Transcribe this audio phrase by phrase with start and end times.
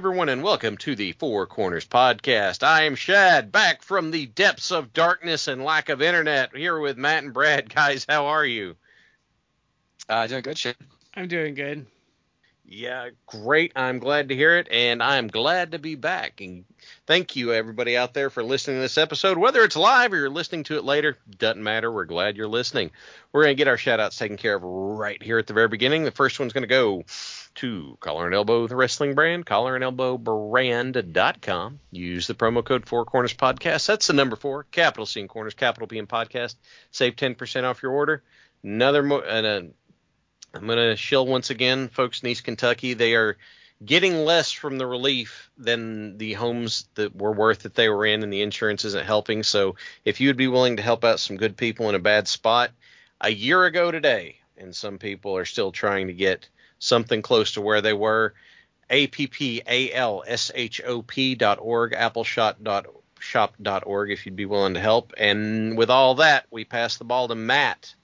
[0.00, 2.62] Everyone, and welcome to the Four Corners Podcast.
[2.62, 6.96] I am Shad, back from the depths of darkness and lack of internet, here with
[6.96, 7.68] Matt and Brad.
[7.74, 8.76] Guys, how are you?
[10.08, 10.76] Uh, doing good, Shad.
[11.12, 11.84] I'm doing good.
[12.64, 13.72] Yeah, great.
[13.76, 16.40] I'm glad to hear it, and I'm glad to be back.
[16.40, 16.64] And
[17.06, 19.36] thank you, everybody out there, for listening to this episode.
[19.36, 21.92] Whether it's live or you're listening to it later, doesn't matter.
[21.92, 22.90] We're glad you're listening.
[23.32, 25.68] We're going to get our shout outs taken care of right here at the very
[25.68, 26.04] beginning.
[26.04, 27.04] The first one's going to go
[27.56, 31.80] to Collar and Elbow, the wrestling brand, collarandelbowbrand.com.
[31.90, 33.86] Use the promo code Four Corners Podcast.
[33.86, 36.56] That's the number four, capital C in Corners, capital P in Podcast.
[36.90, 38.22] Save 10% off your order.
[38.62, 39.62] Another, mo- and uh,
[40.54, 42.94] I'm going to shill once again, folks in East Kentucky.
[42.94, 43.36] They are
[43.84, 48.22] getting less from the relief than the homes that were worth that they were in,
[48.22, 49.42] and the insurance isn't helping.
[49.42, 52.28] So if you would be willing to help out some good people in a bad
[52.28, 52.70] spot,
[53.20, 56.48] a year ago today, and some people are still trying to get–
[56.80, 58.34] something close to where they were.
[58.90, 59.94] A-P-P-A-L-S-H-O-P
[61.36, 62.56] dot org, appalshop
[63.62, 65.12] dot org if you'd be willing to help.
[65.16, 67.94] And with all that, we pass the ball to Matt.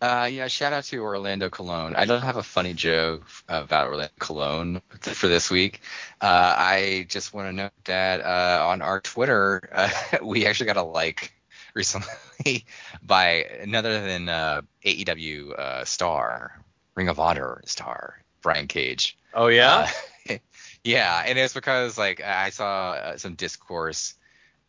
[0.00, 1.96] Uh, yeah, shout out to Orlando Cologne.
[1.96, 5.80] I don't have a funny joke about Orlando Cologne for this week.
[6.20, 9.90] Uh, I just want to note that uh, on our Twitter, uh,
[10.22, 11.32] we actually got a like
[11.74, 12.64] recently
[13.02, 16.64] by another than uh, AEW uh, star
[16.98, 19.16] Ring of Honor star Brian Cage.
[19.32, 19.88] Oh yeah.
[20.28, 20.38] Uh,
[20.84, 24.14] yeah, and it's because like I saw uh, some discourse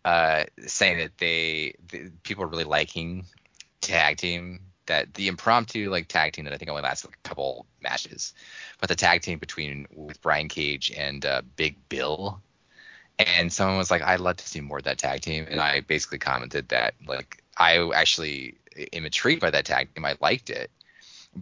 [0.05, 3.25] uh, saying that they the, people are really liking
[3.81, 7.27] tag team that the impromptu like tag team that I think only lasted like a
[7.27, 8.33] couple matches,
[8.79, 12.39] but the tag team between with Brian Cage and uh, Big Bill,
[13.17, 15.81] and someone was like, "I'd love to see more of that tag team," and I
[15.81, 18.55] basically commented that like I actually
[18.93, 20.05] am intrigued by that tag team.
[20.05, 20.69] I liked it,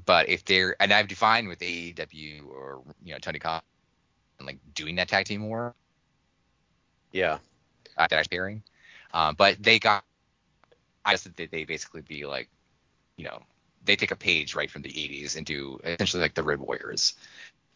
[0.06, 3.62] but if they're and I've defined with AEW or you know Tony Khan
[4.40, 5.76] and like doing that tag team more.
[7.12, 7.40] Yeah.
[7.98, 8.62] Uh, that pairing.
[9.14, 10.04] Um, but they got
[11.06, 12.50] I guess that they basically be like,
[13.16, 13.42] you know,
[13.86, 17.14] they take a page right from the 80s and do essentially like the Road Warriors.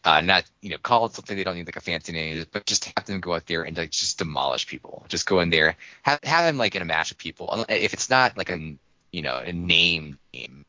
[0.04, 2.66] Uh, not you know call it something they don't need like a fancy name, but
[2.66, 5.06] just have them go out there and like just demolish people.
[5.08, 7.64] Just go in there, have have them like in a match with people.
[7.68, 8.74] If it's not like a
[9.12, 10.66] you know a name game,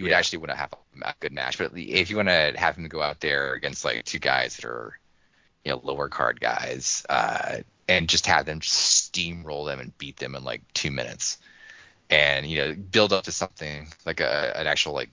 [0.00, 0.72] you would actually want to have
[1.02, 1.58] a good match.
[1.58, 4.64] But if you want to have him go out there against like two guys that
[4.64, 4.98] are,
[5.62, 10.16] you know, lower card guys, uh, and just have them just steamroll them and beat
[10.16, 11.36] them in like two minutes,
[12.08, 15.10] and you know, build up to something like a an actual like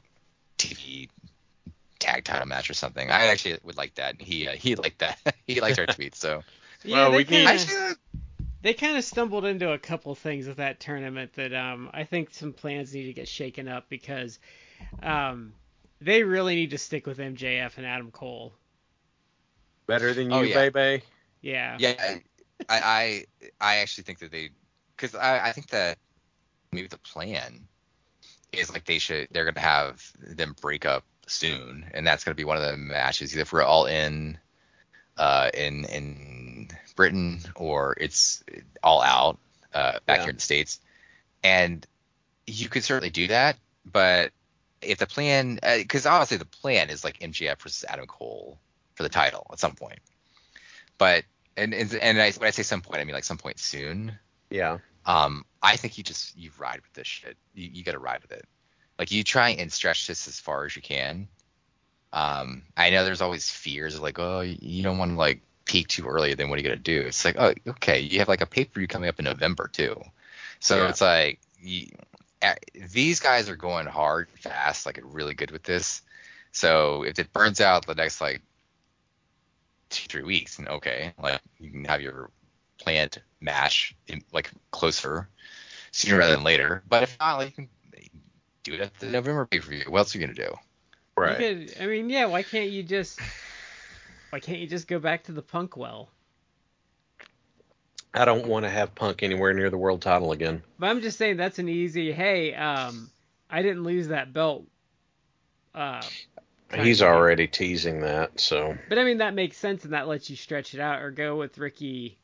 [0.57, 1.09] TV
[1.99, 3.11] tag title match or something.
[3.11, 4.21] I actually would like that.
[4.21, 5.19] He uh, he liked that.
[5.47, 6.15] he liked our tweet.
[6.15, 6.45] So
[6.85, 7.95] yeah, well, we kinda, actually,
[8.61, 12.33] they kind of stumbled into a couple things with that tournament that um I think
[12.33, 14.39] some plans need to get shaken up because
[15.01, 15.53] um,
[16.01, 18.53] they really need to stick with MJF and Adam Cole.
[19.87, 20.69] Better than oh, you, oh, yeah.
[20.69, 21.03] baby.
[21.41, 21.77] Yeah.
[21.79, 22.17] Yeah,
[22.69, 23.25] I, I
[23.61, 24.49] I actually think that they,
[24.95, 25.97] because I I think that
[26.71, 27.67] maybe the plan
[28.51, 32.43] is like they should they're gonna have them break up soon, and that's gonna be
[32.43, 33.33] one of the matches.
[33.33, 34.37] Either if we're all in,
[35.17, 38.43] uh, in in Britain or it's
[38.83, 39.37] all out
[39.73, 40.23] uh, back yeah.
[40.23, 40.79] here in the states,
[41.43, 41.85] and
[42.45, 44.31] you could certainly do that, but
[44.81, 48.59] if the plan, because uh, obviously the plan is like MJF versus Adam Cole
[48.95, 49.99] for the title at some point,
[50.97, 51.23] but
[51.55, 54.17] and and, and I, when I say some point, I mean like some point soon.
[54.49, 54.77] Yeah.
[55.05, 57.37] Um, I think you just you ride with this shit.
[57.53, 58.45] You, you got to ride with it.
[58.99, 61.27] Like you try and stretch this as far as you can.
[62.13, 65.87] Um, I know there's always fears of like, oh, you don't want to like peak
[65.87, 66.33] too early.
[66.33, 67.01] Then what are you gonna do?
[67.01, 69.69] It's like, oh, okay, you have like a pay per view coming up in November
[69.71, 70.01] too.
[70.59, 70.89] So yeah.
[70.89, 71.87] it's like, you,
[72.91, 76.01] these guys are going hard, fast, like really good with this.
[76.51, 78.41] So if it burns out the next like
[79.89, 82.29] two, three weeks, and okay, like you can have your
[82.77, 85.27] plant match in, like closer.
[85.91, 86.83] sooner rather than later.
[86.87, 87.69] But if not, like, you can
[88.63, 89.83] do it at the November pay per view.
[89.87, 90.55] What else are you gonna do?
[91.17, 91.37] Right.
[91.37, 92.25] Could, I mean, yeah.
[92.25, 93.19] Why can't you just?
[94.29, 96.09] Why can't you just go back to the Punk well?
[98.13, 100.63] I don't want to have Punk anywhere near the world title again.
[100.79, 102.11] But I'm just saying that's an easy.
[102.11, 103.09] Hey, um,
[103.49, 104.65] I didn't lose that belt.
[105.75, 106.01] Uh,
[106.75, 110.35] He's already teasing that, so But I mean that makes sense and that lets you
[110.35, 112.17] stretch it out or go with Ricky.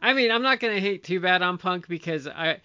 [0.00, 2.60] I mean I'm not gonna hate too bad on Punk because I,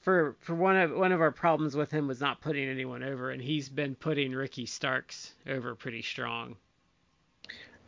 [0.00, 3.30] for for one of one of our problems with him was not putting anyone over
[3.30, 6.56] and he's been putting Ricky Starks over pretty strong.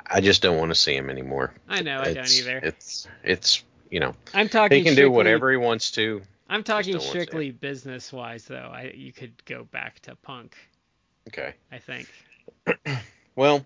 [0.06, 1.52] I just don't want to see him anymore.
[1.68, 2.58] I know I don't either.
[2.62, 4.78] It's it's you know I'm talking.
[4.78, 6.22] he can do whatever he wants to.
[6.48, 7.22] I'm talking don't wanna see it.
[7.22, 8.70] strictly business wise though.
[8.72, 10.56] I you could go back to Punk.
[11.28, 11.54] Okay.
[11.70, 12.08] I think.
[13.36, 13.64] Well,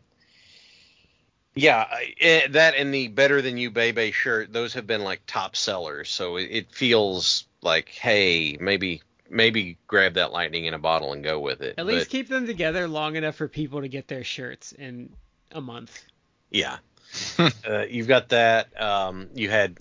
[1.55, 5.23] yeah, I- eh, that and the better than you baby shirt, those have been like
[5.26, 6.11] top sellers.
[6.11, 11.25] So it, it feels like, hey, maybe maybe grab that lightning in a bottle and
[11.25, 11.75] go with it.
[11.79, 15.11] At least keep them together long enough for people to get their shirts in
[15.53, 16.05] a month.
[16.50, 16.79] yeah,
[17.38, 18.81] uh, you've got that.
[18.81, 19.79] Um, you had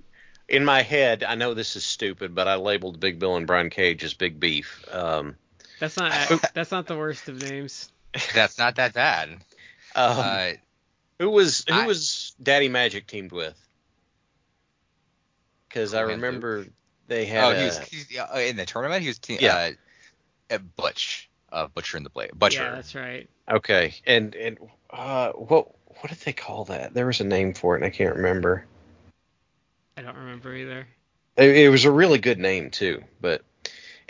[0.53, 1.23] in my head.
[1.23, 4.39] I know this is stupid, but I labeled Big Bill and Brian Cage as Big
[4.39, 4.85] Beef.
[4.91, 5.35] Um,
[5.79, 6.11] That's not
[6.53, 7.91] that's not the worst of names.
[8.33, 9.29] That's not that bad.
[9.95, 10.51] um, Uh,
[11.19, 13.55] who was who I- was Daddy Magic teamed with?
[15.67, 16.23] Because I Cool, man, Luke.
[16.25, 16.65] remember
[17.07, 17.43] they had.
[17.43, 19.01] oh, a- he was he's, uh, in the tournament.
[19.01, 19.55] He was te- Yeah.
[19.55, 19.71] uh,
[20.51, 22.31] at Butch, uh, Butcher in the Blade.
[22.35, 22.63] Butcher.
[22.63, 23.27] Yeah, that's right.
[23.49, 24.57] Okay, and and
[24.91, 25.69] uh, what
[26.01, 26.93] what did they call that?
[26.93, 28.65] There was a name for it, and I can't remember.
[30.03, 30.85] I don't remember either.
[31.37, 33.41] It, it was a really good name too, but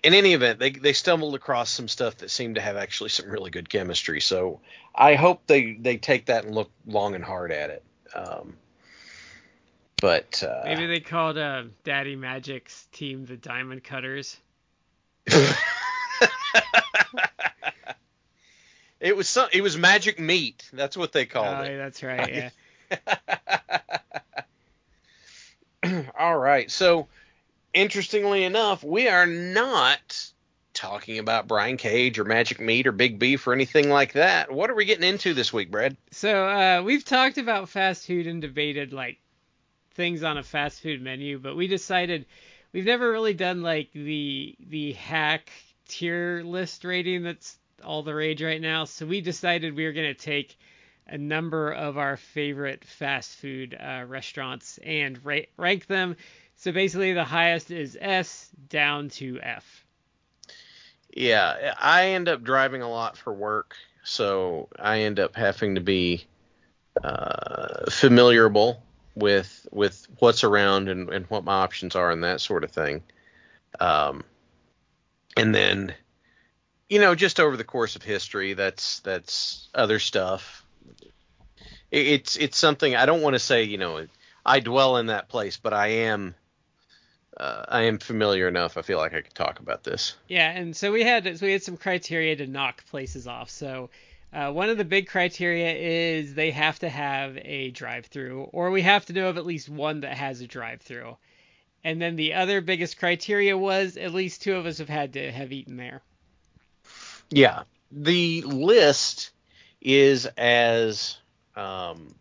[0.04, 3.30] in any event, they they stumbled across some stuff that seemed to have actually some
[3.30, 4.19] really good chemistry.
[4.22, 4.60] So
[4.95, 7.84] I hope they they take that and look long and hard at it.
[8.16, 8.57] Um,
[10.01, 14.36] but uh, Maybe they called uh, Daddy Magic's team the Diamond Cutters.
[19.00, 20.69] it was some, it was magic meat.
[20.74, 21.78] That's what they Oh, called it.
[21.78, 22.51] that's right.
[22.92, 23.80] Yeah.
[26.18, 26.70] All right.
[26.70, 27.08] So,
[27.74, 30.32] interestingly enough, we are not
[30.74, 34.52] talking about Brian Cage or Magic Meat or Big Beef or anything like that.
[34.52, 35.96] What are we getting into this week, Brad?
[36.12, 39.20] So uh, we've talked about fast food and debated like
[39.94, 42.26] things on a fast food menu, but we decided
[42.72, 45.50] we've never really done like the the hack
[45.88, 48.86] tier list rating that's all the rage right now.
[48.86, 50.58] So we decided we were gonna take
[51.08, 56.16] a number of our favorite fast food uh, restaurants and ra- rank them.
[56.56, 59.86] So basically, the highest is S down to F.
[61.16, 65.82] Yeah, I end up driving a lot for work, so I end up having to
[65.82, 66.26] be
[67.04, 68.82] uh, familiarable
[69.16, 73.04] with with what's around and, and what my options are and that sort of thing.
[73.80, 74.24] Um,
[75.38, 75.94] and then,
[76.90, 80.62] you know, just over the course of history, that's that's other stuff.
[81.94, 84.06] It, it's it's something I don't want to say, you know,
[84.45, 86.36] I dwell in that place, but I am
[87.38, 88.78] uh, I am familiar enough.
[88.78, 90.16] I feel like I could talk about this.
[90.28, 93.50] Yeah, and so we had so we had some criteria to knock places off.
[93.50, 93.90] So
[94.34, 98.81] uh, one of the big criteria is they have to have a drive-through, or we
[98.81, 101.16] have to know of at least one that has a drive-through.
[101.84, 105.31] And then the other biggest criteria was at least two of us have had to
[105.31, 106.01] have eaten there.
[107.30, 109.32] Yeah, the list
[109.82, 111.18] is as
[111.55, 112.15] um,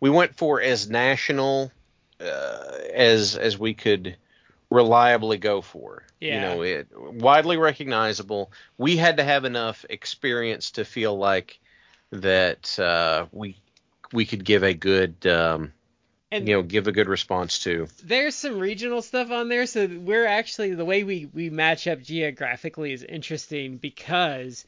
[0.00, 1.72] we went for as national
[2.20, 4.16] uh, as as we could
[4.70, 6.04] reliably go for.
[6.20, 6.34] Yeah.
[6.34, 8.52] You know, it widely recognizable.
[8.78, 11.60] We had to have enough experience to feel like
[12.10, 13.58] that uh, we
[14.12, 15.72] we could give a good um,
[16.30, 17.88] And you know give a good response to.
[18.02, 22.00] there's some regional stuff on there, so we're actually the way we we match up
[22.00, 24.64] geographically is interesting because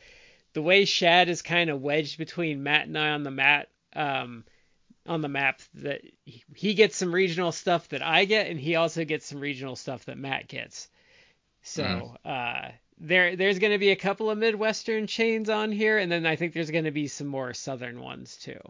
[0.52, 4.44] the way Shad is kind of wedged between Matt and I on the mat um
[5.06, 9.04] on the map that he- gets some regional stuff that I get and he also
[9.04, 10.88] gets some regional stuff that Matt gets.
[11.62, 16.10] So uh there there's going to be a couple of midwestern chains on here and
[16.10, 18.60] then I think there's going to be some more southern ones too.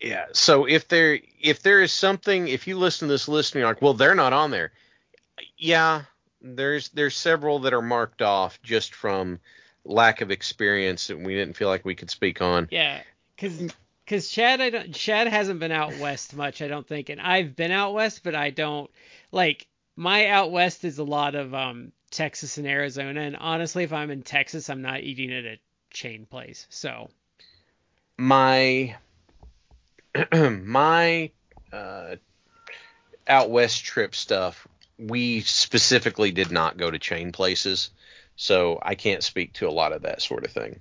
[0.00, 0.26] Yeah.
[0.32, 3.68] So if there if there is something, if you listen to this list and you're
[3.68, 4.72] like, well, they're not on there.
[5.56, 6.02] Yeah,
[6.40, 9.40] there's there's several that are marked off just from
[9.84, 12.68] lack of experience that we didn't feel like we could speak on.
[12.70, 13.00] Yeah,
[13.36, 13.72] because
[14.10, 17.54] because Shad, I don't Shad hasn't been out west much, I don't think, and I've
[17.54, 18.90] been out west, but I don't
[19.30, 23.92] like my out west is a lot of um Texas and Arizona, and honestly, if
[23.92, 26.66] I'm in Texas, I'm not eating at a chain place.
[26.70, 27.08] So
[28.18, 28.96] My
[30.32, 31.30] my
[31.72, 32.16] uh,
[33.28, 34.66] out west trip stuff
[34.98, 37.90] we specifically did not go to chain places,
[38.34, 40.80] so I can't speak to a lot of that sort of thing.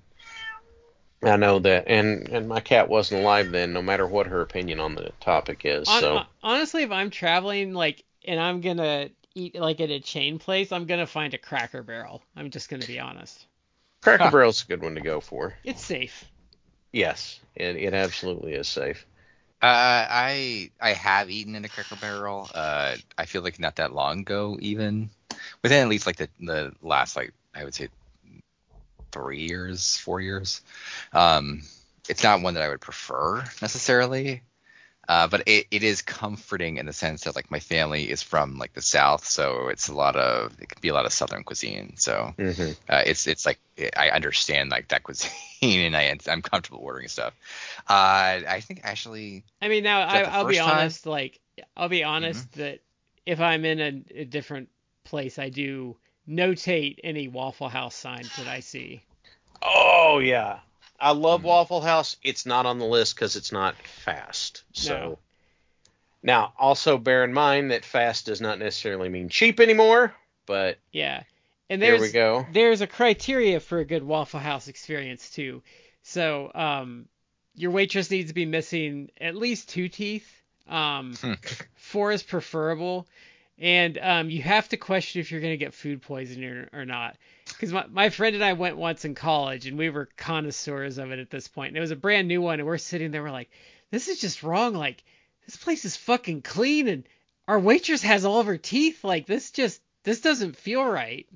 [1.22, 3.74] I know that, and and my cat wasn't alive then.
[3.74, 7.74] No matter what her opinion on the topic is, Hon- so honestly, if I'm traveling
[7.74, 11.84] like and I'm gonna eat like at a chain place, I'm gonna find a Cracker
[11.84, 12.22] Barrel.
[12.36, 13.46] I'm just gonna be honest.
[14.02, 14.32] Cracker Huh.
[14.32, 15.56] Barrel's a good one to go for.
[15.64, 16.24] It's safe.
[16.94, 19.06] Yes, it, it absolutely is safe.
[19.62, 22.50] Uh, I I have eaten in a Cracker Barrel.
[22.56, 25.10] Uh, I feel like not that long ago, even
[25.62, 27.90] within at least like the the last like I would say
[29.12, 30.62] three years, four years.
[31.13, 31.62] Um,
[32.10, 34.42] it's not one that I would prefer necessarily,
[35.08, 38.58] uh, but it, it is comforting in the sense that like my family is from
[38.60, 41.44] like the south, so it's a lot of it can be a lot of southern
[41.44, 41.96] cuisine.
[41.98, 43.60] So hmm uh, it's it's like
[43.98, 45.32] I understand like that cuisine,
[45.63, 47.34] and I I'm comfortable ordering stuff.
[47.89, 50.75] Uh, I think actually I mean, now I, I'll be first time?
[50.75, 50.80] Mm-hmm.
[50.80, 51.06] honest.
[51.06, 51.39] Like,
[51.75, 52.80] I'll be honest that
[53.25, 54.70] if I'm in a, a different
[55.04, 55.98] place, I do
[56.29, 59.01] notate any Waffle House signs that I see.
[59.62, 60.59] Oh yeah,
[61.00, 61.43] I love.
[61.43, 62.17] Waffle House.
[62.24, 64.63] It's not on the list because it's not fast.
[64.74, 65.19] So No.
[66.24, 70.13] now, also bear in mind that fast does not necessarily mean cheap anymore.
[70.45, 71.24] But Yeah,
[71.69, 72.45] and there there's we go.
[72.51, 75.62] there's a criteria for a good Waffle House experience too.
[76.03, 77.07] So, um,
[77.55, 80.27] your waitress needs to be missing at least two teeth.
[80.67, 81.33] Um, Hmm.
[81.75, 83.07] four is preferable,
[83.60, 87.18] and um, you have to question if you're gonna get food poisoning or, or not.
[87.48, 91.12] Because my, my friend and I went once in college, and we were connoisseurs of
[91.12, 91.70] it at this point.
[91.70, 93.50] And it was a brand new one, and we're sitting there, we're like,
[93.92, 94.74] this is just wrong.
[94.74, 95.04] Like,
[95.46, 97.04] this place is fucking clean, and
[97.48, 99.04] our waitress has all of her teeth.
[99.04, 101.28] Like, this just this doesn't feel right.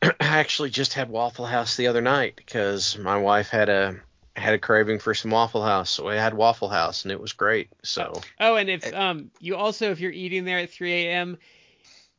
[0.02, 4.00] I actually just had Waffle House the other night because my wife had a
[4.40, 7.32] had a craving for some Waffle House, so I had Waffle House and it was
[7.32, 7.68] great.
[7.82, 11.38] So Oh, and if um you also if you're eating there at 3 a.m.,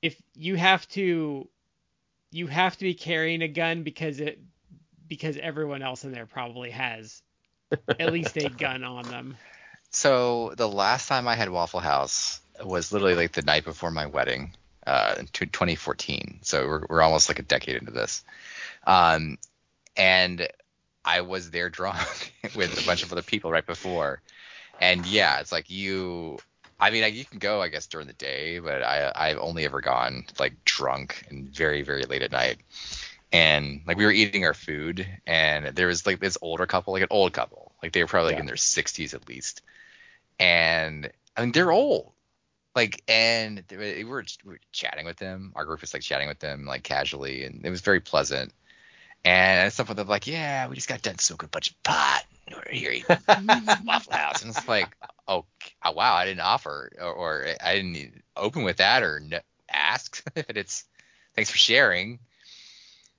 [0.01, 1.47] if you have to
[2.31, 4.39] you have to be carrying a gun because it
[5.07, 7.21] because everyone else in there probably has
[7.99, 9.37] at least a gun on them.
[9.89, 14.05] So the last time I had Waffle House was literally like the night before my
[14.05, 14.53] wedding,
[14.85, 16.39] uh, in 2014.
[16.41, 18.23] So we're, we're almost like a decade into this.
[18.85, 19.37] Um,
[19.95, 20.47] and
[21.07, 24.23] I was there drunk with a bunch of other people right before.
[24.79, 26.41] And yeah, it's like you.
[26.79, 29.81] I mean, you can go, I guess, during the day, but I I've only ever
[29.81, 32.59] gone like drunk and very very late at night.
[33.33, 37.03] And like we were eating our food, and there was like this older couple, like
[37.03, 38.39] an old couple, like they were probably like Yeah.
[38.39, 39.63] in their 60s at least
[40.39, 42.13] and I mean they're old.
[42.75, 45.53] Like, and they we were, we were chatting with them.
[45.55, 48.53] Our group was like chatting with them like casually, and it was very pleasant.
[49.23, 51.83] And at some point they're like, "Yeah, we just got done smoking a bunch of
[51.83, 52.23] pot.
[52.49, 53.17] We're here eating
[53.85, 54.95] Waffle House," and it's like,
[55.27, 55.45] "Oh,
[55.83, 60.23] oh wow, I didn't offer, or, or I didn't open with that, or no, ask."
[60.33, 60.85] but it's
[61.35, 62.19] thanks for sharing.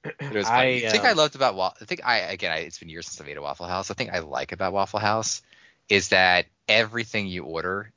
[0.03, 0.85] But it was funny.
[0.85, 1.79] I, I think um, I loved about Waffle.
[1.83, 3.91] I think I again, I, it's been years since I've ate a Waffle House.
[3.91, 5.43] I think I like about Waffle House
[5.89, 7.93] is that everything you order,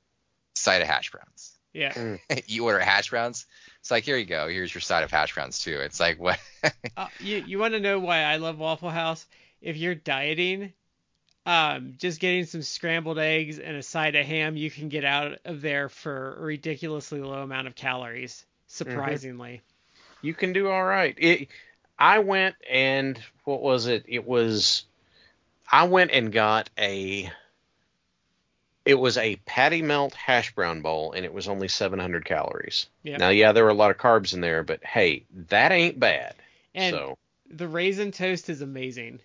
[0.56, 1.58] side of hash browns.
[1.74, 2.18] Yeah.
[2.48, 3.46] you order hash browns.
[3.82, 4.48] It's like here you go.
[4.48, 5.80] Here's your side of hash browns too.
[5.80, 6.40] It's like what?
[6.98, 9.26] Uh, you you want to know why I love Waffle House?
[9.62, 10.74] If you're dieting,
[11.46, 15.40] um, just getting some scrambled eggs and a side of ham, you can get out
[15.46, 18.46] of there for a ridiculously low amount of calories.
[18.68, 19.62] Surprisingly.
[20.22, 21.16] you can do all right.
[21.18, 21.48] It,
[21.98, 24.06] I went and what was it?
[24.08, 24.84] It was
[25.72, 27.32] I went and got a
[28.86, 32.88] it was a patty melt hash brown bowl and it was only 700 calories.
[33.04, 33.18] Yeah.
[33.18, 36.36] Now, yeah, there were a lot of carbs in there, but hey, that ain't bad.
[36.74, 37.18] And so,
[37.50, 39.20] the raisin toast is amazing.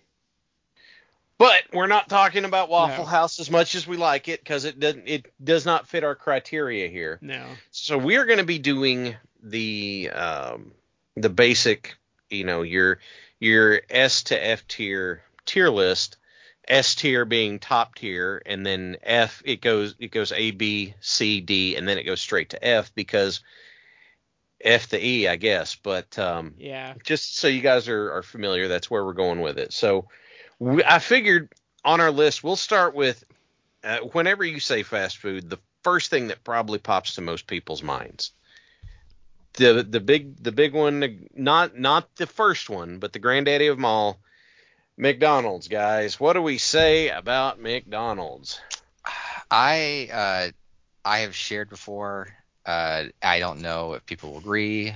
[1.37, 3.09] but we're not talking about Waffle No.
[3.09, 6.15] House as much as we like it because it doesn't it does not fit our
[6.15, 7.19] criteria here.
[7.21, 7.45] No.
[7.71, 10.71] So we are going to be doing the um,
[11.15, 11.95] the basic,
[12.29, 12.99] you know, your
[13.39, 16.17] your S to F tier tier list.
[16.67, 21.39] S tier being top tier, and then F it goes it goes A B C
[21.41, 23.41] D, and then it goes straight to F because
[24.61, 25.75] F to E, I guess.
[25.75, 26.93] But um, Yeah.
[27.03, 29.71] just so you guys are, are familiar, that's where we're going with it.
[29.71, 30.09] So
[30.59, 31.53] we, I figured
[31.85, 33.23] on our list, we'll start with
[33.83, 37.83] uh, whenever you say fast food, the first thing that probably pops to most people's
[37.83, 38.31] minds.
[39.53, 43.77] The the big the big one, not not the first one, but the granddaddy of
[43.77, 44.19] them all,
[44.97, 46.19] McDonald's, guys.
[46.19, 48.59] What do we say about McDonald's?
[49.51, 50.51] I uh,
[51.05, 52.27] I have shared before.
[52.65, 54.93] Uh, I don't know if people will agree,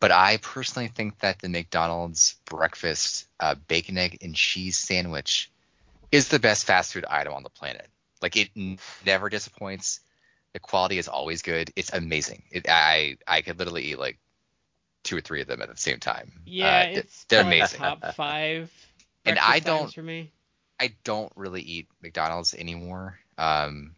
[0.00, 5.50] but I personally think that the McDonald's breakfast uh, bacon egg and cheese sandwich
[6.12, 7.88] is the best fast food item on the planet.
[8.22, 8.50] Like it
[9.04, 10.00] never disappoints.
[10.52, 11.70] The quality is always good.
[11.76, 12.42] It's amazing.
[12.50, 14.18] It, I I could literally eat like
[15.04, 16.32] two or three of them at the same time.
[16.46, 17.78] Yeah, Uh, it's they're amazing.
[17.78, 18.70] top five.
[19.26, 20.32] And I don't- for me.
[20.78, 23.18] I don't really eat McDonald's anymore.
[23.38, 23.94] Um,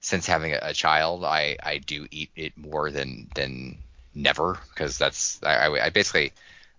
[0.00, 3.78] since having a, a child, I, I do eat it more than than
[4.14, 6.32] never because that's I, I, I basically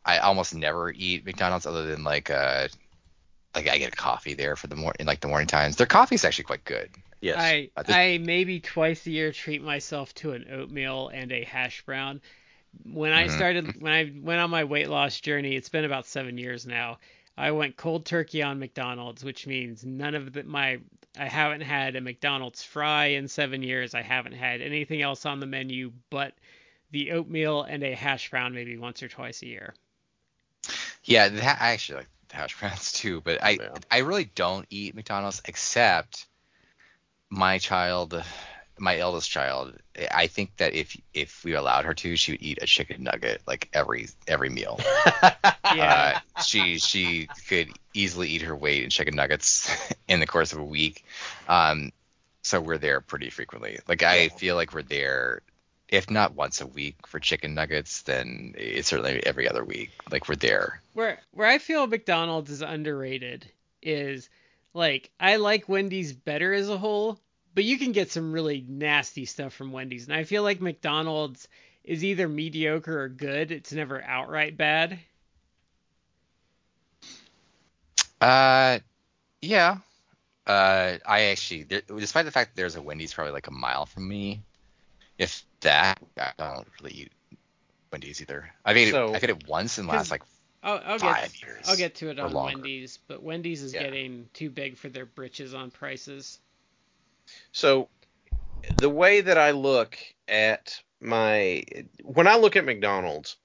[0.05, 2.67] I almost never eat McDonald's other than like uh
[3.55, 5.77] like I get a coffee there for the mor in like the morning times.
[5.77, 6.89] Their coffee is actually quite good.
[7.21, 7.38] Yes.
[7.39, 11.43] I Uh, this- I maybe twice a year treat myself to an oatmeal and a
[11.43, 12.21] hash brown.
[12.91, 13.29] When I Mhm.
[13.29, 16.99] started when I went on my weight loss journey, it's been about seven years now.
[17.38, 20.79] I went cold turkey on McDonald's, which means none of the, my
[21.17, 23.93] I haven't had a McDonald's fry in seven years.
[23.95, 26.33] I haven't had anything else on the menu but
[26.91, 29.75] the oatmeal and a hash brown maybe once or twice a year.
[31.03, 33.79] Yeah, ha- I actually like the hash browns too, but I Yeah.
[33.91, 36.25] I really don't eat McDonald's except
[37.31, 38.23] my child,
[38.79, 39.74] my eldest child.
[40.12, 43.41] I think that if if we allowed her to, she would eat a chicken nugget
[43.48, 44.79] like every every meal.
[45.75, 46.19] Yeah.
[46.36, 49.69] Uh, she she could easily eat her weight in chicken nuggets
[50.07, 51.05] in the course of a week.
[51.48, 51.91] Um,
[52.41, 53.77] so we're there pretty frequently.
[53.88, 55.43] Like I feel like we're there,
[55.88, 59.91] if not once a week for chicken nuggets, then it's certainly every other week.
[60.12, 60.81] Like we're there.
[60.93, 63.45] where where I feel McDonald's is underrated
[63.83, 64.27] is
[64.74, 67.19] like I like Wendy's better as a whole,
[67.56, 71.48] but you can get some really nasty stuff from Wendy's, and I feel like McDonald's
[71.84, 73.51] is either mediocre or good.
[73.51, 75.00] It's never outright bad.
[78.22, 78.79] Uh,
[79.41, 79.77] yeah.
[80.46, 83.86] Uh, I actually, there, despite the fact that there's a Wendy's probably like a mile
[83.86, 84.41] from me,
[85.18, 87.12] if that, I don't really eat
[87.91, 88.50] Wendy's either.
[88.65, 90.24] I've ate So- it, I've had it once in the last like
[90.62, 91.65] I'll, I'll five get years.
[91.70, 92.56] I'll get to it on longer.
[92.58, 93.84] Wendy's, but Wendy's is Yeah.
[93.84, 96.39] getting too big for their britches on prices.
[97.51, 97.89] So
[98.77, 101.63] the way that I look at my
[102.03, 103.38] when I look at McDonald's,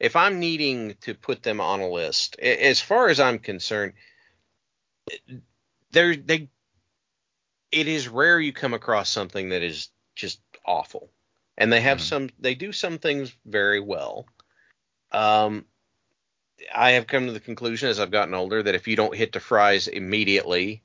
[0.00, 3.94] if I'm needing to put them on a list, as far as I'm concerned,
[5.90, 6.48] there they
[7.70, 11.10] it is rare you come across something that is just awful.
[11.56, 12.02] And they have Mhm.
[12.02, 14.26] some they do some things very well.
[15.12, 15.66] Um
[16.74, 19.32] I have come to the conclusion as I've gotten older that if you don't hit
[19.32, 20.82] the fries immediately,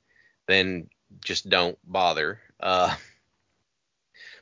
[0.48, 0.90] then
[1.22, 2.40] just don't bother.
[2.60, 2.96] Uh,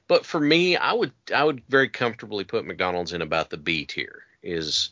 [0.08, 3.86] but for me, I would I would very comfortably put McDonald's in about the B
[3.86, 4.24] tier.
[4.44, 4.90] Is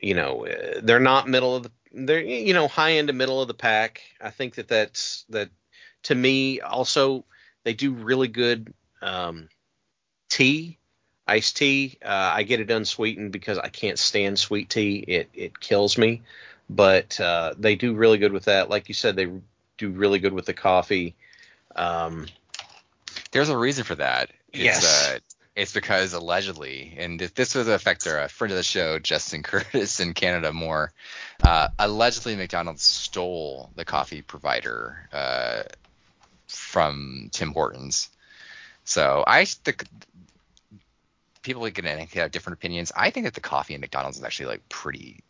[0.00, 3.40] you know uh, they're not middle of the they're you know high end to middle
[3.42, 4.02] of the pack.
[4.20, 5.50] I think that that's that
[6.04, 7.24] to me also
[7.64, 9.48] they do really good um,
[10.28, 10.78] tea,
[11.26, 11.98] iced tea.
[12.04, 14.98] Uh, I get it unsweetened because I can't stand sweet tea.
[14.98, 16.22] It it kills me.
[16.70, 18.68] But uh, they do really good with that.
[18.68, 19.28] Like you said, they
[19.78, 21.14] do really good with the coffee.
[21.74, 22.26] Um,
[23.30, 24.30] There's a reason for that.
[24.52, 24.84] It's, Yes.
[25.14, 25.18] Uh,
[25.56, 29.98] it's because allegedly, and this would affect our uh, friend of the show, Justin Curtis
[29.98, 30.92] in Canada more,
[31.42, 35.62] uh, allegedly McDonald's stole the coffee provider uh,
[36.46, 38.08] from Tim Hortons.
[38.84, 39.84] So I think
[41.42, 42.92] people can have different opinions.
[42.96, 45.20] I think that the coffee in McDonald's is actually like pretty,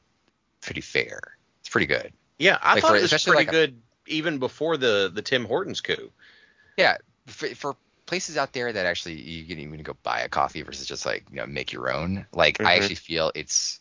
[0.61, 1.21] pretty fair.
[1.61, 2.13] It's pretty good.
[2.39, 5.23] yeah, I Like thought for- it was pretty like a- good even before the the
[5.23, 6.11] Tim Hortons coup.
[6.77, 10.63] Yeah, for, for places out there that actually you can even go buy a coffee
[10.63, 12.27] versus just like you know make your own.
[12.33, 12.77] Like I Mhm.
[12.77, 13.81] actually feel it's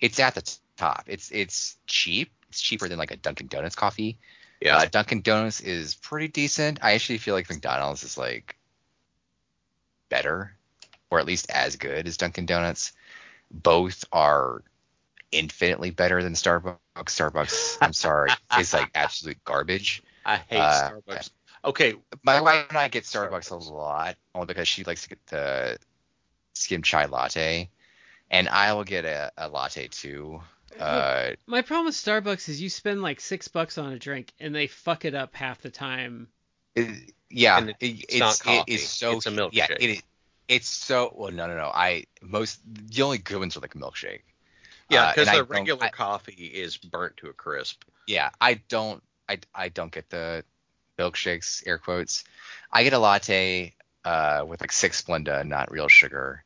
[0.00, 0.42] it's at the
[0.76, 1.04] top.
[1.06, 2.32] It's it's cheap.
[2.48, 4.18] It's cheaper than like a Dunkin' Donuts coffee.
[4.60, 6.78] Yeah, Uh, Dunkin' Donuts is pretty decent.
[6.82, 8.56] I actually feel like McDonald's is like
[10.08, 10.56] better,
[11.10, 12.92] or at least as good as Dunkin' Donuts.
[13.50, 14.62] Both are
[15.32, 16.78] infinitely better than Starbucks.
[16.96, 20.02] Starbucks, I'm sorry, is like absolute garbage.
[20.24, 21.30] I hate uh, Starbucks.
[21.64, 25.26] Okay, My wife and I get Starbucks a lot, only because she likes to get
[25.26, 25.78] the
[26.54, 27.68] skim chai latte,
[28.30, 30.40] and I will get a, a latte too.
[30.78, 34.54] Uh, My problem with Starbucks is you spend like six bucks on a drink and
[34.54, 36.28] they fuck it up half the time.
[36.74, 39.76] it- yeah, it's it's not coffee, is so it's a Yeah, milkshake.
[39.80, 40.02] it is.
[40.48, 41.30] It's so well.
[41.30, 41.70] No, no, no.
[41.74, 44.22] I most the only good ones are like a milkshake.
[44.90, 47.82] Yeah, Uh, because and I the don't- regular I- coffee is burnt to a crisp.
[48.06, 49.02] Yeah, I don't.
[49.28, 50.44] I I don't get the
[50.98, 52.24] milkshakes, air quotes.
[52.72, 53.74] I get a latte
[54.04, 56.42] uh, with like six Splenda, not real sugar,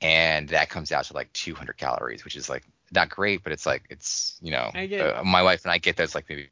[0.00, 3.66] and that comes out to like 200 calories, which is like not great, but it's
[3.66, 6.50] like it's you know, I get- uh, my wife and I get those like maybe,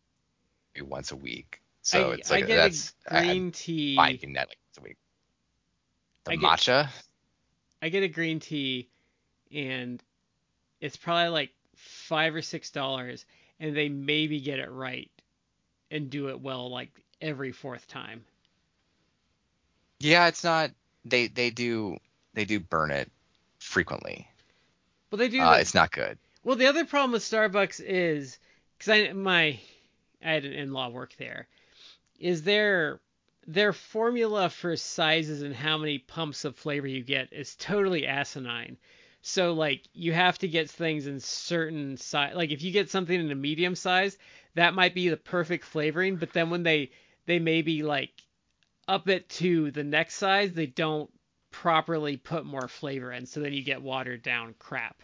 [0.74, 1.60] maybe once a week.
[1.82, 3.96] So I, it's like I get that's a I- green I'm tea.
[3.96, 4.96] fine getting that like once a week.
[6.24, 6.88] The I get- matcha,
[7.80, 8.88] I get a green tea,
[9.52, 10.02] and
[10.82, 13.24] it's probably like five or six dollars,
[13.58, 15.10] and they maybe get it right
[15.90, 16.90] and do it well like
[17.20, 18.24] every fourth time.
[20.00, 20.72] Yeah, it's not.
[21.04, 21.96] They they do
[22.34, 23.10] they do burn it
[23.60, 24.28] frequently.
[25.10, 25.40] Well, they do.
[25.40, 26.18] Uh, it's not good.
[26.42, 28.38] Well, the other problem with Starbucks is
[28.76, 29.60] because I my
[30.22, 31.46] I had an in-law work there,
[32.18, 33.00] is their
[33.46, 38.76] their formula for sizes and how many pumps of flavor you get is totally asinine.
[39.22, 42.34] So like you have to get things in certain size.
[42.34, 44.18] Like if you get something in a medium size,
[44.54, 46.16] that might be the perfect flavoring.
[46.16, 46.90] But then when they
[47.26, 48.10] they maybe like
[48.88, 51.08] up it to the next size, they don't
[51.52, 53.26] properly put more flavor in.
[53.26, 55.00] So then you get watered down crap.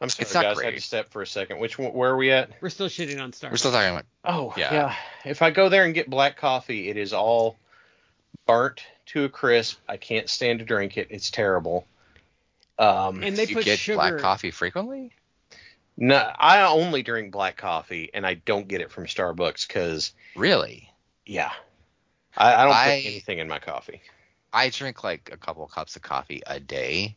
[0.00, 0.58] I'm sorry, It's not guys.
[0.58, 1.58] I had to step for a second.
[1.58, 1.92] Which one?
[1.92, 2.50] Where are we at?
[2.62, 3.50] We're still shitting on Starbucks.
[3.50, 4.06] We're still talking about.
[4.24, 4.72] Oh, Yeah.
[4.72, 4.94] yeah.
[5.26, 7.58] If I go there and get black coffee, it is all
[8.50, 9.78] burnt to a crisp.
[9.88, 11.08] I can't stand to drink it.
[11.10, 11.86] It's terrible.
[12.78, 13.96] Um, And they you put get sugar.
[13.96, 15.12] black coffee frequently?
[15.96, 20.90] no, I only drink black coffee, and I don't get it from Starbucks because, Really?
[21.26, 21.52] yeah,
[22.36, 24.00] I, I don't I- put anything in my coffee.
[24.52, 27.16] I drink like a couple cups of coffee a day,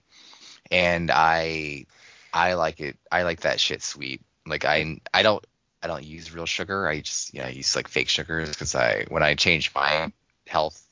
[0.70, 1.86] and I
[2.32, 2.98] I like it.
[3.12, 4.22] I like that shit sweet.
[4.46, 5.44] Like I I don't
[5.82, 6.88] I don't use real sugar.
[6.88, 10.12] I just you know I use like fake sugars because I when I changed my
[10.46, 10.83] health,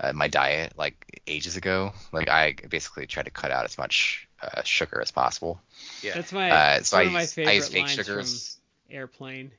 [0.00, 4.28] uh, my diet like ages ago, like I basically try to cut out as much
[4.42, 5.60] uh, sugar as possible.
[6.02, 6.14] Yeah.
[6.14, 8.56] That's my Uh, that's so one I of my favorite I use fake lines sugars.
[8.88, 9.50] from Airplane.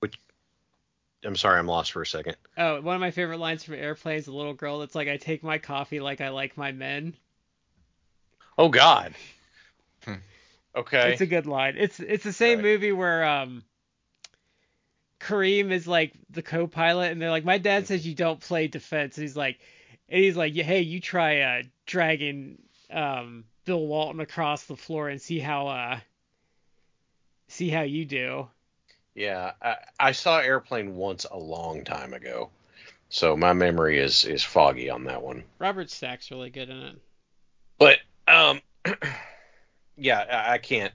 [0.00, 0.18] Which
[1.24, 2.36] I'm sorry, I'm lost for a second.
[2.56, 5.16] Oh, one of my favorite lines from Airplane is a little girl that's like, "I
[5.16, 7.14] take my coffee like I like my men."
[8.58, 9.14] Oh God.
[10.04, 10.14] Hmm.
[10.74, 11.12] Okay.
[11.12, 11.74] It's a good line.
[11.78, 12.64] It's it's the same Right.
[12.64, 13.64] movie where um
[15.26, 19.16] Kareem is like the co-pilot, and they're like, "My dad says you don't play defense."
[19.16, 19.58] And he's like,
[20.08, 22.62] and he's like, "Hey, you try uh dragging
[22.92, 25.98] um Bill Walton across the floor and see how uh
[27.48, 28.48] see how you do."
[29.16, 32.50] Yeah, I, I saw Airplane once a long time ago,
[33.08, 35.42] so my memory is is foggy on that one.
[35.58, 36.96] Robert Stack's really good in it.
[37.78, 38.60] But um,
[39.96, 40.94] yeah, I, I can't.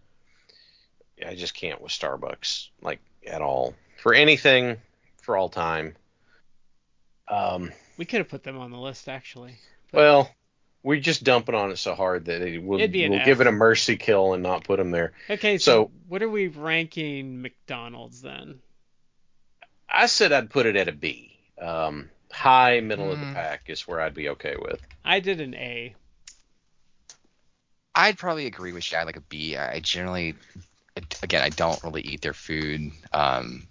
[1.25, 4.77] I just can't with Starbucks like at all for anything
[5.21, 5.95] for all time.
[7.27, 9.55] Um, We could have put them on the list actually.
[9.93, 10.33] well,
[10.83, 13.25] we're just dumping on it so hard that it, we'll, It'd be we'll F.
[13.25, 15.13] give it a mercy kill and not put them there.
[15.29, 18.59] Okay, so, So- what are we ranking McDonald's then?
[19.87, 21.37] I said I'd put it at a B.
[21.61, 23.33] Um, high middle of the Hmm.
[23.33, 24.81] pack is where I'd be okay with.
[25.05, 25.93] I did an A.
[27.93, 28.97] I'd probably agree with you.
[28.97, 29.57] I like a B.
[29.57, 30.35] I generally,
[31.21, 32.91] again, I don't really eat their food.
[33.11, 33.67] Um,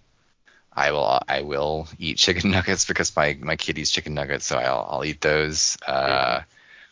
[0.72, 4.59] I will I will eat chicken nuggets because my my kid eats chicken nuggets, so
[4.59, 5.76] I'll I'll eat those.
[5.87, 6.42] Uh,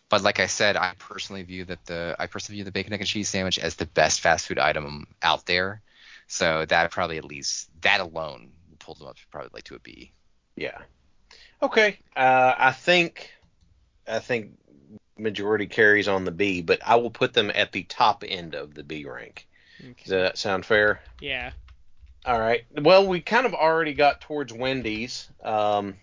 [0.09, 3.01] but like I said, I personally view that the I personally view the bacon egg
[3.01, 5.83] and cheese sandwich as the best fast food item out there.
[6.27, 10.13] So that probably at least that alone pulled them up probably like to a B.
[10.57, 10.79] Yeah.
[11.63, 11.99] Okay.
[12.17, 13.31] Uh, I think
[14.07, 14.59] I think
[15.19, 18.75] majority carries on the B, but I will put them at the top end of
[18.75, 19.47] the B rank.
[20.03, 21.01] Does that sound fair?
[21.21, 21.53] Yeah.
[22.25, 22.65] All right.
[22.77, 25.97] Well, we kind of already got towards Wendy's, um,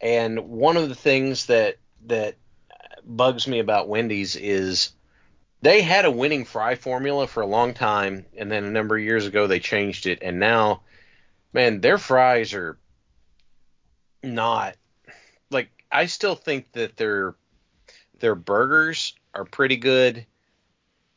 [0.00, 2.36] and one of the things that that
[3.04, 4.92] bugs me about Wendy's is
[5.62, 9.04] they had a winning fry formula for a long time, and then a number of
[9.04, 10.82] years ago they changed it, and now,
[11.52, 12.78] man, their fries are
[14.22, 14.76] not
[15.50, 17.34] like I still think that their
[18.18, 20.26] their burgers are pretty good.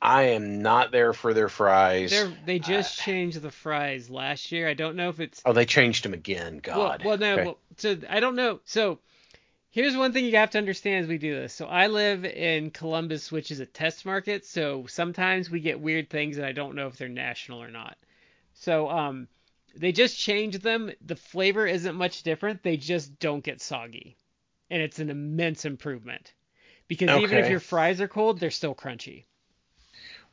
[0.02, 2.12] I am not there for their fries.
[2.12, 4.68] They're, they just changed the fries last year.
[4.68, 6.60] I don't know if it's Oh, they changed them again.
[6.62, 7.04] God.
[7.04, 7.34] Well, well no.
[7.34, 7.46] Okay.
[7.46, 8.60] Well, so I don't know.
[8.66, 9.00] So
[9.72, 11.54] here's one thing you have to understand as we do this.
[11.54, 14.46] So I live in Columbus, which is a test market.
[14.46, 17.98] So sometimes we get weird things, and I don't know if they're national or not.
[18.54, 19.28] So um,
[19.76, 20.92] they just changed them.
[21.06, 22.62] The flavor isn't much different.
[22.62, 24.16] They just don't get soggy,
[24.70, 26.34] and it's an immense improvement.
[26.88, 29.26] Because even if your fries are cold, they're still crunchy.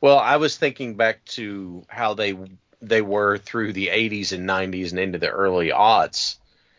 [0.05, 2.37] Well, I was thinking back to how they
[2.79, 6.35] they were through the 80s and 90s and into the early aughts.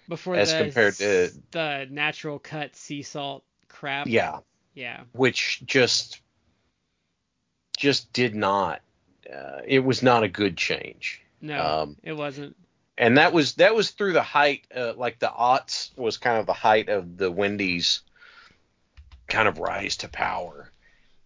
[0.09, 4.07] Before As the compared to- the natural cut sea salt crap.
[4.07, 4.39] Yeah,
[4.75, 5.01] Yeah.
[5.11, 6.21] which just
[7.77, 8.81] just did not.
[9.29, 11.21] Uh, it was not a good change.
[11.41, 12.55] No, Um, it wasn't.
[12.97, 16.47] and that was that was through the height uh, like the aughts was kind of
[16.47, 18.03] the height of the Wendy's
[19.27, 20.71] kind of rise to power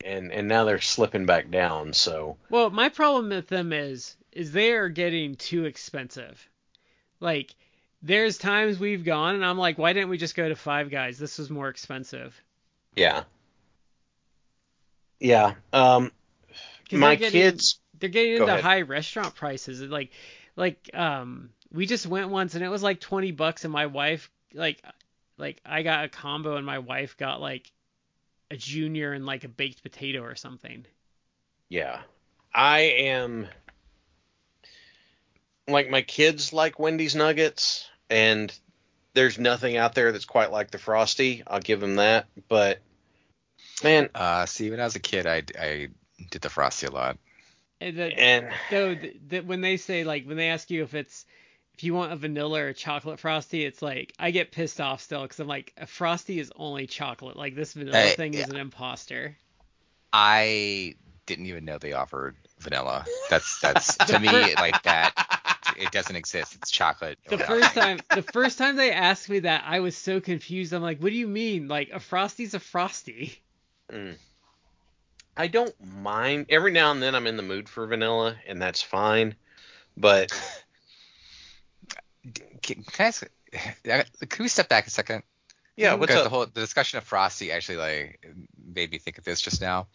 [0.04, 4.52] and and now they're slipping back down so Well, my problem with them is is
[4.52, 6.48] they are getting too expensive.
[7.20, 7.54] Like
[8.02, 11.18] there's times we've gone and I'm like, why didn't we just go to Five Guys?
[11.18, 12.40] This was more expensive.
[12.96, 13.24] yeah
[15.18, 16.10] yeah Um,
[16.92, 19.82] my they're getting- kids They're getting into high restaurant prices.
[19.82, 20.10] Like
[20.56, 24.30] like um we just went once and it was like 20 bucks and my wife
[24.54, 24.82] like
[25.38, 27.70] like I got a combo and my wife got like
[28.50, 30.84] a junior and like a baked potato or something.
[31.68, 32.00] Yeah.
[32.52, 33.48] I am
[35.68, 38.52] like my kids like Wendy's nuggets and
[39.14, 41.42] there's nothing out there that's quite like the frosty.
[41.46, 42.80] I'll give them that, but
[43.82, 45.88] man, Uh, see, when I was a kid, I, I
[46.30, 47.18] did the frosty a lot.
[47.80, 50.94] And the, and though th- th- when they say like when they ask you if
[50.94, 51.24] it's
[51.81, 55.01] if you want a vanilla or a chocolate frosty, it's like I get pissed off
[55.01, 57.38] still because I'm like a frosty is only chocolate.
[57.38, 59.35] Like this vanilla Hey, thing is an imposter.
[60.12, 63.07] I didn't even know they offered vanilla.
[63.31, 65.14] That's that's to me like that.
[65.79, 66.55] It doesn't exist.
[66.55, 67.19] It's chocolate.
[67.29, 70.75] The or first time the first time they asked me that, I was so confused.
[70.75, 71.66] I'm like, what do you mean?
[71.66, 73.40] Like a frosty's a frosty.
[73.90, 74.19] mm,
[75.35, 78.83] I don't mind every now and then I'm in the mood for vanilla and that's
[78.83, 79.35] fine.
[79.97, 80.31] But
[82.62, 83.24] Can, can I ask,
[84.28, 85.22] can we step back a second?
[85.76, 86.24] yeah, what's Because up?
[86.24, 88.26] the whole the discussion of Frosty actually like
[88.74, 89.87] made me think of this just now.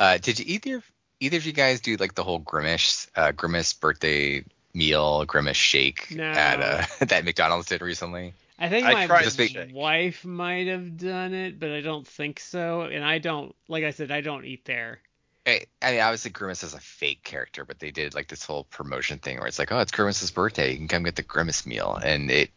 [0.00, 0.82] Uh, did you either
[1.20, 6.10] either of you guys do like the whole Grimace uh, Grimace birthday meal Grimace shake
[6.14, 6.24] No.
[6.24, 8.32] at uh, that McDonald's did recently?
[8.58, 9.74] I think I my tried Just make- shake.
[9.74, 12.82] wife might have done it, but I don't think so.
[12.82, 15.00] And I don't, like I said, I don't eat there.
[15.48, 18.64] I, I mean, obviously Grimace is a fake character, but they did like this whole
[18.64, 21.66] promotion thing where it's like, oh, it's Grimace's birthday, you can come get the Grimace
[21.66, 22.50] meal, and it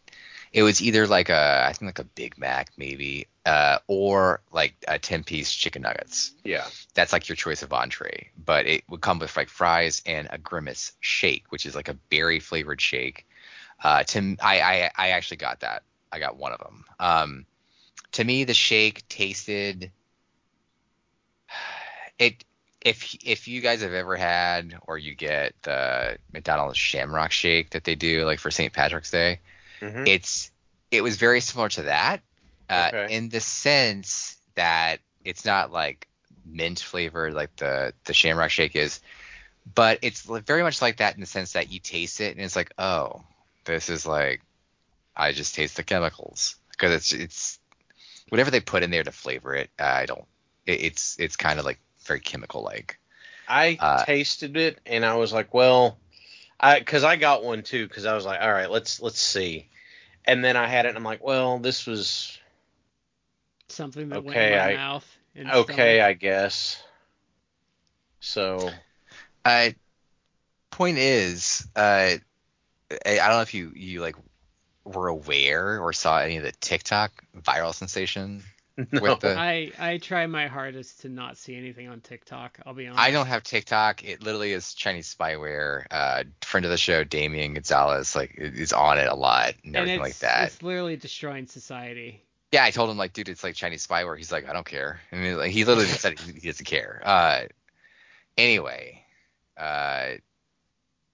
[0.52, 4.74] it was either like a I think like a Big Mac maybe, uh, or like
[4.86, 6.32] a ten piece chicken nuggets.
[6.44, 6.66] Yeah.
[6.94, 8.30] that's like your choice of entree.
[8.44, 11.94] But it would come with like fries and a grimace shake, which is like a
[11.94, 13.26] berry flavored shake.
[13.82, 15.82] Uh, to I actually got that.
[16.12, 16.84] I got one of them.
[17.00, 17.46] Um,
[18.12, 19.90] to me, the shake tasted
[22.18, 22.44] it.
[22.84, 27.84] If if you guys have ever had or you get the McDonald's Shamrock Shake that
[27.84, 28.72] they do like for St.
[28.72, 29.40] Patrick's Day,
[29.80, 30.08] Mhm.
[30.08, 30.50] it's
[30.90, 32.22] it was very similar to that
[32.68, 33.14] uh, Okay.
[33.14, 36.08] in the sense that it's not like
[36.44, 39.00] mint flavored like the the Shamrock Shake is,
[39.74, 42.56] but it's very much like that in the sense that you taste it and it's
[42.56, 43.22] like, oh,
[43.64, 44.42] this is like
[45.14, 47.58] I just taste the chemicals because it's it's
[48.28, 49.70] whatever they put in there to flavor it.
[49.78, 50.24] I don't.
[50.66, 52.98] It, it's it's kind of like very chemical like.
[53.48, 55.98] I Uh, tasted it and I was like, well,
[56.60, 59.68] I because I got one too because I was like, all right, let's let's see,
[60.24, 62.38] and then I had it and I'm like, well, this was
[63.68, 65.18] Something that went Okay, in my I- mouth.
[65.34, 66.02] and okay, stomach.
[66.02, 66.82] I guess.
[68.20, 68.70] So
[69.44, 69.70] Uh,
[70.70, 72.18] point is, uh, I,
[73.06, 74.16] I don't know if you you like
[74.84, 78.42] were aware or saw any of the TikTok viral sensation.
[78.92, 82.58] no, With the- I I try my hardest to not see anything on TikTok.
[82.64, 83.00] I'll be honest.
[83.00, 84.04] I don't have TikTok.
[84.04, 85.84] It literally is Chinese spyware.
[85.90, 89.76] Uh, friend of the show, Damien Gonzalez, like is on it a lot and and
[89.76, 90.46] everything it's, like that.
[90.48, 92.22] It's literally destroying society.
[92.50, 94.16] Yeah, I told him like, dude, it's like Chinese spyware.
[94.16, 95.00] He's like, I don't care.
[95.10, 97.00] I mean, like, he literally said he, he doesn't care.
[97.02, 97.40] Uh,
[98.36, 99.02] anyway,
[99.56, 100.12] uh,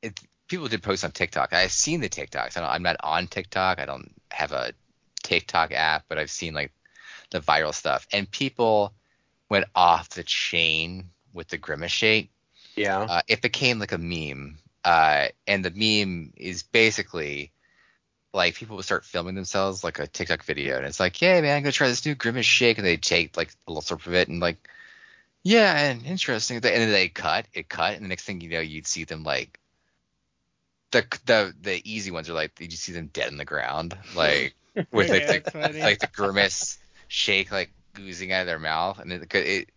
[0.02, 0.18] it,
[0.48, 1.52] people did post on TikTok.
[1.52, 2.56] I've seen the TikToks.
[2.56, 3.78] I don't, I'm not on TikTok.
[3.78, 4.72] I don't have a
[5.22, 6.72] TikTok app, but I've seen like
[7.30, 8.94] the viral stuff, and people
[9.48, 12.30] went off the chain with the grimace shake.
[12.76, 17.52] yeah, Uh, it became like a meme, uh, and the meme is basically
[18.32, 21.56] like people would start filming themselves like a TikTok video, and it's like, yeah, man,
[21.56, 24.14] I'm gonna try this new grimace shake, and they take like a little slurp of
[24.14, 24.68] it, and like,
[25.42, 28.60] yeah, and interesting, and then they cut, it cut, and the next thing you know,
[28.60, 29.58] you'd see them like.
[30.90, 34.54] The, the the easy ones are like you see them dead in the ground like
[34.90, 36.78] with like the, like the grimace
[37.08, 39.70] shake like oozing out of their mouth and it, it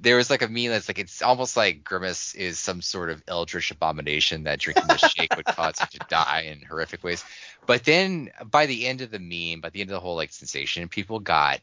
[0.00, 3.22] there was like a meme that's like it's almost like grimace is some sort of
[3.28, 7.24] eldritch abomination that drinking the shake would cause you to die in horrific ways.
[7.66, 10.32] But then by the end of the meme by the end of the whole like
[10.32, 11.60] sensation people got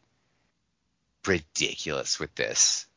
[1.25, 2.87] ridiculous with this.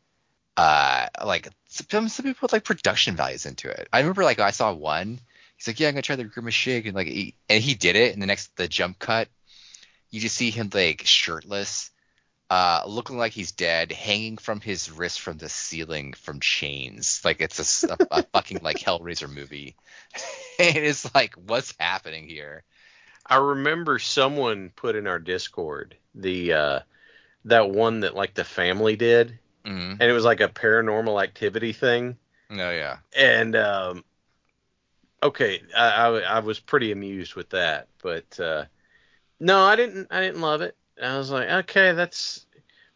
[0.56, 3.88] Uh like some, some people put like production values into it.
[3.92, 5.20] I remember like i saw one.
[5.56, 7.96] He's like yeah i'm gonna try the grimace shake and like he, and he did
[7.96, 9.28] it and the next the jump cut
[10.10, 11.90] you just see him like shirtless
[12.50, 17.20] uh, looking like he's dead, hanging from his wrist from the ceiling from chains.
[17.24, 17.98] Like it's a
[18.32, 19.76] fucking like Hellraiser movie.
[20.58, 22.64] and it's like, what's happening here?
[23.26, 26.80] I remember someone put in our Discord the uh,
[27.46, 30.00] that one that like the family did, Mm-hmm.
[30.00, 32.18] and it was like a paranormal activity thing,
[32.50, 32.98] No, yeah.
[33.16, 34.04] and um,
[35.22, 38.64] okay, I, I I was pretty amused with that, but uh,
[39.40, 40.76] no, I didn't I didn't love it.
[41.02, 42.46] I was like, okay, that's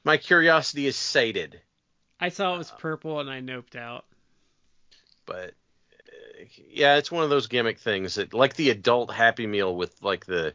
[0.04, 1.60] my curiosity is sated,
[2.20, 4.04] I saw it was purple and I noped out.
[5.26, 5.50] but
[6.08, 9.94] uh, yeah, it's one of those gimmick things that like the adult Happy Meal with
[10.02, 10.54] like the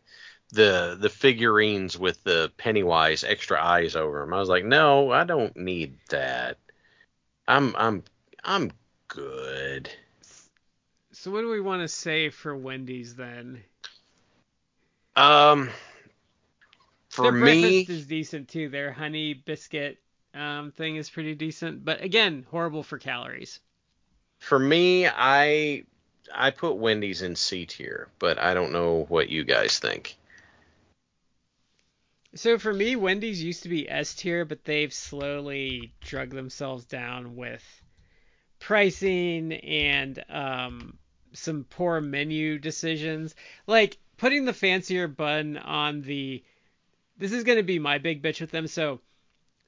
[0.51, 4.33] the the figurines with the Pennywise extra eyes over them.
[4.33, 6.57] I was like, no, I don't need that.
[7.47, 8.03] I'm I'm
[8.43, 8.71] I'm
[9.07, 9.89] good.
[11.11, 13.63] So what do we want to say for Wendy's then?
[15.15, 15.69] Um,
[17.15, 18.67] for Their me, breakfast is decent too.
[18.69, 19.99] Their honey biscuit
[20.33, 23.59] um, thing is pretty decent, but again, horrible for calories.
[24.39, 25.85] for me, I
[26.33, 30.17] I put Wendy's in C tier, but I don't know what you guys think.
[32.33, 37.37] So for me, Wendy's used to be S tier, but they've slowly drug themselves down
[37.37, 37.63] with
[38.59, 40.97] pricing and um,
[41.31, 43.35] some poor menu decisions.
[43.67, 46.43] Like putting the fancier bun on the.
[47.17, 48.67] This is going to be my big bitch with them.
[48.67, 49.01] So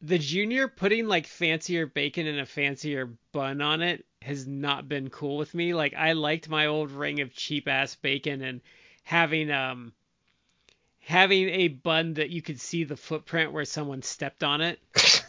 [0.02, 5.10] the junior putting like fancier bacon and a fancier bun on it has not been
[5.10, 5.74] cool with me.
[5.74, 8.62] Like I liked my old ring of cheap ass bacon and
[9.04, 9.94] having um
[11.00, 14.80] having a bun that you could see the footprint where someone stepped on it.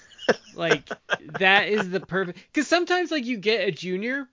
[0.54, 0.88] like
[1.38, 4.28] that is the perfect cuz sometimes like you get a junior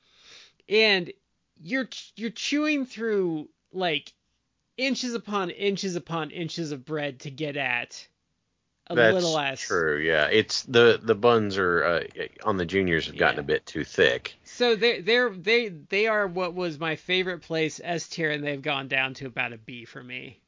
[0.68, 1.12] and
[1.62, 4.14] you're you're chewing through like
[4.78, 8.08] inches upon inches upon inches of bread to get at
[8.88, 9.98] a That's little ass true.
[9.98, 12.04] Yeah, it's the the buns are uh,
[12.44, 13.42] on the juniors have gotten Yeah.
[13.42, 14.36] a bit too thick.
[14.44, 18.62] So they they're they they are what was my favorite place S tier, and they've
[18.62, 20.40] gone down to about a B for me,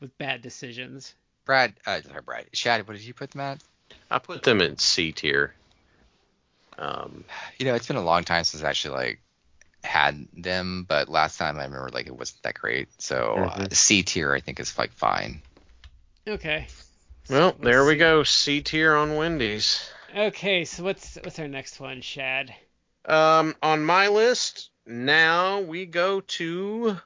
[0.00, 1.14] with bad decisions.
[1.44, 3.62] Brad, uh, sorry, Brad, Shad, what did you put them at?
[4.10, 5.54] I put them in C tier.
[6.78, 7.24] Um,
[7.58, 9.20] You know, it's been a long time since I actually like
[9.84, 12.88] had them, but last time I remember like it wasn't that great.
[12.98, 13.74] So uh, Mhm.
[13.74, 15.42] C tier I think is like fine.
[16.26, 16.66] Okay.
[17.28, 18.22] well, Let's there we go.
[18.22, 19.88] C tier on Wendy's.
[20.14, 22.54] Okay, so what's what's our next one, Shad?
[23.06, 26.96] Um, on my list now we go to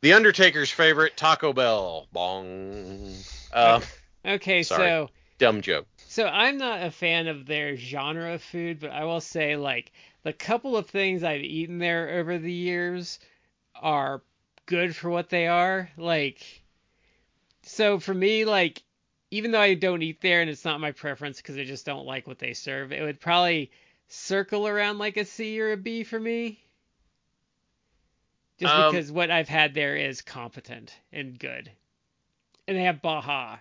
[0.00, 2.06] the Undertaker's favorite Taco Bell.
[2.12, 3.14] Bong.
[3.52, 3.80] Uh,
[4.24, 4.88] Okay, Sorry.
[4.90, 5.86] so dumb joke.
[6.08, 9.90] so I'm not a fan of their genre of food, but I will say like
[10.22, 13.18] the couple of things I've eaten there over the years
[13.74, 14.22] are
[14.66, 15.90] good for what they are.
[15.96, 16.62] Like
[17.62, 18.82] so for me like
[19.30, 22.06] even though I don't eat there and it's not my preference because I just don't
[22.06, 23.70] like what they serve, it would probably
[24.08, 26.64] circle around like a C or a B for me.
[28.58, 31.70] Just Um, because what I've had there is competent and good.
[32.66, 33.58] And they have Baja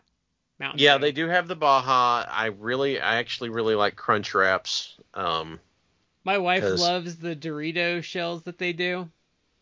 [0.60, 2.26] Mountain Yeah, they do have the Baja.
[2.28, 4.96] I really, I actually really like Crunch Wraps.
[5.14, 5.60] Um,
[6.28, 9.10] My wife 'Cause- loves the Dorito shells that they do.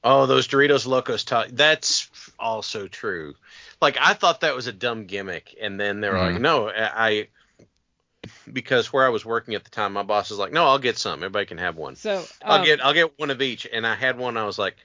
[0.03, 3.35] oh, those Doritos Locos Ta- That's also true.
[3.81, 7.07] Like I thought that was a dumb gimmick, and then they were like, no, I,
[7.09, 7.27] I-
[8.51, 10.97] because where I was working at the time, my boss was like, no, I'll get
[10.97, 11.19] some.
[11.19, 11.95] Everybody can have one.
[11.95, 13.67] So I'll um, get, I'll get one of each.
[13.71, 14.35] And I had one.
[14.35, 14.75] I was like,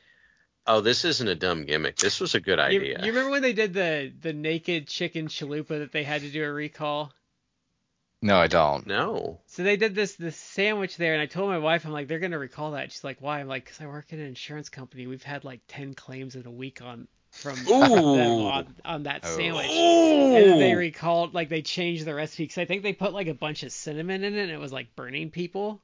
[0.67, 1.97] oh, this isn't a dumb gimmick.
[1.97, 2.99] This was a good you, idea.
[3.01, 6.45] you remember when they did the the naked chicken chalupa that they had to do
[6.45, 7.11] a recall?
[8.23, 8.87] No, I don't.
[8.87, 9.41] no.
[9.47, 12.19] So they did this this sandwich there, and I told my wife, I'm like, they're
[12.19, 12.93] gonna recall that.
[12.93, 13.41] She's like, why?
[13.41, 15.07] I'm like, because I work in an insurance company.
[15.07, 19.37] We've had like ten claims in a week on from them on, on that Oh.
[19.37, 19.71] sandwich.
[19.71, 20.37] Ooh.
[20.37, 23.29] And then they recalled, like they changed the recipe because I think they put like
[23.29, 25.81] a bunch of cinnamon in it, and it was like burning people.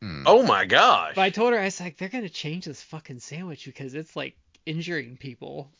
[0.00, 0.22] Hmm.
[0.26, 1.14] oh my gosh.
[1.16, 4.14] But I told her, I was like, they're gonna change this fucking sandwich because it's
[4.14, 5.70] like injuring people.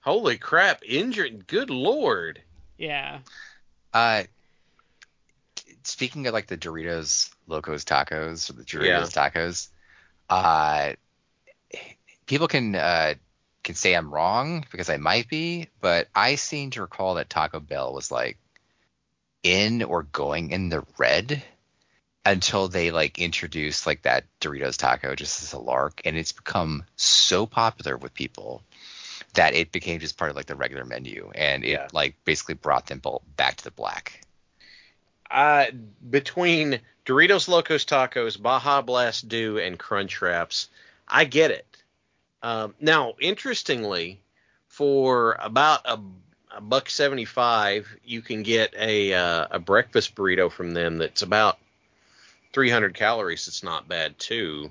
[0.00, 0.82] Holy crap!
[0.86, 1.46] Injured.
[1.46, 2.40] Good lord.
[2.78, 3.18] Yeah.
[3.92, 4.24] Uh,
[5.84, 9.30] speaking of like the Doritos Locos Tacos or the Doritos Yeah.
[9.30, 9.68] Tacos,
[10.28, 10.94] uh,
[12.26, 13.14] people can uh
[13.62, 17.60] can say I'm wrong because I might be, but I seem to recall that Taco
[17.60, 18.38] Bell was like
[19.42, 21.42] in or going in the red
[22.26, 26.84] until they like introduced like that Doritos taco just as a lark and it's become
[26.96, 28.62] so popular with people
[29.34, 31.88] that it became just part of like the regular menu and it Yeah.
[31.92, 34.23] like basically brought them both back to the black.
[35.30, 35.66] Uh,
[36.10, 40.68] between Doritos Locos Tacos, Baja Blast Dew, and Crunch Wraps,
[41.08, 41.66] I get it.
[42.42, 44.20] Um, now, interestingly,
[44.68, 45.98] for about a,
[46.56, 51.58] a buck seventy-five, you can get a uh, a breakfast burrito from them that's about
[52.52, 53.48] three hundred calories.
[53.48, 54.70] It's not bad too.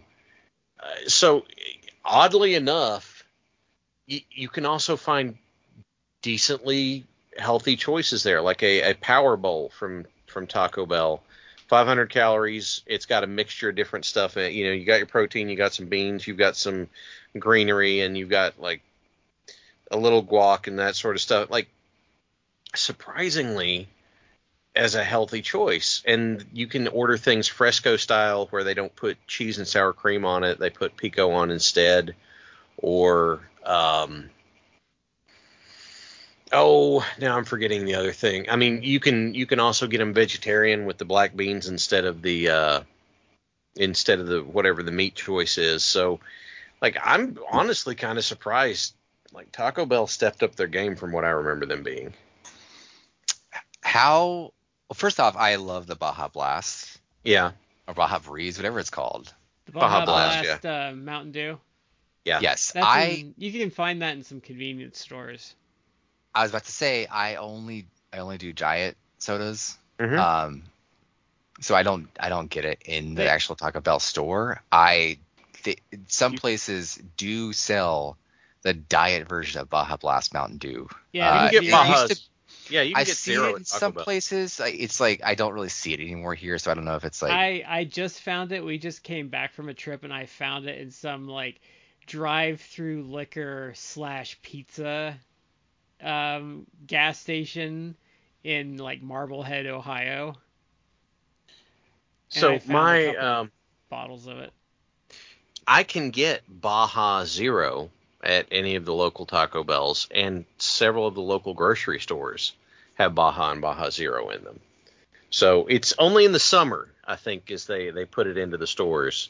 [0.79, 1.45] Uh, so,
[2.05, 3.23] oddly enough,
[4.05, 5.37] you, you can also find
[6.21, 7.05] decently
[7.37, 11.23] healthy choices there, like a, a Power Bowl from from Taco Bell.
[11.67, 12.81] 500 calories.
[12.85, 14.53] It's got a mixture of different stuff in it.
[14.53, 16.87] You know, you got your protein, you got some beans, you've got some
[17.39, 18.81] greenery, and you've got like
[19.89, 21.49] a little guac and that sort of stuff.
[21.49, 21.69] Like,
[22.75, 23.87] surprisingly,
[24.75, 26.01] as a healthy choice.
[26.05, 30.25] And you can order things fresco style where they don't put cheese and sour cream
[30.25, 32.15] on it; they put pico on instead,
[32.77, 34.29] or um,
[36.53, 38.49] oh, now I'm forgetting the other thing.
[38.49, 42.05] I mean, you can you can also get them vegetarian with the black beans instead
[42.05, 42.81] of the uh,
[43.75, 45.83] instead of the whatever the meat choice is.
[45.83, 46.19] So,
[46.81, 48.95] like, I'm honestly kind of surprised.
[49.33, 52.13] Like Taco Bell stepped up their game from what I remember them being.
[53.81, 54.53] How?
[54.87, 57.51] Well, first off, I love the Baja Blast Yeah,
[57.87, 59.33] or Baja Breeze, whatever it's called.
[59.65, 61.59] The Baja Baja Blast, Blast, uh, Mountain Dew.
[62.25, 62.39] yeah.
[62.41, 65.55] Yes, That's I in, you can find that in some convenience stores.
[66.35, 69.77] I was about to say I only I only do diet sodas.
[69.99, 70.17] Mhm.
[70.17, 70.63] Um,
[71.61, 74.61] so I don't I don't get it in the actual Taco Bell store.
[74.71, 75.19] I
[75.63, 78.17] th- some places do sell
[78.63, 80.89] the diet version of Baja Blast Mountain Dew.
[81.11, 82.29] Yeah, Uh, you can get be- it Bajas.
[82.69, 84.03] Yeah, you can I get see zero it in some Bell.
[84.03, 84.59] places.
[84.63, 87.21] It's like I don't really see it anymore here, so I don't know if it's
[87.21, 88.63] like I I just found it.
[88.63, 91.59] We just came back from a trip and I found it in some like
[92.07, 95.17] drive-through liquor slash pizza
[96.03, 97.95] um, gas station
[98.43, 100.35] in like Marblehead, Ohio.
[102.29, 103.51] So my um,
[103.89, 104.51] Bottles of it.
[105.67, 107.91] I can get Baja Zero
[108.23, 112.53] at any of the local Taco Bells, and several of the local grocery stores
[112.95, 114.59] have Baja and Baja Zero in them.
[115.29, 118.67] So it's only in the summer, I think, is they they put it into the
[118.67, 119.29] stores.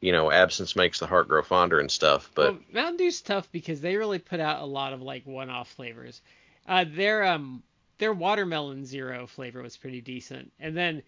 [0.00, 2.30] You know, absence makes the heart grow fonder and stuff.
[2.34, 5.68] But well, Mountain Dew's tough because they really put out a lot of like one-off
[5.70, 6.20] flavors.
[6.68, 7.62] Uh, their um
[7.98, 10.52] their watermelon zero flavor was pretty decent.
[10.60, 11.02] And then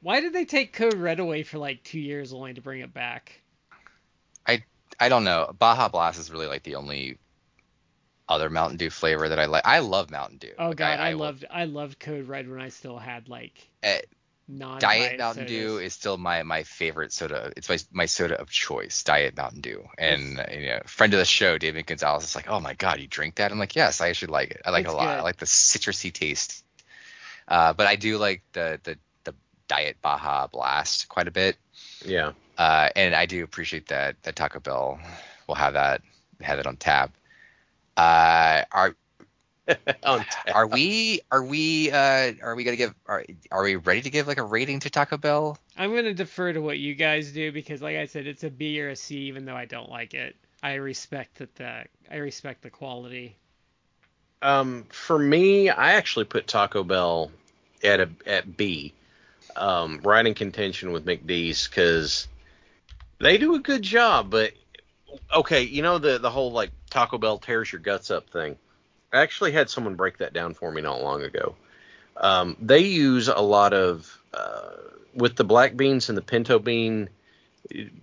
[0.00, 2.94] why did they take Code Red away for like two years only to bring it
[2.94, 3.40] back?
[4.46, 4.62] I
[5.00, 5.52] I don't know.
[5.58, 7.18] Baja Blast is really like the only
[8.28, 9.66] other Mountain Dew flavor that I like.
[9.66, 10.52] I love Mountain Dew.
[10.58, 13.68] Oh Like, god, I, will- loved I loved Code Red when I still had like
[13.82, 14.00] eh,
[14.48, 17.52] non Diet Mountain Dew is still my my favorite soda.
[17.56, 19.88] It's my my soda of choice, Diet Mountain Dew.
[19.98, 23.08] And you know, friend of the show, David Gonzalez, is like, "Oh my god, you
[23.08, 24.62] drink that?" I'm like, "Yes, I actually like it.
[24.64, 25.18] I like It's it a lot.
[25.18, 25.18] good.
[25.18, 26.64] I like the citrusy taste."
[27.48, 29.34] Uh, but I do like the the the
[29.68, 31.58] Diet Baja Blast quite a bit.
[32.04, 34.98] yeah, Uh, and I do appreciate that that Taco Bell
[35.46, 36.02] will have that
[36.40, 37.16] have it on tap.
[37.96, 39.07] Uh, are On tap.
[40.54, 44.26] are we are we uh are we gonna give are are we ready to give
[44.26, 45.58] like a rating to Taco Bell?
[45.76, 48.80] I'm gonna defer to what you guys do because like I said, it's a B
[48.80, 50.36] or a C even though I don't like it.
[50.62, 53.36] I respect that the I respect the quality.
[54.40, 57.30] Um, for me, I actually put Taco Bell
[57.82, 58.94] at a at B,
[59.56, 62.28] um, right in contention with McD's because
[63.18, 64.30] they do a good job.
[64.30, 64.52] But
[65.34, 68.56] okay, you know the the whole like Taco Bell tears your guts up thing.
[69.12, 71.54] I actually had someone break that down for me not long ago.
[72.16, 74.70] Um, they use a lot of uh,
[75.14, 77.08] with the black beans and the pinto bean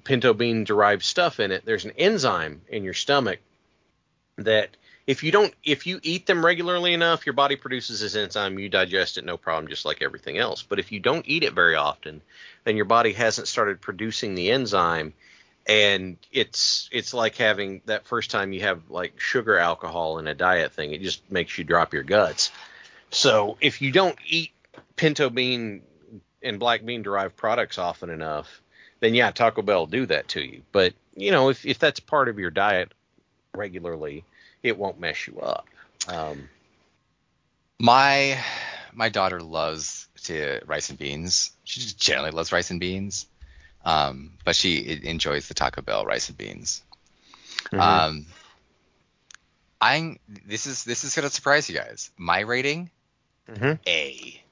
[0.04, 1.66] pinto bean derived stuff in it.
[1.66, 3.40] There's an enzyme in your stomach
[4.38, 4.70] that
[5.08, 8.70] if you don't if you eat them regularly enough your body produces this enzyme you
[8.70, 11.76] digest it no problem just like everything else but if you don't eat it very
[11.76, 12.22] often
[12.64, 15.14] then your body hasn't started producing the enzyme
[15.68, 20.36] and it's it's like having that first time you have like sugar alcohol in a
[20.36, 22.52] diet thing it just makes you drop your guts
[23.10, 24.52] so if you don't eat
[24.96, 25.82] pinto bean
[26.44, 28.62] and black bean derived products often enough
[29.00, 32.00] then yeah taco bell will do that to you but you know if, if that's
[32.00, 32.92] part of your diet
[33.56, 34.24] regularly
[34.66, 35.68] it won't mess you up.
[36.08, 36.50] Um,
[37.80, 38.44] My
[38.94, 41.52] my daughter loves to rice and beans.
[41.64, 43.28] She just generally loves rice and beans,
[43.86, 46.82] um, but she enjoys the Taco Bell rice and beans.
[47.72, 47.80] Mhm.
[47.80, 48.26] Um,
[49.82, 52.12] I'm this is this is gonna surprise you guys.
[52.18, 52.90] My rating
[53.50, 53.80] Mhm.
[53.88, 54.44] A,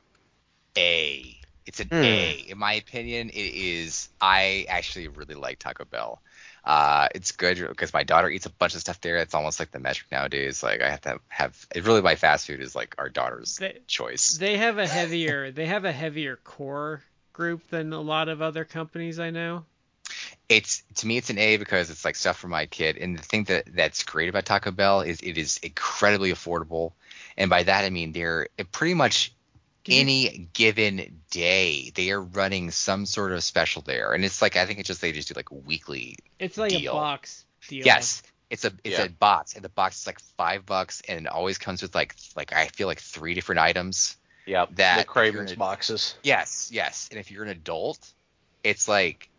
[0.77, 1.39] A.
[1.65, 1.95] It's an Hmm.
[2.03, 2.31] A.
[2.49, 4.09] In my opinion, it is.
[4.21, 6.21] I actually really like Taco Bell.
[6.65, 9.17] Uh, it's good because my daughter eats a bunch of stuff there.
[9.17, 10.61] It's almost like the metric nowadays.
[10.61, 11.67] Like I have to have.
[11.73, 14.31] It really, my fast food is like our daughter's They- choice.
[14.31, 17.01] They have a heavier they have a heavier core
[17.33, 19.65] group than a lot of other companies I know.
[20.49, 22.97] it's to me it's an A because it's like stuff for my kid.
[22.97, 26.91] And the thing that that's great about Taco Bell is it is incredibly affordable.
[27.37, 29.33] And by that I mean they're eh, pretty much
[29.83, 34.13] Can you- any given day they are running some sort of special there.
[34.13, 36.17] And it's like I think it's just they just do like weekly.
[36.39, 36.91] It's like deal.
[36.93, 37.85] a box deal.
[37.85, 38.21] Yes.
[38.49, 39.05] It's a it's Yeah.
[39.05, 42.15] a box and the box is like five bucks and it always comes with like
[42.35, 44.17] like I feel like three different items.
[44.45, 46.15] Yeah, That- the if Cravings you're- boxes.
[46.23, 47.07] Yes, yes.
[47.11, 47.99] And if you're an adult,
[48.63, 49.29] it's like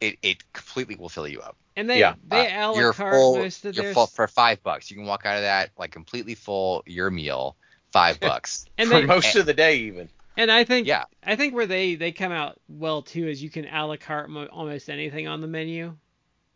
[0.00, 1.56] it, it completely will fill you up.
[1.76, 2.14] And they Yeah.
[2.26, 4.90] they Uh, a la you're carte full, most of you're their full for five bucks.
[4.90, 6.82] You can walk out of that like completely full.
[6.86, 7.56] Your meal,
[7.92, 8.64] five bucks.
[8.78, 10.08] and for they most of the day even.
[10.36, 11.04] And I think Yeah.
[11.22, 14.28] I think where they they come out well too is you can a la carte
[14.30, 15.96] mo- almost anything on the menu.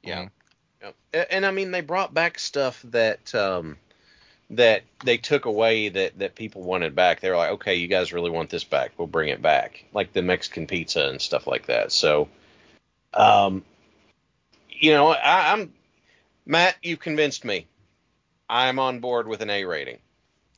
[0.03, 0.29] Yeah.
[0.83, 0.95] Yep.
[1.15, 3.77] A- And I mean, they brought back stuff that um,
[4.53, 7.21] that they took away that that people wanted back.
[7.21, 8.93] They were like, okay, you guys really want this back?
[8.97, 11.91] We'll bring it back, like the Mexican pizza and stuff like that.
[11.91, 12.29] So,
[13.15, 13.65] um,
[14.69, 15.73] you know, I, I'm
[16.47, 16.77] Matt.
[16.83, 17.67] You've convinced me.
[18.49, 19.99] I'm on board with an A rating.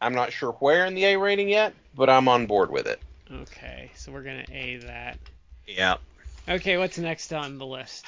[0.00, 3.00] I'm not sure where in the A rating yet, but I'm on board with it.
[3.32, 5.18] Okay, so we're gonna A that.
[5.66, 5.96] Yeah.
[6.48, 8.06] Okay, what's next on the list?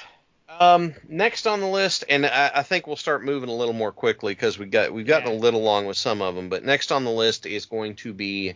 [0.49, 3.91] Um, next on the list, and I, I think we'll start moving a little more
[3.91, 5.37] quickly because we got we've gotten Yeah.
[5.37, 6.49] a little long with some of them.
[6.49, 8.55] But next on the list is going to be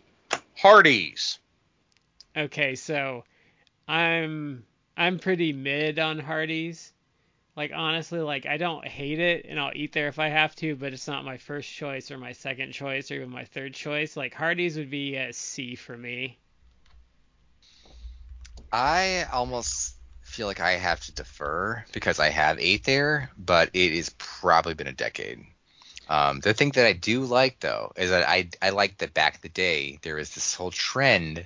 [0.57, 1.39] Hardee's.
[2.35, 3.25] Okay, so
[3.87, 4.63] I'm
[4.95, 6.93] I'm pretty mid on Hardee's.
[7.57, 10.75] Like honestly, like I don't hate it and I'll eat there if I have to,
[10.77, 14.15] but it's not my first choice or my second choice or even my third choice.
[14.15, 16.39] Like Hardee's would be a C for me.
[18.71, 19.95] I almost
[20.31, 24.73] feel like I have to defer because I have ate there, but it has probably
[24.73, 25.45] been a decade.
[26.09, 29.35] Um, the thing that I do like though is that I I like that back
[29.35, 31.45] in the day there was this whole trend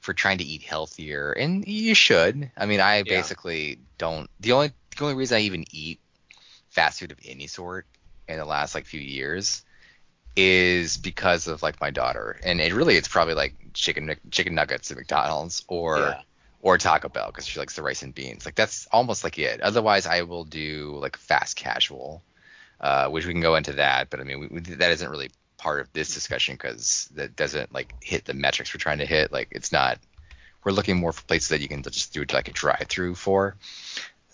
[0.00, 2.50] for trying to eat healthier, and you should.
[2.56, 4.28] I mean, I basically don't.
[4.40, 6.00] The only the only reason I even eat
[6.70, 7.86] fast food of any sort
[8.28, 9.64] in the last like few years
[10.36, 14.90] is because of like my daughter, and it really it's probably like chicken chicken nuggets
[14.90, 16.20] at McDonald's or Yeah.
[16.64, 18.46] Or Taco Bell because she likes the rice and beans.
[18.46, 19.60] Like that's almost like it.
[19.60, 22.22] Otherwise, I will do like fast casual,
[22.80, 24.08] uh, which we can go into that.
[24.08, 27.74] But I mean, we, we, that isn't really part of this discussion because that doesn't
[27.74, 29.30] like hit the metrics we're trying to hit.
[29.30, 29.98] Like it's not.
[30.64, 33.56] We're looking more for places that you can just do like a drive-through for.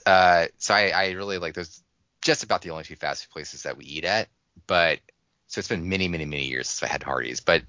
[0.06, 1.82] Uh, so I, I really like those.
[2.22, 4.28] Just about the only two fast food places that we eat at.
[4.68, 5.00] But
[5.48, 7.40] so it's been many, many, many years since I had Hardee's.
[7.40, 7.64] But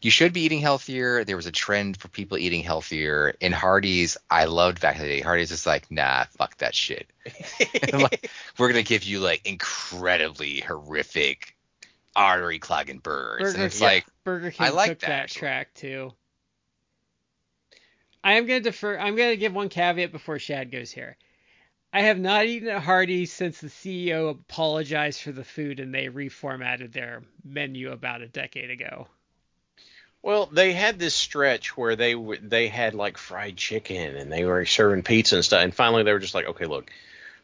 [0.00, 1.24] you should be eating healthier.
[1.24, 3.34] There was a trend for people eating healthier.
[3.40, 5.20] In Hardee's, I loved back in the day.
[5.20, 7.08] Hardee's is like, nah, fuck that shit.
[7.92, 11.56] Like, we're gonna give you like incredibly horrific
[12.14, 13.52] artery clogging burgers.
[13.52, 16.12] Burger and it's King, like, Burger King I like took that, that, track too.
[18.22, 18.98] I am gonna defer.
[18.98, 21.16] I'm gonna give one caveat before Shad goes here.
[21.92, 26.08] I have not eaten at Hardee's since the CEO apologized for the food and they
[26.08, 29.08] reformatted their menu about a decade ago.
[30.22, 34.44] Well, they had this stretch where they w- they had like fried chicken and they
[34.44, 36.90] were serving pizza and stuff, and finally they were just like, okay, look,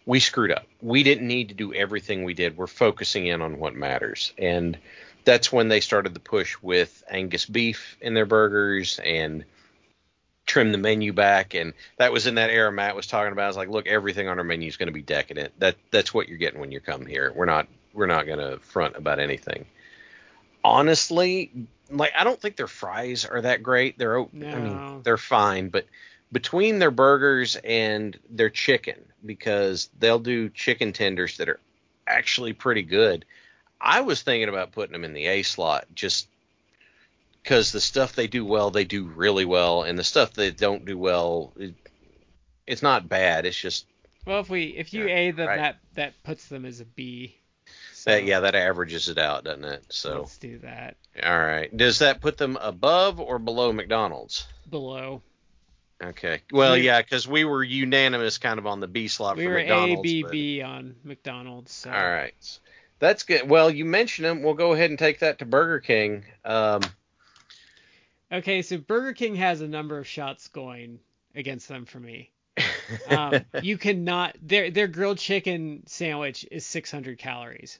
[0.06, 0.66] we screwed up.
[0.82, 2.56] We didn't need to do everything we did.
[2.56, 4.76] We're focusing in on what matters, and
[5.24, 9.44] that's when they started the push with Angus beef in their burgers and
[10.46, 13.48] trim the menu back, and that was in that era Matt was talking about.
[13.48, 15.58] It's like, look, everything on our menu is going to be decadent.
[15.60, 17.32] That that's what you're getting when you come here.
[17.34, 19.64] We're not we're not going to front about anything.
[20.62, 21.50] Honestly,
[21.90, 23.98] like I don't think their fries are that great.
[23.98, 24.58] They're o- I No.
[24.58, 25.86] mean they're fine, but
[26.32, 31.60] between their burgers and their chicken, because they'll do chicken tenders that are
[32.06, 33.24] actually pretty good.
[33.80, 36.28] I was thinking about putting them in the A slot just
[37.42, 40.84] because the stuff they do well, they do really well, and the stuff they don't
[40.84, 41.74] do well, it,
[42.66, 43.46] it's not bad.
[43.46, 43.86] It's just
[44.26, 45.58] Well, if we if you Yeah, A them, right.
[45.58, 47.36] that that puts them as a B.
[47.92, 49.84] So that yeah, that averages it out, doesn't it?
[49.90, 54.46] So let's do that all right, does that put them above or below McDonald's?
[54.68, 55.22] below.
[56.02, 56.40] Okay.
[56.52, 59.50] Well, We- yeah, because we were unanimous kind of on the B slot We for
[59.50, 60.02] were A McDonald's.
[60.02, 61.72] B but- B on McDonald's.
[61.72, 61.90] So.
[61.90, 62.34] All right.
[62.98, 63.48] That's good.
[63.48, 64.42] Well, you mentioned them.
[64.42, 66.24] We'll go ahead and take that to Burger King.
[66.44, 66.82] Um,
[68.32, 70.98] Okay, so Burger King has a number of shots going
[71.34, 72.30] against them for me.
[73.08, 77.78] Um, you cannot their their grilled chicken sandwich is 600 calories.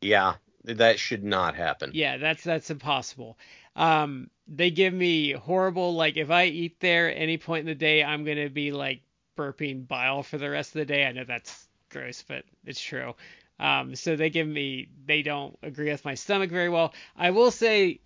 [0.00, 0.34] yeah,
[0.64, 1.94] that should not happen.
[1.94, 3.38] Yeah, that's that's impossible.
[3.76, 8.02] Um, they give me horrible like if I eat there any point in the day,
[8.04, 9.02] I'm gonna be like
[9.36, 11.04] burping bile for the rest of the day.
[11.06, 13.14] I know that's gross, but it's true.
[13.58, 16.94] Um, so they give me they don't agree with my stomach very well.
[17.16, 18.00] I will say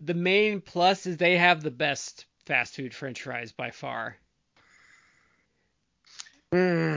[0.00, 4.16] the main plus is they have the best fast food French fries by far.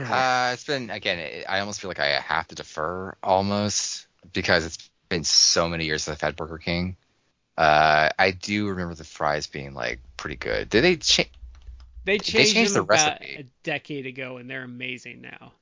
[0.04, 1.44] Uh, it's been again.
[1.48, 6.04] I almost feel like I have to defer almost because it's been so many years
[6.04, 6.96] since I've had Burger King.
[7.58, 10.70] Uh, I do remember the fries being like pretty good.
[10.70, 11.28] Did they change?
[12.06, 13.36] They changed, changed them the about recipe.
[13.38, 15.52] a decade ago, and they're amazing now.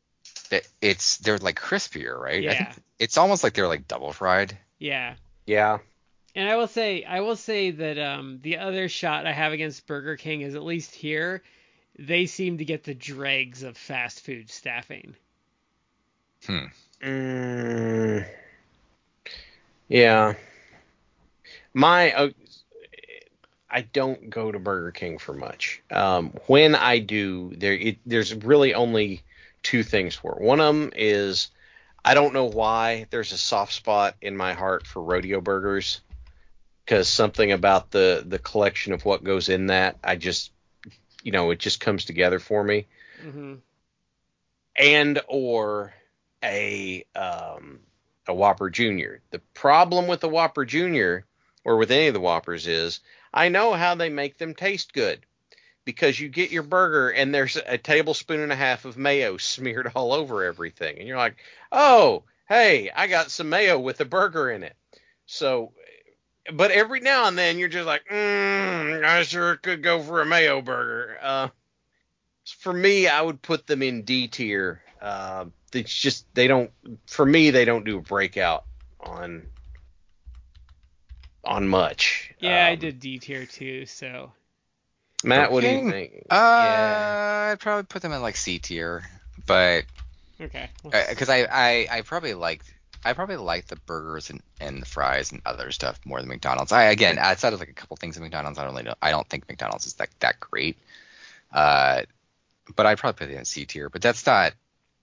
[0.81, 2.39] It's they're like crispier, right?
[2.39, 2.65] I Yeah.
[2.73, 4.57] think it's almost like they're like double fried.
[4.79, 5.17] Yeah.
[5.47, 5.79] Yeah.
[6.37, 9.87] And I will say, I will say that um, the other shot I have against
[9.87, 11.43] Burger King is at least here,
[11.99, 15.17] they seem to get the dregs of fast food staffing.
[16.47, 16.67] Hmm.
[17.03, 18.27] Mm,
[19.89, 20.35] yeah.
[21.75, 22.29] My uh,
[23.71, 25.83] I don't go to Burger King for much.
[25.91, 29.23] Um, when I do, there it, there's really only
[29.63, 30.41] two things for it.
[30.43, 31.51] One of them is
[32.05, 36.01] I don't know why there's a soft spot in my heart for rodeo burgers
[36.85, 40.53] because something about the the collection of what goes in that I just
[41.23, 42.87] you know it just comes together for me
[43.21, 43.55] hmm
[44.77, 45.93] and or
[46.43, 47.81] a um,
[48.29, 49.21] a Whopper Junior.
[49.31, 51.25] The problem with the Whopper Junior
[51.65, 53.01] or with any of the Whoppers is
[53.33, 55.25] I know how they make them taste good
[55.85, 59.91] because you get your burger and there's a tablespoon and a half of mayo smeared
[59.95, 61.37] all over everything and you're like,
[61.73, 64.77] "Oh, hey, I got some mayo with a burger in it."
[65.27, 65.73] So
[66.53, 70.27] but every now and then you're just like, mm, I sure could go for a
[70.27, 71.19] mayo burger.
[71.21, 71.49] Uh,
[72.59, 74.83] for me, I would put them in D tier.
[75.01, 76.71] Uh, it's just they don't.
[77.07, 78.65] For me, they don't do a breakout
[79.01, 79.47] on
[81.45, 82.33] on much.
[82.41, 83.87] Yeah, I Um, did D tier too.
[83.87, 84.33] So
[85.25, 86.27] Matt, what do you think?
[86.31, 87.51] Uh, yeah.
[87.53, 89.05] I'd probably put them in like C tier,
[89.47, 89.85] but
[90.41, 90.71] okay.
[90.83, 92.63] because I, I I probably like
[93.05, 96.73] I probably like the burgers and, and the fries and other stuff more than McDonald's.
[96.73, 98.95] I again outside of like a couple things at McDonald's, I don't really know.
[99.03, 100.79] I don't think McDonald's is that that great.
[101.53, 102.03] Uh,
[102.77, 103.89] but I'd probably put it in C tier.
[103.91, 104.53] But that's not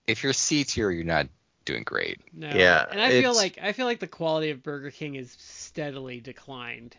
[0.06, 1.28] if you're C tier, you're not
[1.64, 2.20] doing great.
[2.32, 2.48] No.
[2.48, 5.32] Yeah, and I feel it's- like I feel like the quality of Burger King has
[5.38, 6.96] steadily declined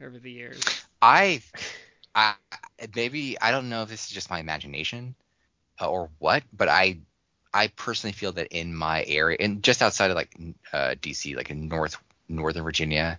[0.00, 0.62] over the years.
[1.00, 1.42] I,
[2.14, 2.34] I
[2.94, 5.14] maybe I don't know if this is just my imagination
[5.80, 6.98] uh, or what, but I
[7.54, 10.34] I personally feel that in my area and just outside of like
[10.72, 11.96] uh, DC, like in North
[12.28, 13.18] Northern Virginia,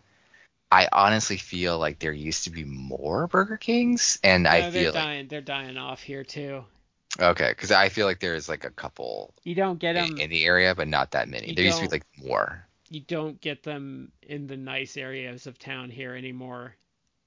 [0.72, 4.86] I honestly feel like there used to be more Burger Kings, and I No, they're
[4.86, 5.28] feel like dying.
[5.28, 6.66] They're dying off here too.
[7.20, 10.18] Okay, because I feel like there's like a couple You don't get them.
[10.18, 11.54] in the area, but not that many.
[11.54, 12.66] There used to be like more.
[12.90, 16.76] you don't get them in the nice areas of town here anymore,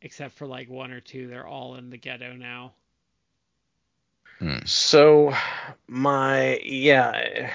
[0.02, 1.26] except for like one or two.
[1.28, 2.72] They're all in the ghetto now.
[4.38, 4.58] Hmm.
[4.66, 5.32] So
[5.86, 7.50] my yeah.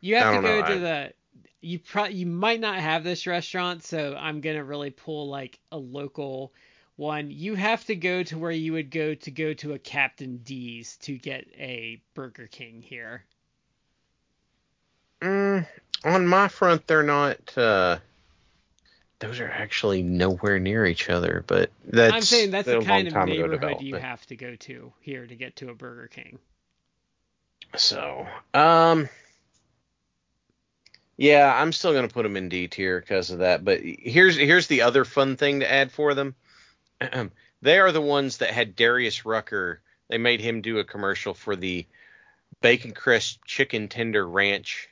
[0.00, 1.12] You have to don't go know, to I- the.
[1.60, 5.76] You pro you might not have this restaurant, so I'm gonna really pull like a
[5.76, 6.52] local
[6.98, 7.30] one.
[7.30, 10.96] You have to go to where you would go to go to a Captain D's
[10.98, 13.24] to get a Burger King here.
[15.22, 15.66] Mm,
[16.04, 17.56] on my front, they're not.
[17.56, 17.98] Uh,
[19.20, 22.14] those are actually nowhere near each other, but that's.
[22.14, 25.56] I'm saying that's the kind of neighborhood you have to go to here to get
[25.56, 26.38] to a Burger King.
[27.76, 29.08] So, um,
[31.16, 33.64] yeah, I'm still gonna put them in D tier because of that.
[33.64, 36.34] But here's here's the other fun thing to add for them.
[37.62, 39.80] they are the ones that had Darius Rucker.
[40.08, 41.86] They made him do a commercial for the
[42.60, 44.88] Bacon Crest Chicken Tender Ranch,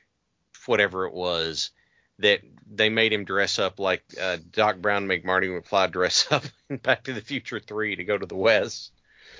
[0.65, 1.71] whatever it was.
[2.19, 2.41] That
[2.71, 6.77] they made him dress up like uh, Doc Brown and McMarty McFly dress up in
[6.77, 8.91] Back to the Future Three to go to the West.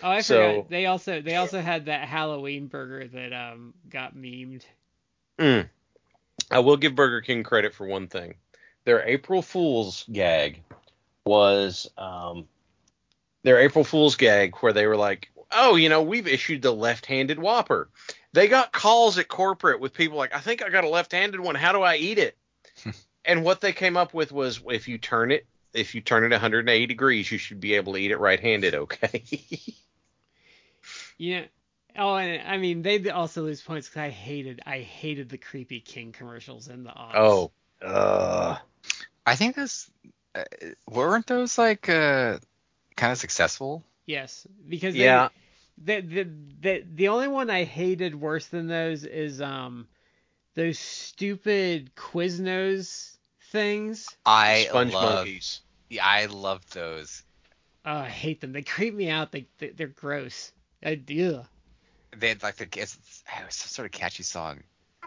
[0.04, 0.70] Oh, I So- forgot.
[0.70, 4.64] They also they also had that Halloween burger that um got memed.
[5.40, 5.70] Mm.
[6.52, 8.36] I will give Burger King credit for one thing.
[8.86, 10.62] Their April Fool's gag
[11.26, 12.48] was um,
[13.44, 17.40] their April Fool's gag where they were like, "Oh, you know, we've issued the left-handed
[17.40, 17.90] Whopper."
[18.34, 21.56] They got calls at corporate with people like, "I think I got a left-handed one.
[21.56, 22.38] How do I eat it?"
[23.26, 26.32] and what they came up with was, if you turn it, if you turn it
[26.32, 28.76] 180 degrees, you should be able to eat it right-handed.
[28.76, 29.24] Okay.
[31.18, 31.46] Yeah.
[31.98, 35.80] Oh, and I mean they also lose points because I hated I hated the creepy
[35.80, 37.16] King commercials in the odds.
[37.18, 37.52] oh.
[37.82, 38.58] Uh.
[39.26, 39.90] I think that's
[40.36, 40.44] uh,
[40.90, 42.38] weren't those like uh
[42.98, 43.84] kind of successful?
[44.06, 45.30] yes, because they, Yeah.
[45.84, 46.28] the, the
[46.62, 49.88] the the only one I hated worse than those is um
[50.56, 53.18] those stupid Quiznos
[53.52, 54.08] things.
[54.26, 55.62] I Sponge love, monkeys.
[55.90, 57.24] Yeah, I love those.
[57.86, 58.52] Oh, I hate them.
[58.52, 59.32] They creep me out.
[59.32, 60.52] They, they they're gross.
[60.84, 61.46] I, ugh.
[62.18, 62.98] They had like the it's,
[63.40, 64.64] it was some sort of catchy song.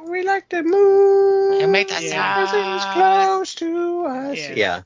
[0.09, 1.61] We like to move.
[1.61, 2.47] You make that Yeah.
[2.47, 2.93] sound.
[2.93, 4.39] close to us.
[4.39, 4.55] Yeah.
[4.55, 4.83] Yeah.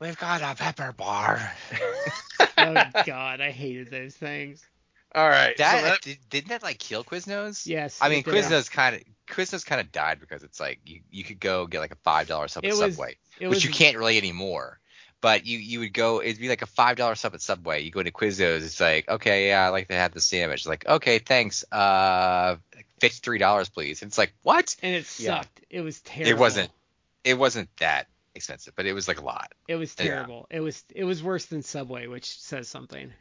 [0.00, 1.40] We've got a pepper bar.
[2.62, 2.74] Oh
[3.06, 4.62] God, I hated those things.
[5.14, 5.56] All right.
[5.56, 7.66] so That, that- did, didn't that like kill Quiznos?
[7.66, 7.98] Yes.
[8.02, 8.22] I mean.
[8.22, 11.80] Quiznos kind of Quiznos kind of died because it's like you, you could go get
[11.80, 14.78] like a five dollar sub at was- Subway, which was you can't really anymore.
[15.22, 17.80] But you you would go it'd be like a five dollar sub at Subway.
[17.82, 20.60] You go to Quiznos, it's like okay, yeah, I like to have the sandwich.
[20.60, 21.64] It's like okay, thanks.
[21.72, 22.56] Uh,
[23.00, 24.02] fifty three dollars, please.
[24.02, 24.76] And it's like what?
[24.82, 25.36] and it Yeah.
[25.40, 25.60] sucked.
[25.70, 26.30] It was terrible.
[26.30, 26.70] It wasn't.
[27.24, 29.52] It wasn't that expensive, but it was like a lot.
[29.68, 30.04] It was Yeah.
[30.04, 30.46] terrible.
[30.50, 33.12] It was it was worse than Subway, which says something.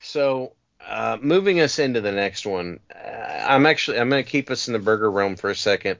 [0.00, 4.50] so uh, moving us into the next one, uh, I'm actually I'm going to keep
[4.50, 5.98] us in the burger realm for a second.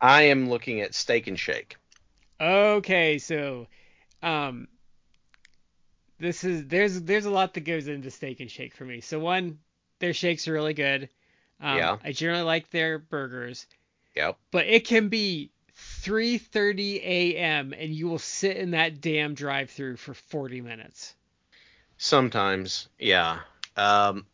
[0.00, 1.76] I am looking at Steak and Shake.
[2.40, 3.66] Okay, so
[4.22, 4.68] um
[6.18, 9.00] this is there's there's a lot that goes into Steak and Shake for me.
[9.00, 9.58] So one,
[9.98, 11.08] their shakes are really good.
[11.60, 11.96] Um, Yeah.
[12.02, 13.66] I generally like their burgers,
[14.14, 14.38] Yep.
[14.50, 15.52] but it can be
[16.02, 17.72] 3:30 a.m.
[17.76, 21.14] and you will sit in that damn drive-through for 40 minutes.
[21.98, 23.40] Sometimes, yeah.
[23.76, 24.26] Um,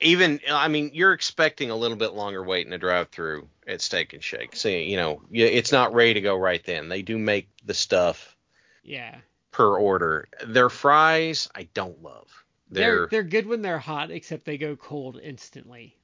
[0.00, 4.12] even I mean, you're expecting a little bit longer wait in a drive-through at Steak
[4.12, 4.56] and Shake.
[4.56, 6.88] So you know, it's not ready to go right then.
[6.88, 8.36] They do make the stuff
[8.82, 9.16] Yeah.
[9.52, 10.28] per order.
[10.44, 12.26] Their fries, I don't love.
[12.70, 15.96] They're They're, they're good when they're hot, except they go cold instantly.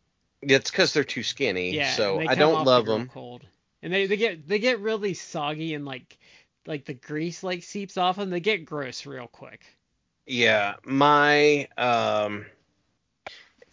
[0.43, 1.73] it's because they're too skinny.
[1.73, 1.93] Yeah.
[1.95, 3.09] so I don't love them.
[3.09, 3.45] Cold,
[3.83, 6.19] and they they get they get really soggy and like
[6.67, 8.31] like the grease like seeps off them.
[8.31, 9.65] They get gross real quick.
[10.27, 12.47] Yeah, my um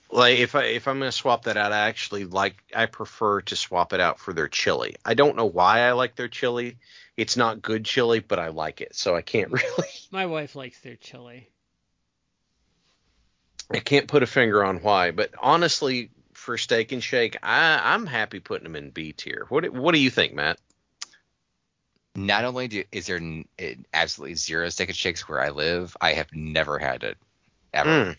[0.10, 3.56] like if I if I'm gonna swap that out, I actually like I prefer to
[3.56, 4.96] swap it out for their chili.
[5.04, 6.78] I don't know why I like their chili.
[7.18, 10.80] It's not good chili, but I like it, so I can't really My wife likes
[10.80, 11.50] their chili.
[13.70, 15.12] I can't put a finger on why.
[15.12, 16.10] But honestly,
[16.48, 19.46] for Steak and Shake, I I'm happy putting them in B tier.
[19.50, 20.58] What do- what do you think, Matt?
[22.16, 25.98] Not only do, is there n- it, absolutely zero steak and shakes where I live,
[26.00, 27.18] I have never had it
[27.74, 27.90] ever.
[27.90, 28.18] Mm,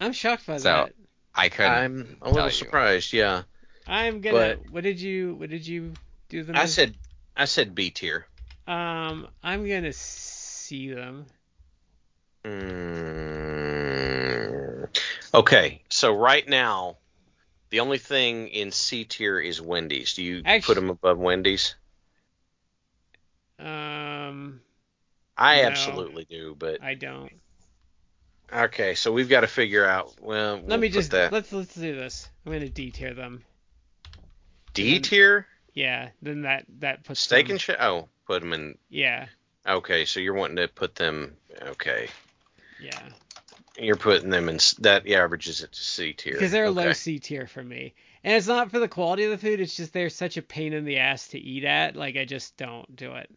[0.00, 0.94] I'm shocked by So, that.
[1.34, 1.72] I couldn't.
[1.72, 2.52] I'm a tell little you.
[2.52, 3.12] surprised.
[3.12, 3.42] Yeah,
[3.86, 4.56] I'm gonna.
[4.56, 5.92] but- what did you What did you
[6.30, 6.56] do them?
[6.56, 6.72] I as?
[6.72, 6.94] said
[7.36, 8.26] I said B tier.
[8.66, 11.26] Um, I'm gonna see them.
[12.46, 13.43] Mm,
[15.34, 16.96] okay, so right now,
[17.70, 20.14] the only thing in C tier is Wendy's.
[20.14, 21.74] Do you put them above Wendy's?
[23.58, 24.60] Um,
[25.36, 25.68] I No.
[25.68, 27.32] absolutely do, but I don't.
[28.52, 30.14] okay, so we've got to figure out.
[30.20, 32.28] Well, Let we'll me just that let's let's do this.
[32.44, 33.44] I'm gonna D tier them.
[34.72, 35.46] D tier.
[35.72, 37.76] Yeah, then that that puts Steak them, and shit.
[37.80, 38.78] Oh, put them in.
[38.88, 39.26] Yeah,
[39.66, 41.36] Okay, so you're wanting to put them.
[41.62, 42.08] Okay,
[42.80, 43.00] yeah,
[43.78, 44.58] you're putting them in.
[44.80, 46.34] That averages it to C tier.
[46.34, 46.86] because they're okay.
[46.86, 47.94] low C tier for me.
[48.22, 49.60] And it's not for the quality of the food.
[49.60, 51.96] It's just they're such a pain in the ass to eat at.
[51.96, 53.30] Like I just don't do it.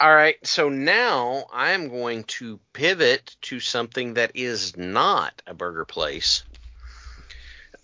[0.00, 5.84] All right, so now I'm going to pivot to something that is not a burger
[5.84, 6.44] place.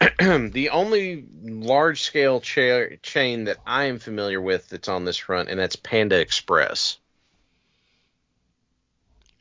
[0.20, 5.48] the only large scale cha- chain that I am familiar with that's on this front,
[5.48, 6.98] and that's Panda Express.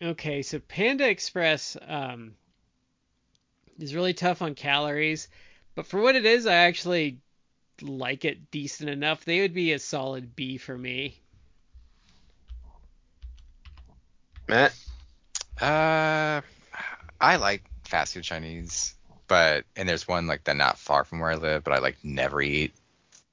[0.04, 2.36] Okay, so Panda Express um,
[3.80, 5.30] is really tough on calories,
[5.76, 7.20] but for what it is, I actually
[7.82, 9.24] like it decent enough.
[9.24, 11.22] They would be a solid B for me.
[14.50, 14.74] Matt?
[15.62, 16.42] Uh,
[17.22, 18.96] I like fast food Chinese,
[19.30, 21.96] but and there's one like that not far from where I live, but I like
[22.04, 22.74] never eat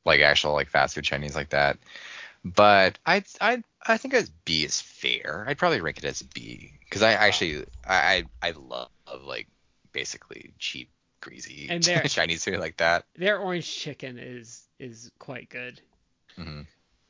[0.05, 1.79] like actual like fast food Chinese like that.
[2.45, 5.45] But I I I think as B is fair.
[5.49, 8.89] I'd probably rank it as B because I actually I I I love
[9.25, 9.49] like
[9.93, 13.05] basically cheap greasy And they're- Chinese food like that.
[13.17, 15.81] Their orange chicken is is quite good.
[16.37, 16.63] hmm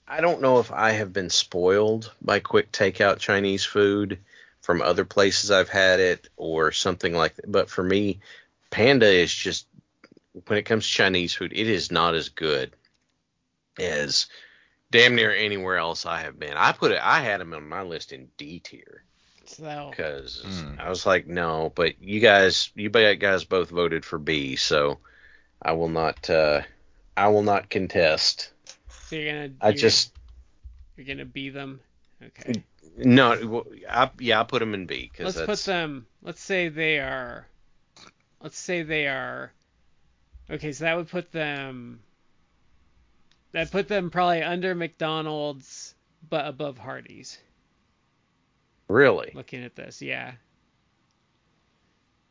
[0.08, 4.18] I don't know if I have been spoiled by quick takeout Chinese food
[4.60, 7.50] from other places I've had it or something like that.
[7.50, 8.18] But for me,
[8.70, 9.66] Panda is just
[10.46, 12.74] when it comes to Chinese food, it is not as good
[13.78, 14.26] as
[14.90, 16.56] damn near anywhere else I have been.
[16.56, 19.04] I put it, I had them on my list in D tier
[19.46, 20.80] So because Mm.
[20.80, 24.98] I was like, no, but you guys, you guys both voted for B, so
[25.62, 26.62] I will not, uh,
[27.16, 28.52] I will not contest.
[28.88, 30.12] so you're gonna I you're, just
[30.96, 31.80] you're gonna be them.
[32.22, 32.62] Okay.
[32.96, 36.06] No, well, I, yeah, I put them in B because Let's that's put them.
[36.22, 37.46] Let's say they are.
[38.42, 39.52] Let's say they are.
[40.50, 42.00] Okay, so that would put them.
[43.52, 45.94] That put them probably under McDonald's,
[46.28, 47.38] but above Hardee's.
[48.88, 50.32] really Looking at this, yeah,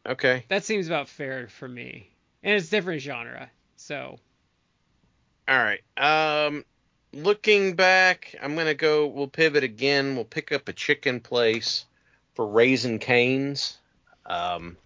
[0.06, 0.46] okay.
[0.48, 2.10] that seems about fair for me.
[2.42, 4.18] And it's different genre, so
[5.48, 5.82] All right.
[5.98, 6.64] Um,
[7.14, 9.08] looking back, I'm gonna go.
[9.08, 10.16] We'll pivot again.
[10.16, 11.86] We'll pick up a chicken place
[12.36, 13.78] for Raising Cane's.
[14.26, 14.78] Um,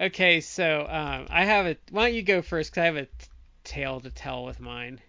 [0.00, 0.40] okay.
[0.40, 1.76] So um, I have a.
[1.90, 2.72] Why don't you go first?
[2.72, 3.10] Cause I have a t-
[3.64, 5.00] tale to tell with mine.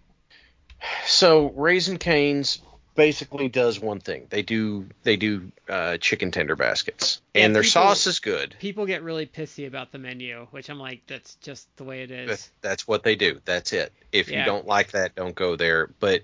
[1.06, 2.58] So Raising Cane's
[2.94, 4.26] basically does one thing.
[4.30, 8.54] They do they do uh, chicken tender baskets, Yeah, and their people- sauce is good.
[8.58, 12.10] People get really pissy about the menu, which I'm like, that's just the way it
[12.10, 12.28] is.
[12.28, 13.40] That's, that's what they do.
[13.44, 13.92] That's it.
[14.12, 14.40] If Yeah.
[14.40, 15.90] you don't like that, don't go there.
[16.00, 16.22] But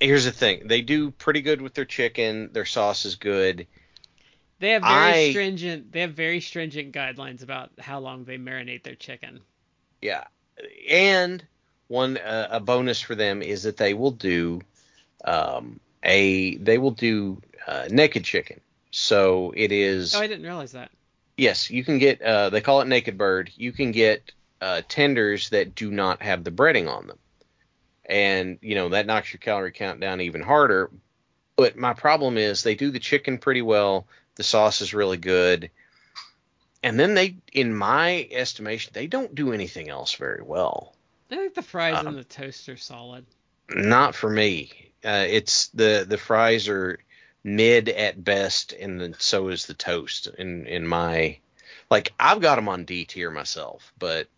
[0.00, 2.50] here's the thing: they do pretty good with their chicken.
[2.52, 3.66] Their sauce is good.
[4.60, 4.92] They have very
[5.28, 5.92] I- stringent.
[5.92, 9.40] They have very stringent guidelines about how long they marinate their chicken.
[10.02, 10.24] Yeah,
[10.90, 11.44] and
[11.88, 14.60] one uh, a bonus for them is that they will do
[15.24, 18.60] um, a they will do uh, naked chicken
[18.90, 20.14] So it is.
[20.14, 20.90] Oh, I didn't realize that.
[21.36, 22.20] Yes, you can get.
[22.22, 23.50] Uh, they call it naked bird.
[23.56, 27.18] You can get uh, tenders that do not have the breading on them,
[28.04, 30.90] and you know that knocks your calorie count down even harder.
[31.56, 34.06] But my problem is they do the chicken pretty well.
[34.36, 35.70] The sauce is really good,
[36.82, 40.94] and then they, in my estimation, they don't do anything else very well.
[41.30, 43.26] I think the fries Um, and the toast are solid.
[43.68, 44.92] Not for me.
[45.04, 46.98] Uh, it's the the fries are
[47.44, 50.26] mid at best, and then so is the toast.
[50.38, 51.38] In in my
[51.90, 54.28] like, I've got them on D tier myself, but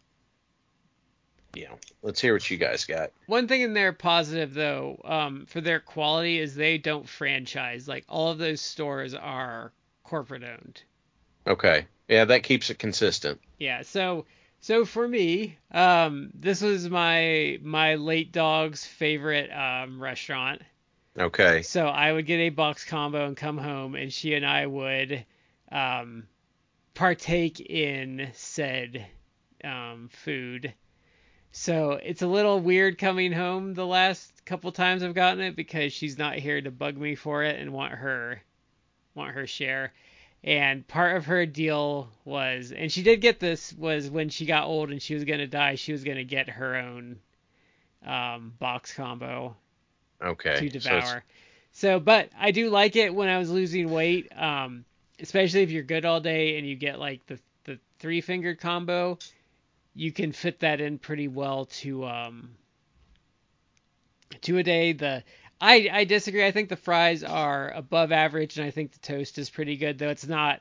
[1.54, 3.10] you know, let's hear what you guys got.
[3.26, 7.88] One thing in there positive though, um, for their quality is they don't franchise.
[7.88, 9.72] Like all of those stores are
[10.04, 10.82] corporate owned.
[11.46, 13.40] Okay, yeah, that keeps it consistent.
[13.58, 14.26] Yeah, so
[14.60, 20.62] so for me, um, this was my my late dog's favorite um, restaurant.
[21.18, 24.66] Okay, So I would get a box combo and come home, and she and I
[24.66, 25.24] would
[25.72, 26.28] um,
[26.94, 29.06] partake in said
[29.64, 30.72] um, food.
[31.52, 35.92] So it's a little weird coming home the last couple times I've gotten it because
[35.92, 38.40] she's not here to bug me for it and want her
[39.14, 39.92] want her share.
[40.42, 44.66] And part of her deal was, and she did get this, was when she got
[44.66, 47.18] old and she was gonna die, she was gonna get her own
[48.06, 49.54] um, box combo
[50.22, 50.54] okay.
[50.54, 51.24] to So devour.
[51.72, 54.84] So, but I do like it when I was losing weight, um,
[55.20, 59.18] especially if you're good all day and you get like the the three fingered combo.
[59.94, 62.50] You can fit that in pretty well to um
[64.42, 64.92] to a day.
[64.92, 65.22] The
[65.60, 66.44] I I disagree.
[66.44, 69.98] I think the fries are above average, and I think the toast is pretty good.
[69.98, 70.60] Though it's not.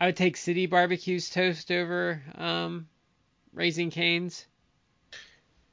[0.00, 2.88] I would take City Barbecue's toast over um,
[3.52, 4.44] Raising Cane's.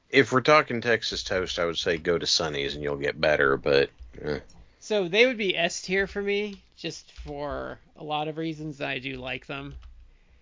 [0.08, 3.56] if we're talking Texas toast, I would say go to Sunny's and you'll get better.
[3.56, 3.90] But
[4.22, 4.38] eh.
[4.80, 8.78] So they would be S tier for me, just for a lot of reasons.
[8.78, 9.74] That I do like them,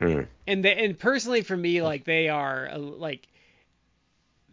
[0.00, 0.22] Hmm.
[0.46, 3.26] and they, and personally for me, like they are a, like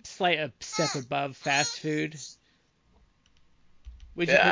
[0.03, 2.15] slight a step above fast food.
[4.15, 4.35] Would you?
[4.35, 4.43] put-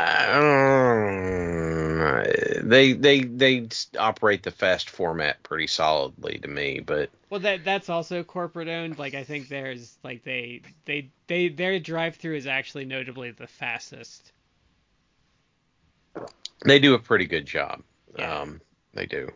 [2.03, 2.23] Uh,
[2.63, 7.89] they they they operate the fast format pretty solidly to me, but well, that that's
[7.89, 8.99] also corporate owned.
[8.99, 13.47] Like I think there's like they they they their drive through is actually notably the
[13.47, 14.31] fastest.
[16.65, 17.81] they do a pretty good job.
[18.17, 18.39] Yeah.
[18.41, 18.61] Um,
[18.93, 19.29] they do.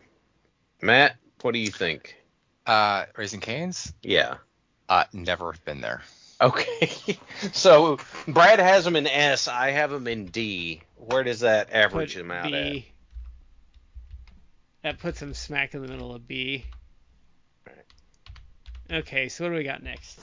[0.82, 2.16] Matt, what do you think?
[2.66, 3.92] Uh, Raising Canes?
[4.02, 4.36] Yeah.
[4.88, 6.02] Uh, never been there.
[6.40, 7.18] Okay.
[7.52, 9.48] so Brad has them in S.
[9.48, 10.82] I have them in D.
[10.96, 12.82] Where does that average Put them out at?
[14.82, 16.64] That puts them smack in the middle of B.
[18.90, 20.18] Okay, so what do we got next?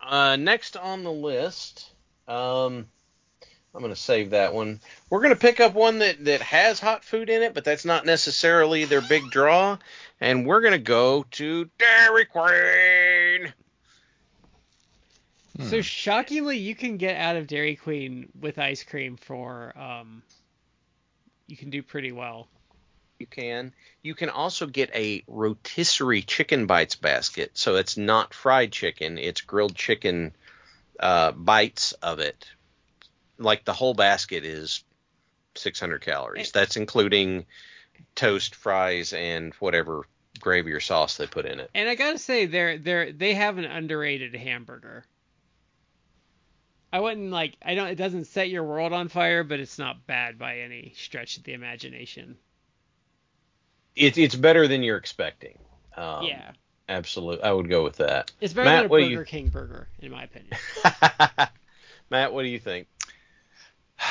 [0.00, 1.90] Uh, next on the list,
[2.28, 2.86] um,
[3.74, 4.80] I'm going to save that one.
[5.10, 7.84] We're going to pick up one that, that has hot food in it, but that's
[7.84, 9.78] not necessarily their big draw.
[10.20, 13.15] And we're going to go to Dairy Queen.
[15.60, 20.22] So shockingly, you can get out of Dairy Queen with ice cream for um.
[21.46, 22.48] You can do pretty well.
[23.18, 23.72] You can.
[24.02, 27.52] You can also get a rotisserie chicken bites basket.
[27.54, 30.34] So it's not fried chicken, it's grilled chicken
[31.00, 32.48] uh, bites of it.
[33.38, 34.84] Like the whole basket is
[35.54, 36.52] 600 calories.
[36.52, 37.46] That's including
[38.14, 40.06] toast, fries, and whatever
[40.40, 41.70] gravy or sauce they put in it.
[41.74, 45.04] And I gotta say, they're they're they have an underrated hamburger.
[46.92, 47.56] I wouldn't like.
[47.62, 47.88] I don't.
[47.88, 51.44] It doesn't set your world on fire, but it's not bad by any stretch of
[51.44, 52.36] the imagination.
[53.94, 55.58] It, it's better than you're expecting.
[55.96, 56.52] Um, yeah,
[56.88, 57.42] Absolutely.
[57.42, 58.30] I would go with that.
[58.40, 60.52] it's better Matt, than a what Burger you- King burger, in my opinion.
[62.10, 62.86] Matt, what do you think?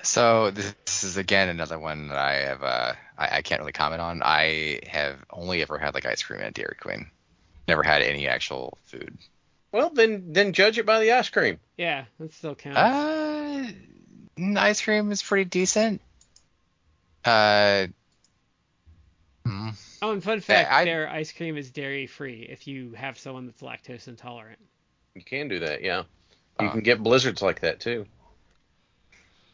[0.00, 4.00] So this is again another one that I have uh I, I can't really comment
[4.00, 4.22] on.
[4.22, 7.10] I have only ever had like ice cream at Dairy Queen.
[7.66, 9.18] Never had any actual food.
[9.72, 11.58] Well, then then judge it by the ice cream.
[11.76, 12.78] Yeah, that still counts.
[12.78, 13.70] Uh,
[14.56, 16.00] ice cream is pretty decent.
[17.24, 17.88] Uh,
[19.46, 23.18] mm, oh, and fun fact, I- their ice cream is dairy free if you have
[23.18, 24.58] someone that's lactose intolerant.
[25.14, 26.04] You can do that, yeah.
[26.60, 26.72] You Uh.
[26.72, 28.06] can get blizzards like that too.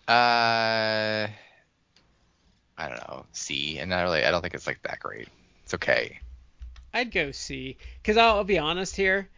[0.07, 1.27] uh,
[2.77, 3.25] I don't know.
[3.33, 4.25] C, and not really.
[4.25, 5.29] I don't think it's like that great.
[5.65, 6.21] It's okay.
[6.93, 9.29] I'd go C, because I'll, I'll be honest here,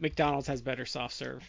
[0.00, 1.42] McDonald's has better soft serve.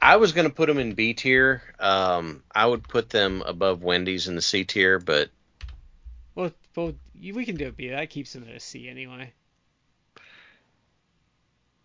[0.00, 1.62] I was going to put them in B tier.
[1.80, 5.30] Um, I would put them above Wendy's in the C tier, but
[6.34, 7.88] Well, well, you- we can do a B.
[7.88, 9.32] That keeps them at a C anyway.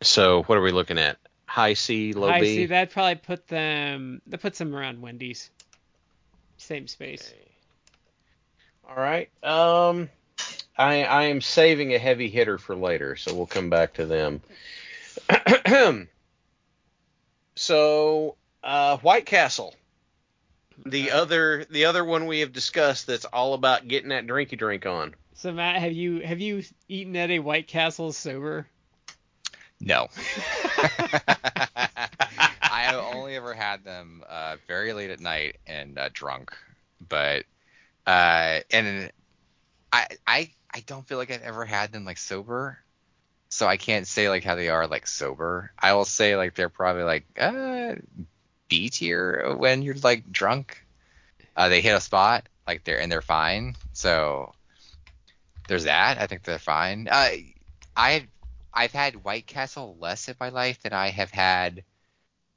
[0.01, 1.18] so what are we looking at?
[1.45, 2.45] High C, low I B.
[2.55, 2.66] see.
[2.68, 4.22] That'd probably put them.
[4.28, 5.49] That puts them around Wendy's.
[6.57, 7.34] same space.
[8.88, 9.30] All right.
[9.43, 10.10] Um,
[10.78, 14.41] I I am saving a heavy hitter for later, so we'll come back to them.
[17.55, 19.75] so, uh, White Castle,
[20.86, 24.86] the other the other one we have discussed that's all about getting that drinky drink
[24.86, 25.15] on.
[25.34, 28.67] So Matt, have you have you eaten at a White Castle sober?
[29.80, 30.07] No.
[32.61, 36.55] I have only ever had them uh, very late at night and uh, drunk,
[37.07, 37.45] but
[38.05, 39.11] uh, and
[39.91, 42.80] I I I don't feel like I've ever had them like sober,
[43.50, 45.72] so I can't say like how they are like sober.
[45.78, 47.95] I will say like they're probably like uh,
[48.68, 50.86] B tier when you're like drunk.
[51.56, 53.76] Uh, they hit a spot like they're and they're fine.
[53.93, 54.54] So
[55.68, 56.20] there's that.
[56.20, 57.08] I think they're fine.
[57.10, 57.30] Uh,
[57.97, 58.28] I
[58.74, 61.84] I've had White Castle less in my life than I have had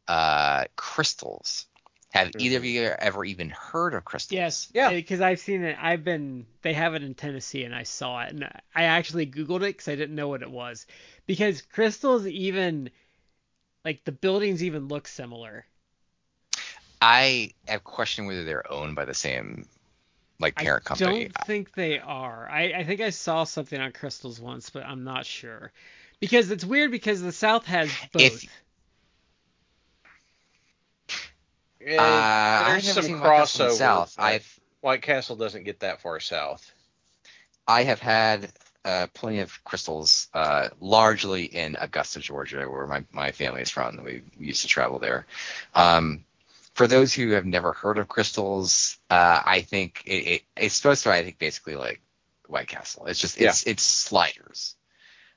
[0.07, 1.67] uh, Krystal's.
[2.13, 2.41] Have Mm-hmm.
[2.41, 4.33] either of you ever even heard of Krystal's?
[4.33, 4.69] Yes.
[4.75, 4.91] Yeah.
[4.91, 5.77] Because I've seen it.
[5.81, 6.47] I've been.
[6.61, 8.45] They have it in Tennessee, and I saw it, and
[8.75, 10.87] I actually Googled it because I didn't know what it was.
[11.27, 12.91] Because Krystal's even,
[13.85, 15.65] like the buildings even look similar.
[17.01, 19.67] I have questioned whether they're owned by the same
[20.39, 21.09] like parent I company.
[21.09, 22.49] I don't think they are.
[22.51, 25.73] I, I think I saw something on Krystal's once, but I'm not sure.
[26.21, 28.23] Because it's weird because the South has both.
[28.23, 28.62] If-
[31.99, 33.79] Uh, there's some seen White Castle in the crossover.
[33.79, 34.15] South.
[34.19, 36.73] I've White Castle doesn't get that far south.
[37.67, 38.53] I have had
[38.85, 44.03] uh, plenty of Krystal's, uh, largely in Augusta, Georgia, where my, my family is from.
[44.03, 45.27] We used to travel there.
[45.75, 46.25] Um,
[46.75, 51.05] for those who have never heard of Krystal's, uh, I think it, it, it's supposed
[51.05, 52.01] to, I think, basically like
[52.49, 53.07] White Castle.
[53.07, 54.75] It's just it's it's sliders.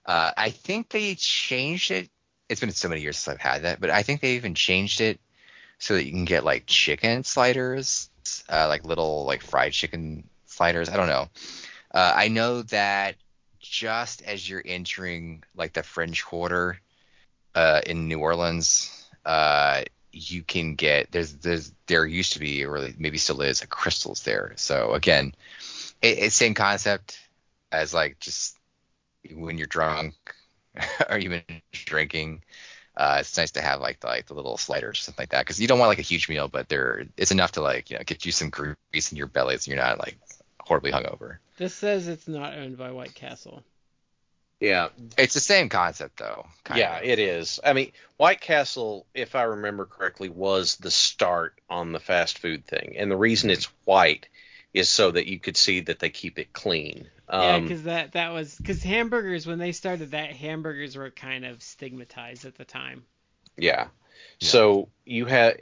[0.06, 2.10] Uh, I think they changed it.
[2.48, 5.02] It's been so many years since I've had that, but I think they even changed
[5.02, 5.20] it
[5.80, 8.10] so that you can get like chicken sliders,
[8.50, 10.90] uh, like little like fried chicken sliders.
[10.90, 11.30] I don't know.
[11.94, 13.16] Uh, I know that
[13.60, 16.80] just as you're entering like the French Quarter
[17.56, 22.90] uh, in New Orleans, uh, you can get there's there's there used to be or
[22.98, 24.54] maybe still is a Krystal's there.
[24.56, 25.36] So again,
[26.02, 27.20] it, it's same concept
[27.72, 28.58] as like just
[29.34, 30.14] when you're drunk
[31.10, 32.44] or even drinking.
[32.98, 35.42] Uh, it's nice to have like the, like the little sliders or something like that
[35.46, 37.98] because you don't want like a huge meal, but there it's enough to like you
[37.98, 40.18] know get you some grease in your belly so you're not like
[40.62, 41.38] horribly hungover.
[41.58, 43.64] This says it's not owned by White Castle.
[44.62, 44.88] Yeah,
[45.18, 46.46] It's the same concept though.
[46.64, 47.04] kind yeah, of.
[47.04, 47.60] it is.
[47.64, 52.66] I mean, White Castle, if I remember correctly, was the start on the fast food
[52.66, 54.28] thing, and the reason it's white
[54.74, 57.10] is so that you could see that they keep it clean.
[57.38, 61.46] Yeah, Um, because that that was because hamburgers when they started that hamburgers were kind
[61.46, 63.06] of stigmatized at the time.
[63.58, 63.88] Yeah.
[64.40, 64.52] Yeah.
[64.52, 65.56] So you have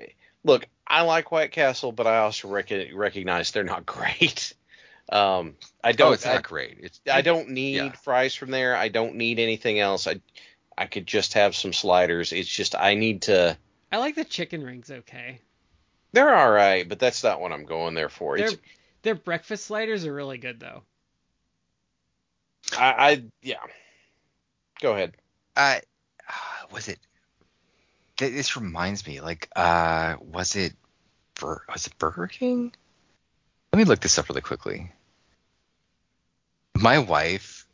[0.43, 0.67] look.
[0.87, 4.53] I like White Castle, but I also rec- recognize they're not great.
[5.11, 6.09] Um, I don't.
[6.09, 6.77] Oh, it's I, not great.
[6.81, 7.91] It's I don't need yeah.
[7.93, 8.75] fries from there.
[8.75, 10.07] I don't need anything else.
[10.07, 10.21] I
[10.77, 12.31] I could just have some sliders.
[12.33, 13.57] It's just I need to.
[13.91, 14.91] I like the chicken rings.
[14.91, 15.39] Okay,
[16.13, 18.37] They're all right, but that's not what I'm going there for.
[18.37, 18.57] their It's
[19.03, 20.83] their breakfast sliders are really good though.
[22.77, 23.57] I, I yeah.
[24.81, 25.15] Go ahead.
[25.55, 25.79] uh,
[26.71, 26.99] was it?
[28.17, 29.21] th- This reminds me.
[29.21, 30.73] Like, uh, was it?
[31.41, 32.73] Was it Burger King?
[33.71, 34.91] Let me look this up really quickly.
[36.75, 37.65] My wife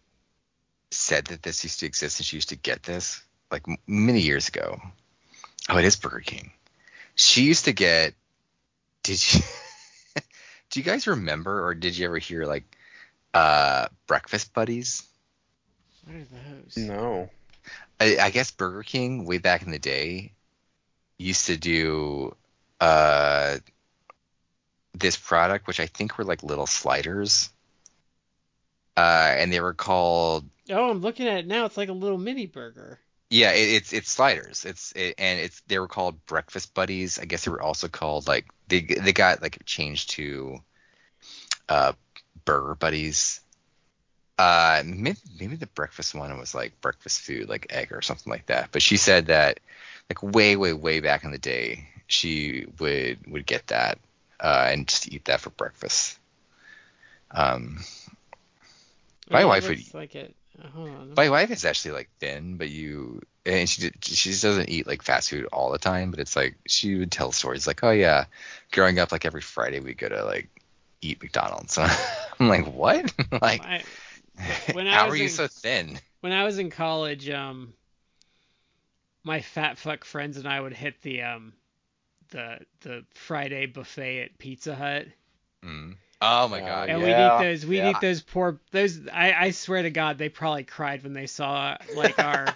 [0.92, 3.22] said that this used to exist and she used to get this
[3.52, 4.80] like many years ago.
[5.70, 6.52] Oh, it is Burger King.
[7.16, 8.14] She used to get.
[9.04, 9.42] Did you?
[10.70, 12.78] do you guys remember, or did you ever hear like
[13.34, 15.04] uh breakfast buddies?
[16.06, 16.78] What are those?
[16.78, 17.30] No.
[18.00, 20.34] I, I guess Burger King way back in the day
[21.18, 22.36] used to do
[22.80, 23.58] uh
[24.94, 27.50] this product which I think were like little sliders.
[28.98, 31.66] Uh and they were called Oh, I'm looking at it now.
[31.66, 33.00] It's like a little mini burger.
[33.30, 34.66] yeah, it, it's it's sliders.
[34.66, 37.20] It's it, and it's they were called breakfast buddies.
[37.20, 40.58] I guess they were also called like they they got like changed to
[41.70, 41.94] uh
[42.46, 43.42] burger buddies.
[44.38, 48.46] Uh maybe, maybe the breakfast one was like breakfast food like egg or something like
[48.48, 48.70] that.
[48.72, 49.60] But she said that
[50.10, 54.00] like way way way back in the day she would would get that
[54.40, 56.18] uh and just eat that for breakfast.
[57.32, 57.80] Um
[59.30, 60.36] My it wife would- like it.
[60.64, 61.14] on.
[61.16, 65.02] my wife is actually like thin, but you and she she just doesn't eat like
[65.02, 66.12] fast food all the time.
[66.12, 68.26] But it's like she would tell stories like, oh yeah,
[68.72, 70.50] growing up like every Friday we go to like
[71.02, 71.78] eat McDonald's.
[72.39, 73.12] I'm like, what?
[73.41, 73.84] like, I-
[74.74, 76.00] when I how are you so thin?
[76.22, 77.74] when I was in college, um,
[79.24, 81.54] my fat fuck friends and I would hit the um,
[82.30, 85.08] the the Friday buffet at Pizza Hut,
[85.64, 85.95] Mm.
[86.22, 86.89] Oh my god.
[86.89, 87.06] And yeah.
[87.06, 87.66] we need those.
[87.66, 87.88] We yeah.
[87.88, 88.60] need those poor.
[88.72, 89.08] Those.
[89.12, 92.47] I, I swear to God, they probably cried when they saw like our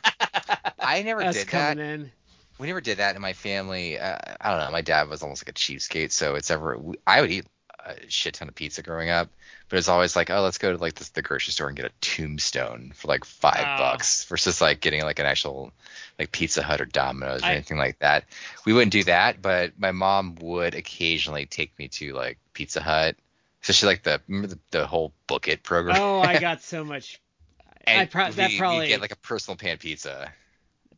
[0.79, 1.77] I never did that.
[1.77, 2.11] in.
[2.59, 3.97] we never did that in my family.
[3.99, 4.71] Uh, I don't know.
[4.71, 6.77] My dad was almost like a cheapskate, so it's ever.
[7.07, 7.45] I would eat
[7.85, 9.29] a shit ton of pizza growing up,
[9.69, 11.85] but it's always like, oh, let's go to like the, the grocery store and get
[11.85, 13.77] a tombstone for like five Oh.
[13.77, 15.71] bucks versus like getting like an actual
[16.17, 18.25] like Pizza Hut or Domino's or I- anything like that.
[18.65, 23.15] We wouldn't do that, but my mom would occasionally take me to like Pizza Hut,
[23.61, 25.97] So especially like the remember the, the whole book it program.
[25.99, 27.19] Oh, I got so much.
[27.85, 30.31] I and pro- that probably get like a personal pan pizza.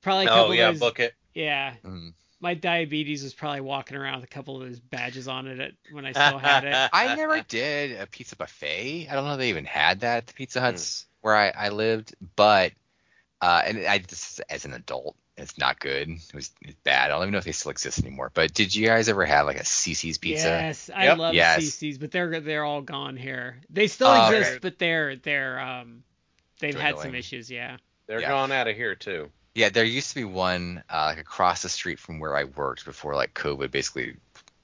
[0.01, 1.15] probably a couple Oh yeah, of those, book it.
[1.33, 2.13] Yeah, Mm.
[2.45, 5.71] My diabetes was probably walking around with a couple of those badges on it at,
[5.91, 6.89] when I still had it.
[6.93, 9.07] I never did a pizza buffet.
[9.09, 11.69] I don't know if they even had that at the Pizza Huts where I, I
[11.69, 12.71] lived, but
[13.41, 16.07] uh, and I just as an adult, it's not good.
[16.07, 17.05] It was it's bad.
[17.05, 18.29] I don't even know if they still exist anymore.
[18.31, 20.49] But did you guys ever have like a CiCi's pizza?
[20.49, 21.17] Yes, I Yep.
[21.17, 21.57] love Yes.
[21.57, 23.57] CiCi's, but they're they're all gone here.
[23.71, 24.59] They still Oh, exist, okay.
[24.61, 26.03] but they're they're um
[26.59, 27.49] they've had some issues.
[27.49, 27.77] Yeah.
[28.05, 28.29] They're Yeah.
[28.29, 29.31] gone out of here too.
[29.55, 32.83] Yeah, there used to be one uh, like across the street from where I worked
[32.85, 34.17] before like COVID basically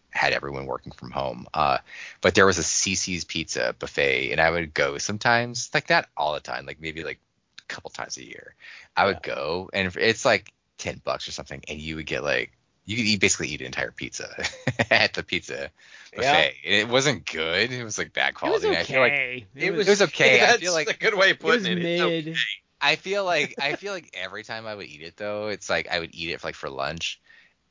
[0.10, 1.48] had everyone working from home.
[1.54, 1.78] Uh,
[2.20, 6.34] but there was a CiCi's pizza buffet, and I would go sometimes, like not all
[6.34, 7.20] the time, like maybe like
[7.60, 8.54] a couple times a year.
[8.98, 12.52] I would go, and it's like ten bucks or something, and you would get like
[12.84, 14.44] you could eat, basically eat an entire pizza
[14.92, 15.70] at the pizza
[16.14, 16.56] buffet.
[16.66, 18.68] And it wasn't good; it was like bad quality.
[18.68, 18.78] It was.
[18.80, 19.46] I feel like okay.
[19.56, 20.42] It was, It was okay.
[20.42, 21.78] I That's feel like- a good way of it putting it.
[21.78, 22.24] It's okay.
[22.26, 22.36] mid.
[22.82, 25.88] I feel like I feel like every time I would eat it though, it's like
[25.90, 27.20] I would eat it for like for lunch,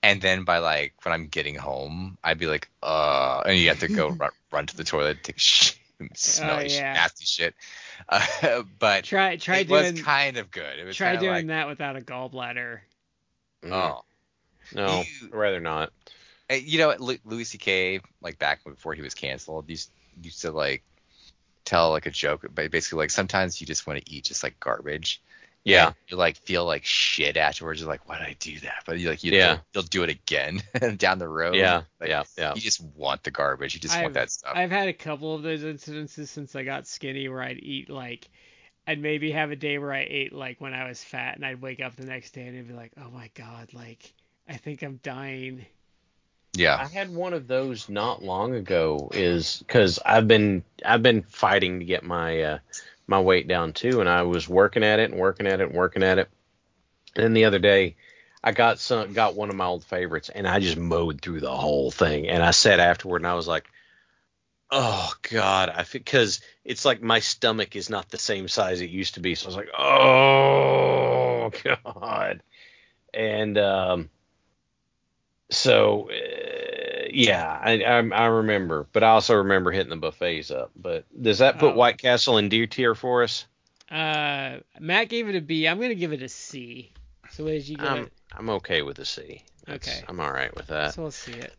[0.02, 3.80] and then by like when I'm getting home, I'd be like, uh, and you have
[3.80, 5.76] to go run, run to the toilet, take a shit,
[6.14, 6.92] smelly, Oh, yeah.
[6.94, 7.54] nasty shit.
[8.08, 10.78] Uh, but Try try it doing was kind of good.
[10.78, 12.80] It was try doing like, that without a gallbladder.
[13.64, 13.72] Mm.
[13.72, 14.04] Oh,
[14.74, 15.92] No, You- rather not.
[16.50, 18.00] You know, what, Lu- Louis C.K.
[18.22, 19.90] like back before he was canceled, used
[20.20, 20.82] used to like
[21.64, 24.58] tell like a joke, but basically like sometimes you just want to eat just like
[24.60, 25.22] garbage.
[25.62, 25.92] Yeah.
[26.08, 27.80] you like feel like shit afterwards.
[27.80, 28.82] You're like, why did I do that?
[28.86, 29.50] But you like you Yeah.
[29.52, 30.62] you'll, you'll do it again
[30.96, 31.54] down the road.
[31.54, 32.54] Yeah, Like, yeah, yeah.
[32.54, 33.74] You just want the garbage.
[33.74, 34.52] You just want that stuff.
[34.56, 38.28] I've had a couple of those incidences since I got skinny where I'd eat like
[38.86, 41.60] I'd maybe have a day where I ate like when I was fat and I'd
[41.60, 44.12] wake up the next day and I'd be like, "Oh my god, like
[44.48, 45.66] I think I'm dying."
[46.54, 46.76] Yeah.
[46.76, 49.10] I had one of those not long ago.
[49.14, 52.58] Is because I've been I've been fighting to get my uh,
[53.06, 55.74] my weight down too, and I was working at it and working at it and
[55.74, 56.28] working at it.
[57.14, 57.96] And then the other day,
[58.42, 61.54] I got some got one of my old favorites, and I just mowed through the
[61.54, 62.28] whole thing.
[62.28, 63.68] And I said afterward, and I was like,
[64.70, 69.14] "Oh God!" I because it's like my stomach is not the same size it used
[69.14, 69.34] to be.
[69.36, 71.50] So I was like, "Oh
[71.84, 72.42] God!"
[73.12, 74.10] And um,
[75.50, 80.70] so uh, yeah, I, I I remember, but I also remember hitting the buffets up.
[80.76, 81.76] But does that put Oh.
[81.76, 83.46] White Castle in D tier for us?
[83.90, 85.66] Uh Matt gave it a B.
[85.66, 86.92] I'm going to give it a C.
[87.32, 88.12] So what did you give I'm it?
[88.32, 89.42] I'm okay with a C.
[89.66, 90.04] That's- Okay.
[90.08, 90.94] I'm all right with that.
[90.94, 91.52] So we'll see it.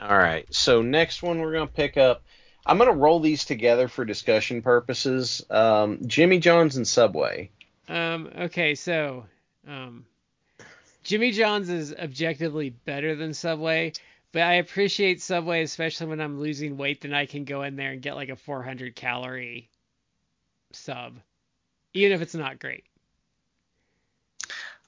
[0.00, 0.52] All right.
[0.52, 2.22] So next one we're gonna pick up.
[2.66, 5.44] I'm gonna roll these together for discussion purposes.
[5.50, 7.50] Um, Jimmy John's and Subway.
[7.88, 9.26] Um, okay, so
[9.66, 10.04] um,
[11.04, 13.92] Jimmy John's is objectively better than Subway,
[14.32, 17.92] but I appreciate Subway, especially when I'm losing weight, then I can go in there
[17.92, 19.70] and get like a 400 calorie
[20.72, 21.18] sub,
[21.94, 22.84] even if it's not great.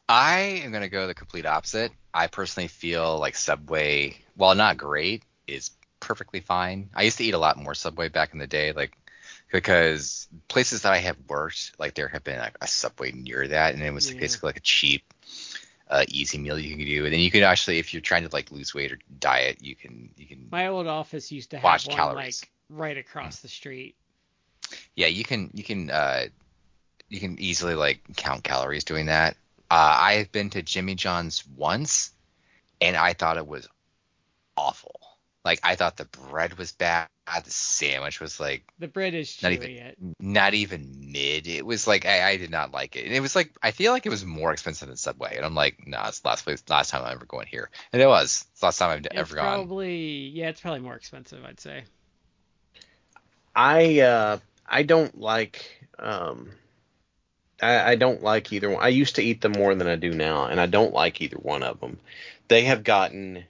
[0.09, 1.93] I am gonna go the complete opposite.
[2.12, 5.70] I personally feel like Subway, while not great, is
[6.01, 6.90] perfectly fine.
[6.94, 8.97] I used to eat a lot more Subway back in the day, like
[9.51, 13.74] because places that I have worked, like there have been like a Subway near that,
[13.74, 14.20] and it was Yeah.
[14.20, 15.02] basically like a cheap,
[15.94, 17.04] uh, easy meal you can do.
[17.04, 19.74] And then you can actually, if you're trying to like lose weight or diet, you
[19.76, 22.42] can you can My old office used to have Watch one calories.
[22.42, 23.94] like right across the street.
[24.96, 26.24] yeah you can you can uh
[27.08, 29.36] you can easily like count calories doing that
[29.70, 32.10] uh i've been to jimmy john's once
[32.80, 33.68] and i thought it was
[34.56, 34.98] awful
[35.44, 37.08] like i thought the bread was bad
[37.44, 39.98] the sandwich was like The bread is Not even- It.
[40.20, 43.34] not even mid it was like i, I did not like it and it was
[43.36, 46.08] like i feel like it was more expensive than subway and i'm like no nah,
[46.08, 48.66] it's the last place last time i'm ever going here and it was it's the
[48.66, 51.84] last time i've It's ever gone probably yeah, it's probably more expensive, I'd say.
[53.54, 56.50] I uh I don't like um
[57.62, 58.82] I, I don't like either one.
[58.82, 61.36] I used to eat them more than I do now, and I don't like either
[61.36, 61.98] one of them.
[62.48, 63.44] They have gotten,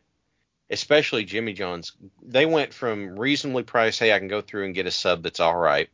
[0.70, 1.92] especially Jimmy John's,
[2.22, 5.40] they went from reasonably priced, hey, I can go through and get a sub that's
[5.40, 5.88] all right,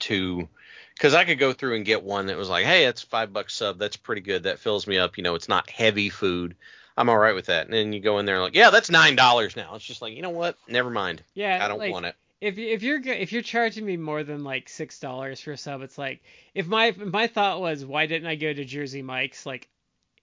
[0.00, 0.48] to
[0.94, 3.54] because I could go through and get one that was like, hey, it's five bucks
[3.54, 5.16] sub, that's pretty good, that fills me up.
[5.16, 6.54] You know, it's not heavy food.
[6.96, 7.64] I'm all right with that.
[7.64, 9.74] And then you go in there like, yeah, that's nine dollars now.
[9.74, 10.56] It's just like, you know what?
[10.68, 11.22] Never mind.
[11.34, 12.14] Yeah, I don't like, want it.
[12.40, 15.82] If if you're if you're charging me more than like six dollars for a sub,
[15.82, 16.22] it's like
[16.54, 19.46] if my if my thought was why didn't I go to Jersey Mike's?
[19.46, 19.68] Like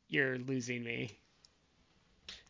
[0.07, 1.17] you're losing me.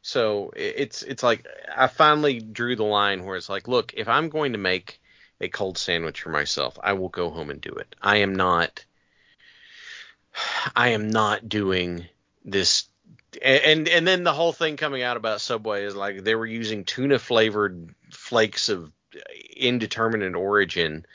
[0.01, 1.45] So it's it's like
[1.75, 5.01] I finally drew the line where it's like, look, if I'm going to make
[5.41, 7.95] a cold sandwich for myself, I will go home and do it.
[8.01, 8.85] I am not
[10.75, 12.07] I am not doing
[12.45, 12.85] this
[13.41, 16.83] and and then the whole thing coming out about Subway is like they were using
[16.83, 18.91] tuna flavored flakes of
[19.55, 21.05] indeterminate origin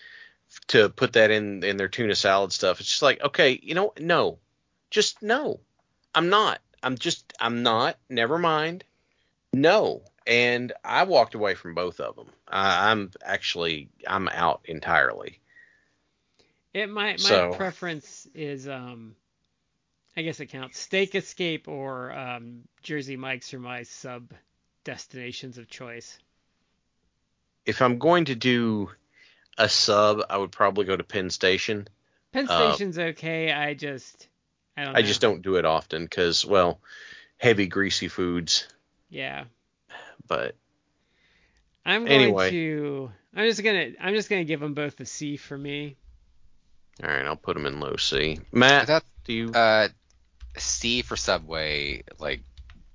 [0.68, 2.80] to put that in in their tuna salad stuff.
[2.80, 4.38] It's just like, okay, you know, no.
[4.90, 5.60] Just no.
[6.14, 6.60] I'm not.
[6.84, 7.98] I'm just I'm not.
[8.08, 8.84] Never mind.
[9.52, 10.02] No.
[10.26, 12.28] And I walked away from both of them.
[12.46, 15.40] I, I'm actually I'm out entirely.
[16.72, 19.16] It my my So- preference is um
[20.16, 20.78] I guess it counts.
[20.78, 24.32] Steak Escape or um Jersey Mike's are my sub
[24.84, 26.18] destinations of choice.
[27.64, 28.90] If I'm going to do
[29.56, 31.88] a sub, I would probably go to Penn Station.
[32.32, 33.52] Penn Uh, Station's okay.
[33.52, 34.28] I just
[34.76, 36.80] I don't I just don't do it often because, well,
[37.38, 38.66] heavy greasy foods.
[39.10, 39.44] Yeah.
[40.26, 40.56] But
[41.84, 42.50] I'm going Anyway.
[42.50, 45.96] to I'm just gonna I'm just gonna give them both a C for me.
[47.02, 48.40] all right, I'll put them in low C.
[48.52, 49.52] Matt, thought do you?
[49.54, 49.88] uh,
[50.56, 52.42] C for Subway, like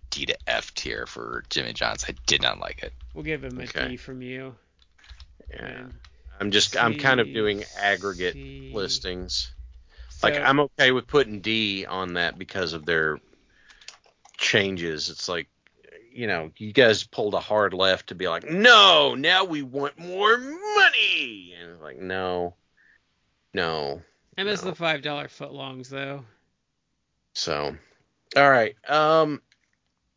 [0.09, 2.05] D to F tier for Jimmy John's.
[2.07, 2.93] I did not like it.
[3.13, 3.97] We'll give him a D Okay.
[3.97, 4.55] from you.
[5.53, 5.93] yeah, And
[6.39, 8.71] I'm just I'm kind of doing aggregate C.
[8.73, 9.51] listings.
[10.23, 13.19] Like I'm okay with putting D on that because of their
[14.37, 15.09] changes.
[15.09, 15.47] It's like
[16.11, 19.97] you know, you guys pulled a hard left to be like, no, now we want
[19.97, 21.55] more money.
[21.61, 22.55] And it's like, no,
[23.53, 24.01] no.
[24.37, 24.71] I miss No.
[24.71, 26.25] the five dollar footlongs though.
[27.33, 27.75] So,
[28.35, 28.75] all right.
[28.87, 29.41] Um,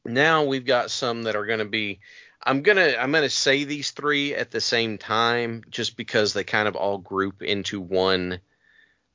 [0.05, 2.01] now we've got some that are going to be.
[2.45, 6.67] I'm gonna I'm gonna say these three at the same time, just because they kind
[6.67, 8.41] of all group into one,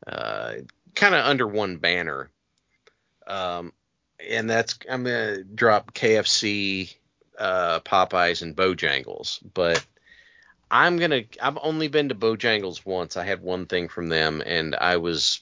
[0.05, 0.53] uh,
[0.97, 2.29] kind of under one banner.
[3.25, 3.73] Um,
[4.27, 6.95] and that's I'm gonna drop KFC,
[7.37, 9.85] uh, Popeyes, and Bojangles, but.
[10.69, 11.21] I'm gonna.
[11.41, 13.15] I've only been to Bojangles once.
[13.15, 15.39] I had one thing from them, and I was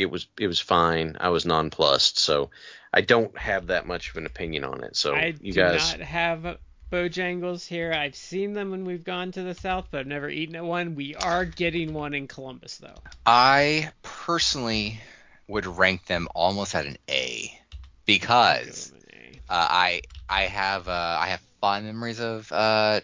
[0.00, 1.16] it was it was fine.
[1.20, 2.50] I was nonplussed, so
[2.92, 4.96] I don't have that much of an opinion on it.
[4.96, 6.58] So I you do guys, not have
[6.90, 7.92] Bojangles here.
[7.92, 10.94] I've seen them when we've gone to the south, but I've never eaten at one.
[10.94, 13.00] We are getting one in Columbus though.
[13.26, 15.00] I personally
[15.48, 17.52] would rank them almost at an A
[18.06, 19.02] because give 'em
[19.34, 23.00] an uh, I I have uh, I have fond memories of uh,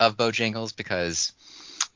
[0.00, 1.32] of Bojangles because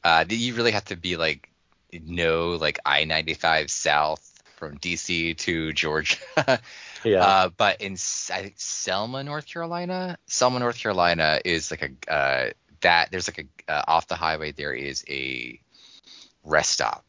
[0.05, 1.49] uh, you really have to be like
[1.93, 6.17] know like I ninety five south from DC to Georgia.
[7.05, 11.83] yeah, Uh, but in S- I think Selma, North Carolina, Selma, North Carolina is like
[12.09, 12.51] a uh,
[12.83, 15.61] that there's like a uh, off the highway there is a
[16.45, 17.05] rest stop.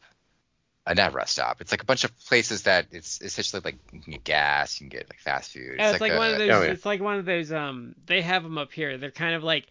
[0.86, 1.60] Uh, not rest stop.
[1.60, 4.88] It's like a bunch of places that it's essentially like you can get gas, you
[4.88, 5.74] can get like fast food.
[5.76, 6.50] Yeah, it's like, one a- of those.
[6.50, 6.70] oh, yeah.
[6.72, 7.52] It's like one of those.
[7.52, 8.96] Um, they have them up here.
[8.96, 9.66] They're kind of like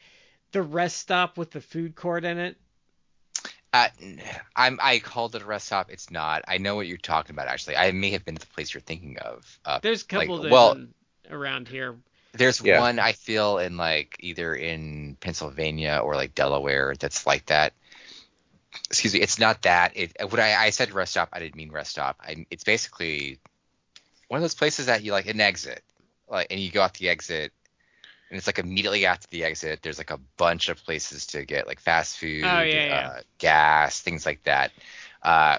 [0.51, 2.57] the rest stop with the food court in it.
[3.85, 3.89] Uh,
[4.55, 5.89] I'm I called it a rest stop.
[5.91, 6.43] It's not.
[6.47, 7.47] I know what you're talking about.
[7.47, 9.59] Actually, I may have been to the place you're thinking of.
[9.65, 10.77] Uh, There's a couple Like, of well-
[11.29, 11.95] around here.
[12.33, 12.79] There's Yeah.
[12.81, 17.73] one I feel in like either in Pennsylvania or like Delaware that's like that.
[18.89, 19.93] Excuse me, it's not that.
[19.95, 22.17] It what I, I said rest stop, I didn't mean rest stop.
[22.21, 23.39] I, it's basically
[24.27, 25.83] one of those places that you like an exit,
[26.29, 27.53] like and you go out the exit,
[28.29, 31.67] and it's like immediately after the exit, there's like a bunch of places to get
[31.67, 33.11] like fast food, Oh, yeah, yeah.
[33.15, 34.71] Uh, gas, things like that.
[35.23, 35.57] Uh,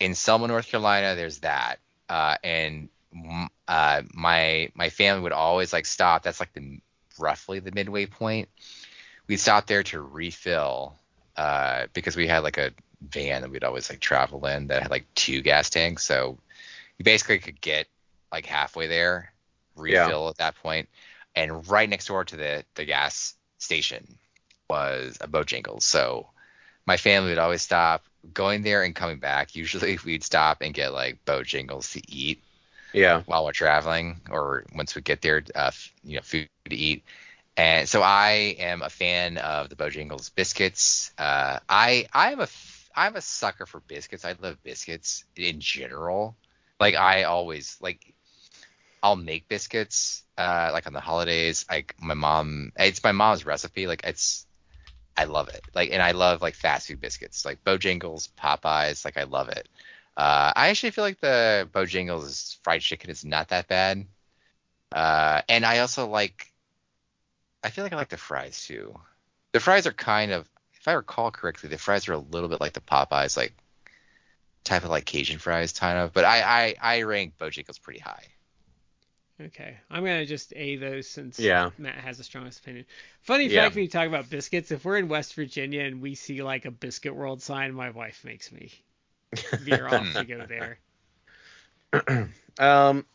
[0.00, 2.88] in Selma, North Carolina, there's that, uh, and
[3.68, 6.22] uh, my my family would always like stop.
[6.22, 6.80] That's like the
[7.18, 8.48] roughly the midway point.
[9.28, 10.98] We'd stop there to refill
[11.36, 12.72] uh, because we had like a
[13.08, 16.04] van that we'd always like travel in that had like two gas tanks.
[16.04, 16.38] So
[16.98, 17.86] you basically could get
[18.32, 19.32] like halfway there,
[19.76, 20.88] refill at that point,
[21.34, 24.18] and right next door to the the gas station
[24.68, 25.82] was a Bojangles.
[25.82, 26.28] So
[26.86, 29.54] my family would always stop going there and coming back.
[29.56, 32.42] Usually we'd stop and get like Bojangles to eat
[32.92, 35.70] yeah, while we're traveling or once we get there, uh,
[36.04, 37.04] you know, food to eat.
[37.56, 41.12] And so I am a fan of the Bojangles biscuits.
[41.18, 44.24] Uh, I I'm a f- I'm a sucker for biscuits.
[44.24, 46.36] I love biscuits in general.
[46.80, 48.14] Like I always like
[49.02, 51.64] I'll make biscuits uh, like on the holidays.
[51.70, 53.86] Like my mom, it's my mom's recipe.
[53.86, 54.46] Like it's
[55.16, 55.62] I love it.
[55.74, 59.04] Like and I love like fast food biscuits, like Bojangles, Popeyes.
[59.04, 59.68] Like I love it.
[60.16, 64.06] Uh, I actually feel like the Bojangles fried chicken is not that bad.
[64.92, 66.52] Uh, and I also like.
[67.64, 68.98] I feel like I like the fries too.
[69.52, 72.60] The fries are kind of, if I recall correctly, the fries are a little bit
[72.60, 73.54] like the Popeyes, like
[74.64, 76.12] type of like Cajun fries, kind of.
[76.12, 78.31] But I I, I rank Bojangles pretty high.
[79.46, 81.70] Okay, I'm gonna just a those since Yeah.
[81.76, 82.86] Matt has the strongest opinion.
[83.22, 83.62] Funny Yeah.
[83.62, 86.64] fact when you talk about biscuits, if we're in West Virginia and we see like
[86.64, 88.72] a Biscuit World sign, my wife makes me
[89.58, 90.80] veer off to go there.
[92.58, 93.06] Um,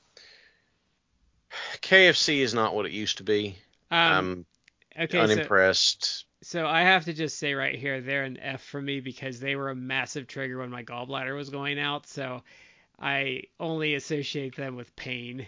[1.81, 3.57] KFC is not what it used to be.
[3.91, 4.45] Um,
[4.97, 6.25] I'm okay, so, unimpressed.
[6.41, 9.55] so I have to just say right here, they're an F for me because they
[9.55, 12.07] were a massive trigger when my gallbladder was going out.
[12.07, 12.43] So
[12.99, 15.47] I only associate them with pain.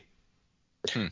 [0.89, 1.07] Hmm.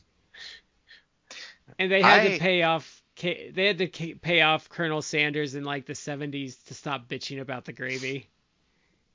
[1.80, 3.04] And they had I- to pay off.
[3.20, 7.66] They had to pay off Colonel Sanders in like the 70s to stop bitching about
[7.66, 8.30] the gravy.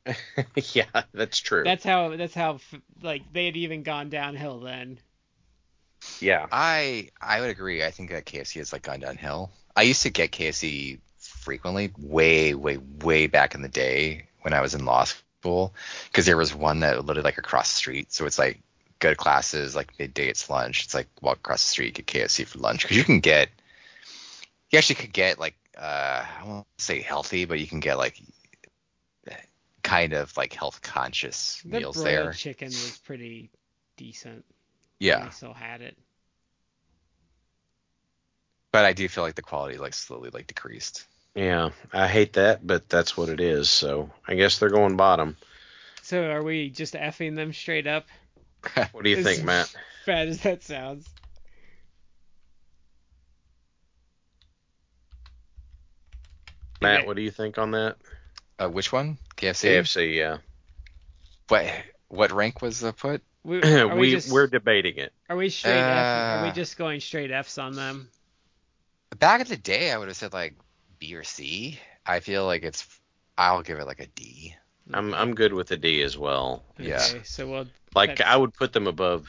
[0.73, 1.63] yeah, that's true.
[1.63, 2.17] That's how.
[2.17, 2.59] That's how.
[3.01, 4.99] Like they had even gone downhill then.
[6.19, 6.47] yeah.
[6.51, 7.85] I I would agree.
[7.85, 9.53] I think that KFC has like gone downhill.
[9.77, 14.61] I used to get KFC frequently, way way way back in the day when I
[14.61, 15.75] was in law school,
[16.09, 18.13] because there was one that literally like across the street.
[18.13, 18.61] So it's like
[19.03, 20.85] go to classes like midday it's lunch.
[20.85, 23.49] It's like walk across the street get KFC for lunch because you can get
[24.71, 28.21] you actually could get like uh I won't say healthy, but you can get like
[29.83, 32.33] kind of like health conscious The meals broiled there.
[32.33, 33.51] chicken was pretty
[33.97, 34.45] decent.
[35.01, 35.99] Yeah, I still had it.
[38.71, 41.07] but I do feel like the quality like slowly like decreased.
[41.35, 41.71] Yeah.
[41.93, 43.71] I hate that, but that's what it is.
[43.71, 45.37] So I guess they're going bottom.
[46.03, 48.07] So are we just effing them straight up?
[48.93, 49.75] What do you As think, Matt?
[50.07, 51.09] Bad as that sounds.
[56.81, 57.07] Matt, Okay.
[57.07, 57.97] what do you think on that?
[58.59, 59.19] Uh, which one?
[59.37, 59.69] KFC.
[59.71, 60.39] KFC, yeah.
[61.49, 61.67] What
[62.09, 63.23] what rank was the put?
[63.45, 65.13] We, are we, we just, we're debating it.
[65.29, 66.17] are we straight F?
[66.31, 68.09] Are we Uh, just going straight Fs on them?
[69.19, 70.57] Back in the day, I would have said like
[70.99, 71.79] B or C.
[72.07, 72.87] I feel like it's.
[73.39, 74.55] I'll give it like a D.
[74.93, 76.63] I'm I'm good with a D as well.
[76.79, 76.99] yeah.
[77.25, 77.67] So we'll.
[77.95, 79.29] Like That's- I would put them above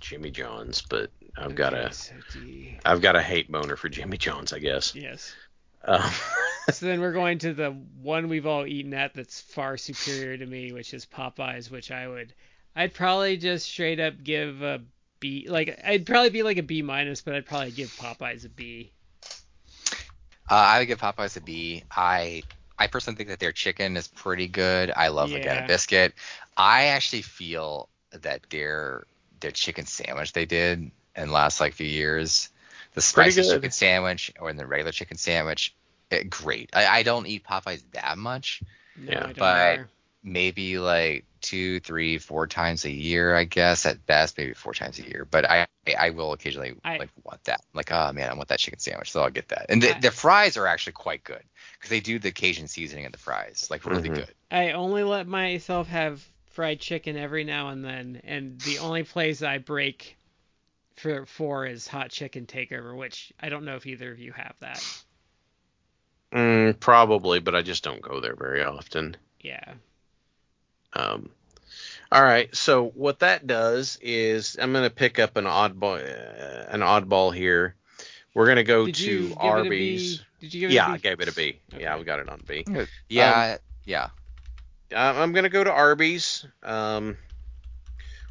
[0.00, 2.78] Jimmy John's, but I've got okay, a so D.
[2.84, 4.94] I've got a hate boner for Jimmy John's, I guess.
[4.94, 5.34] Yes.
[5.84, 6.02] Um,
[6.70, 7.70] So then we're going to the
[8.02, 12.06] one we've all eaten at that's far superior to me, which is Popeyes, which I
[12.06, 12.34] would,
[12.76, 14.82] I'd probably just straight up give a
[15.18, 15.46] B.
[15.48, 18.92] Like I'd probably be like a B minus, but I'd probably give Popeyes a B.
[20.50, 21.84] Uh, I would give Popeyes a B.
[21.90, 22.42] I
[22.78, 24.92] I personally think that their chicken is pretty good.
[24.94, 25.38] I love Yeah.
[25.38, 26.14] again biscuit.
[26.56, 29.04] I actually feel that their
[29.40, 32.48] their chicken sandwich they did in the last like few years,
[32.94, 35.74] the spicy chicken sandwich or the regular chicken sandwich,
[36.10, 36.70] it, great.
[36.72, 38.62] I, I don't eat Popeyes that much.
[38.96, 39.88] No, Yeah, I don't but- either.
[40.24, 44.98] maybe like two, three, four times a year, I guess at best, maybe four times
[44.98, 45.24] a year.
[45.30, 47.60] But I, I will occasionally I- like want that.
[47.74, 49.66] Like, oh man, I want that chicken sandwich, so I'll get that.
[49.68, 51.42] And the, I- the fries are actually quite good
[51.78, 54.10] because they do the Cajun seasoning in the fries, like really Mhm.
[54.10, 54.34] good.
[54.50, 59.42] I only let myself have fried chicken every now and then, and the only place
[59.42, 60.16] I break
[60.96, 64.56] for for is Hot Chicken Takeover, which I don't know if either of you have
[64.60, 64.86] that.
[66.32, 69.16] mm, probably, but I just don't go there very often.
[69.40, 69.74] Yeah.
[70.94, 71.30] Um,
[72.12, 76.80] all right, so what that does is I'm gonna pick up an oddball, uh, an
[76.80, 77.76] oddball here.
[78.38, 80.22] We're gonna go Did to you give it a Arby's.
[80.38, 81.02] Did you give it Yeah, a I B?
[81.02, 81.60] gave it a B.
[81.76, 82.64] Yeah, we got it on B.
[83.08, 84.10] Yeah, yeah.
[84.92, 87.18] Uh, I'm gonna go to Arby's, um,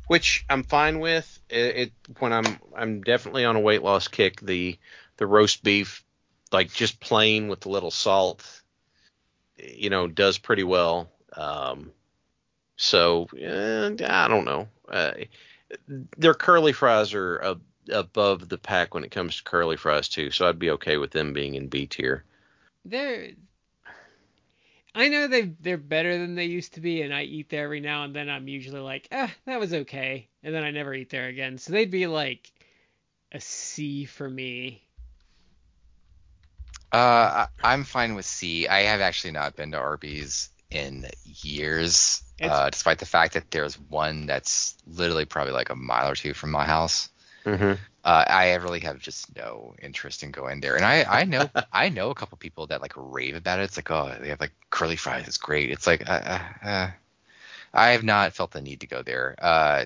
[0.08, 1.42] which I'm fine with.
[1.50, 4.40] It, it when I'm I'm definitely on a weight loss kick.
[4.40, 4.80] The
[5.18, 6.06] the roast beef,
[6.54, 8.62] like just plain with a little salt,
[9.58, 11.10] you know, does pretty well.
[11.36, 11.92] Um,
[12.78, 14.70] so eh, I don't know.
[14.88, 15.12] Uh,
[16.18, 17.62] their curly fries are ab-
[17.92, 20.32] above the pack when it comes to curly fries too.
[20.32, 22.24] So I'd be okay with them being in B tier.
[22.86, 23.32] They're
[24.98, 27.82] I know they they're better than they used to be, and I eat there every
[27.82, 28.30] now and then.
[28.30, 31.60] I'm usually like, ah, that was okay, and then I never eat there again.
[31.60, 32.52] So they'd be like
[33.32, 34.84] a C for me.
[36.92, 38.68] Uh, I, I'm fine with C.
[38.68, 43.76] I have actually not been to Arby's in years, uh, despite the fact that there's
[43.76, 47.10] one that's literally probably like a mile or two from my house.
[47.48, 47.74] Mm-hmm.
[48.04, 51.88] Uh, I really have just no interest in going there, and I, I know I
[51.88, 53.64] know a couple people that like rave about it.
[53.64, 55.28] It's like, oh, they have like curly fries.
[55.28, 55.72] It's great.
[55.72, 56.92] It's like, uh, uh, uh,
[57.74, 59.36] I have not felt the need to go there.
[59.42, 59.86] Uh,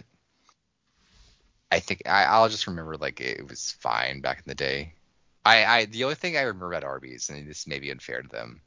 [1.71, 4.95] I think I, I'll just remember like it was fine back in the day.
[5.45, 8.27] I, I the only thing I remember about Arby's, and this may be unfair to
[8.27, 8.61] them,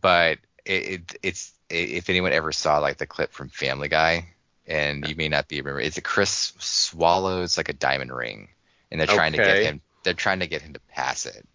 [0.00, 4.34] but it, it it's if anyone ever saw like the clip from Family Guy
[4.66, 5.80] and you may not be remember.
[5.80, 8.48] It's a Chris swallows like a diamond ring,
[8.90, 9.80] and they're trying to get him.
[10.02, 11.46] They're trying to get him to pass it,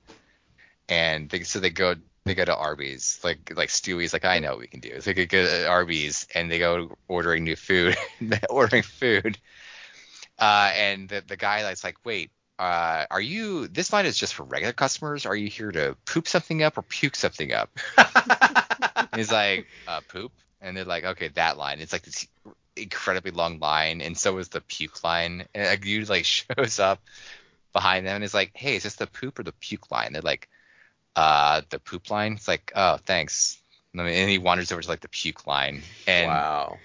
[0.89, 3.19] and they, so they go they go to Arby's.
[3.23, 5.01] Like like Stewie's like I know what we can do.
[5.01, 7.97] So they go to Arby's and they go ordering new food,
[8.49, 9.37] ordering food,
[10.39, 12.31] uh, and the the guy that's like wait.
[12.59, 13.67] Uh, are you?
[13.67, 15.25] This line is just for regular customers.
[15.25, 17.71] Are you here to poop something up or puke something up?
[19.15, 20.31] He's like, uh, poop.
[20.61, 21.79] And they're like, okay, that line.
[21.79, 22.27] It's like this
[22.75, 25.45] incredibly long line, and so is the puke line.
[25.53, 26.25] And a dude like
[26.57, 27.01] shows up
[27.73, 30.13] behind them and is like, hey, is this the poop or the puke line?
[30.13, 30.49] They're like,
[31.15, 32.33] uh, the poop line.
[32.33, 33.61] It's like, oh, thanks.
[33.93, 36.77] And he wanders over to like the puke line, and wow.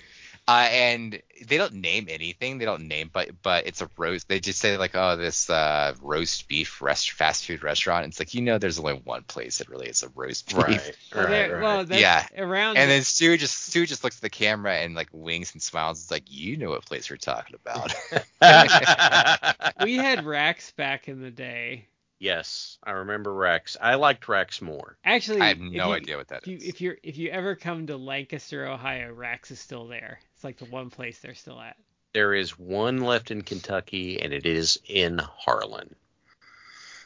[0.49, 2.59] Uh, and they don't name anything.
[2.59, 4.29] They don't name, but but it's a roast.
[4.29, 8.07] They just say like, oh, this uh, roast beef rest fast food restaurant.
[8.07, 10.57] It's like you know, there's only one place that really is a roast beef.
[10.57, 10.97] Right.
[11.15, 11.31] Well, Right.
[11.31, 11.63] there- right.
[11.63, 12.27] well, that's Yeah.
[12.39, 15.61] around And then Stu just Stu just looks at the camera and like winks and
[15.63, 16.01] smiles.
[16.03, 17.93] It's like you know what place we're talking about.
[19.83, 21.87] we had Rax back in the day.
[22.19, 23.77] yes, I remember Rax.
[23.81, 24.97] I liked Rax more.
[25.05, 26.65] Actually, I have no you- idea what that if you, is.
[26.65, 30.19] if you're if you ever come to Lancaster, Ohio, Rax is still there.
[30.37, 31.77] It's like the one place they're still at.
[32.13, 35.95] There is one left in Kentucky, and it is in Harlan.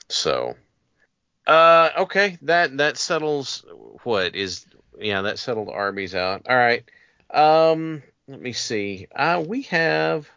[0.09, 0.57] So,
[1.47, 3.65] uh, okay, that that settles
[4.03, 4.67] what is
[4.99, 6.47] yeah that settled Arby's out.
[6.49, 6.85] All right.
[7.31, 9.07] Um, let me see.
[9.15, 10.29] Uh, we have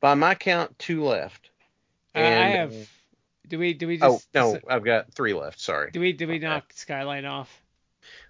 [0.00, 1.50] by my count two left.
[2.14, 2.74] Uh, I have.
[3.48, 4.26] Do we do we just?
[4.34, 5.60] Oh just no, I've got three left.
[5.60, 5.90] Sorry.
[5.90, 6.46] do we do we Okay.
[6.46, 7.62] knock Skyline off?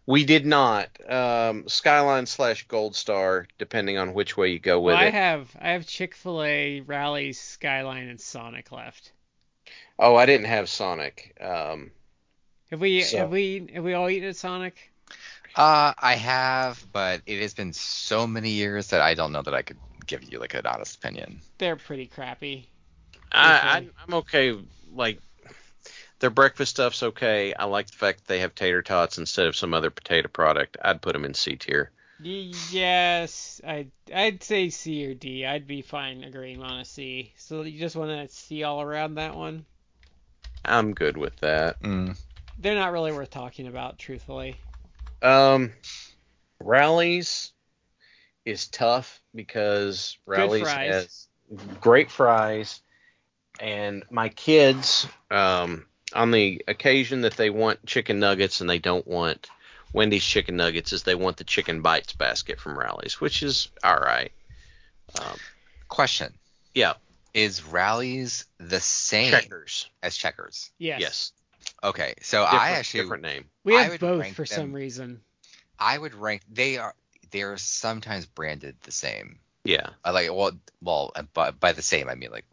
[0.07, 0.89] We did not.
[1.11, 5.15] Um, Skyline slash Gold Star, depending on which way you go with Well, I it.
[5.15, 9.13] have I have Chick Fil A, Rally, Skyline, and Sonic left.
[9.99, 11.37] oh, I didn't have Sonic.
[11.41, 11.91] Um,
[12.71, 14.91] Have we So- have we have we all eaten at Sonic?
[15.57, 19.55] Uh, I have, but it has been so many years that I don't know that
[19.55, 21.41] I could give you like an honest opinion.
[21.59, 22.69] They're pretty crappy.
[23.33, 24.59] I, I I'm okay.
[24.93, 25.21] Like
[26.19, 27.55] their breakfast stuff's okay.
[27.55, 30.77] I like the fact that they have tater tots instead of some other potato product.
[30.83, 31.91] I'd put them in C tier.
[32.21, 35.45] Yes, I I'd say C or D.
[35.45, 37.33] I'd be fine agreeing on a C.
[37.37, 39.67] So you just want to C all around that one?
[40.65, 41.83] I'm good with that.
[41.83, 42.17] Mm.
[42.59, 44.57] They're not really worth talking about, truthfully.
[45.21, 45.73] Um,
[46.61, 47.53] Rally's
[48.45, 51.29] is tough because Rally's has
[51.81, 52.81] great fries,
[53.61, 59.07] and my kids, um, on the occasion that they want chicken nuggets and they don't
[59.07, 59.49] want
[59.93, 63.99] Wendy's chicken nuggets, is they want the chicken bites basket from Rally's, which is all
[63.99, 64.33] right.
[65.21, 65.39] Um,
[65.89, 66.35] Question:
[66.75, 66.95] yeah,
[67.35, 69.89] Is Rally's the same checkers.
[70.03, 70.71] as checkers?
[70.79, 71.01] Yes.
[71.01, 71.33] Yes,
[71.83, 73.45] Okay, so different, I actually different name.
[73.63, 75.21] We have both rank for some reason.
[75.79, 76.95] I would rank they are
[77.31, 79.39] they are sometimes branded the same.
[79.65, 82.47] Yeah, I like well well uh, by, by the same I mean like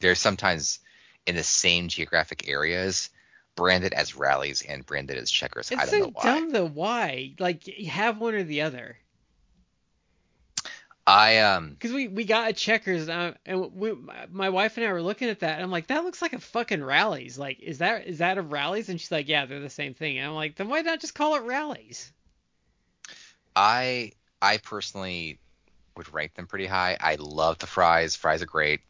[0.00, 0.80] they're sometimes
[1.26, 3.10] in the same geographic areas
[3.56, 5.70] branded as Rally's and branded as checkers.
[5.76, 6.36] I It's don't so know why.
[6.36, 6.66] dumb though.
[6.68, 7.34] Why?
[7.38, 8.98] Like you have one or the other.
[11.06, 14.86] I um Because we, we got a checkers uh, and we, my- my wife and
[14.86, 17.60] I were looking at that and I'm like that looks like a fucking Rally's like
[17.60, 20.26] is that is that a Rally's and she's like yeah they're the same thing and
[20.28, 22.12] I'm like then why not just call it Rally's
[23.56, 25.38] I I personally
[25.96, 26.96] would rank them pretty high.
[27.00, 28.16] I love the fries.
[28.16, 28.80] Fries are great.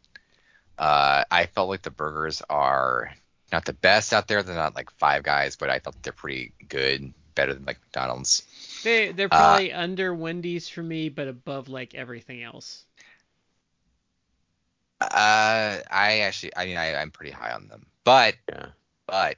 [0.78, 3.12] Uh, I felt like the burgers are
[3.52, 4.42] not the best out there.
[4.42, 8.42] They're not like Five Guys, but I thought they're pretty good, better than like McDonald's.
[8.82, 12.86] they they're Uh, probably under Wendy's for me but above like everything else
[15.00, 18.70] Uh, I actually, I mean, I, I'm pretty high on them, but yeah.
[19.06, 19.36] but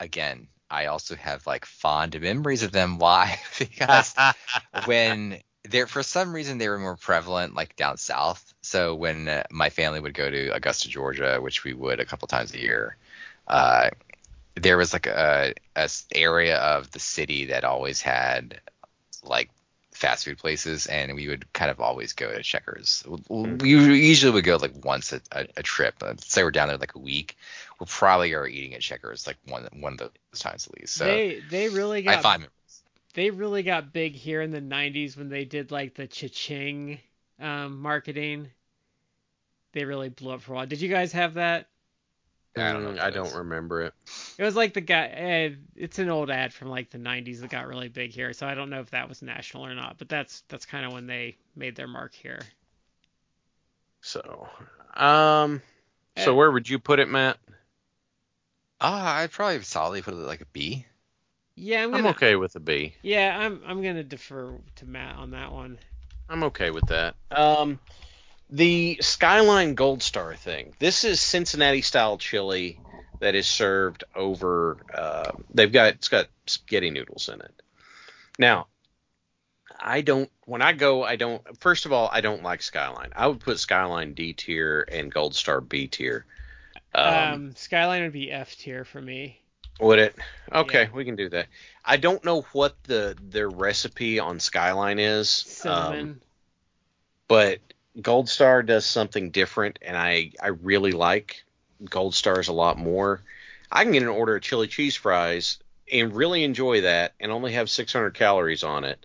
[0.00, 2.98] again, I also have like fond memories of them.
[2.98, 3.40] Why?
[3.58, 4.14] because
[4.84, 8.54] when they're for some reason they were more prevalent like down south.
[8.62, 12.28] So when uh, my family would go to Augusta, Georgia, which we would a couple
[12.28, 12.96] times a year,
[13.46, 13.90] uh,
[14.54, 15.54] there was like a
[16.14, 18.60] area of the city that always had
[19.22, 19.50] like
[19.92, 23.02] fast food places, and we would kind of always go to Checkers.
[23.28, 25.96] We usually would go like once a, a, a trip.
[26.02, 27.36] Let's say we're down there like a week,
[27.80, 30.94] we probably are eating at Checkers like one one of those times at least.
[30.94, 32.48] So they they really I got find
[33.16, 37.00] they really got big here in the 90s when they did like the cha-ching
[37.40, 38.48] um, marketing
[39.72, 41.68] they really blew up for a while did you guys have that
[42.56, 43.02] I don't know.
[43.02, 43.92] I don't remember it.
[44.38, 45.08] It was like the guy.
[45.52, 48.32] Uh, it's an old ad from like the '90s that got really big here.
[48.32, 50.92] So I don't know if that was national or not, but that's that's kind of
[50.92, 52.40] when they made their mark here.
[54.00, 54.48] So,
[54.94, 55.60] um,
[56.16, 56.34] so Eh.
[56.34, 57.38] where would you put it, Matt?
[58.80, 60.86] Ah, I'd probably solidly put it like a B.
[61.56, 62.94] Yeah, I'm I'm okay with a B.
[63.02, 65.78] Yeah, I'm I'm gonna defer to Matt on that one.
[66.28, 67.14] I'm okay with that.
[67.30, 67.78] Um,
[68.50, 70.74] the Skyline Gold Star thing.
[70.78, 72.78] This is Cincinnati style chili
[73.20, 74.76] that is served over.
[74.92, 77.62] Uh, they've got it's got spaghetti noodles in it.
[78.38, 78.66] Now,
[79.80, 80.30] I don't.
[80.44, 81.42] When I go, I don't.
[81.58, 83.12] First of all, I don't like Skyline.
[83.16, 86.26] I would put Skyline D tier and Gold Star B tier.
[86.94, 89.40] Um, Um, Skyline would be F tier for me.
[89.80, 90.16] Would it?
[90.52, 90.88] Okay, yeah.
[90.92, 91.48] we can do that.
[91.84, 95.64] I don't know what the their recipe on Skyline is.
[95.66, 96.20] um,
[97.28, 97.60] but
[98.00, 101.44] Gold Star does something different, and I I really like
[101.84, 103.22] Gold Stars a lot more.
[103.70, 105.58] I can get an order of chili cheese fries
[105.90, 109.04] and really enjoy that, and only have 600 calories on it.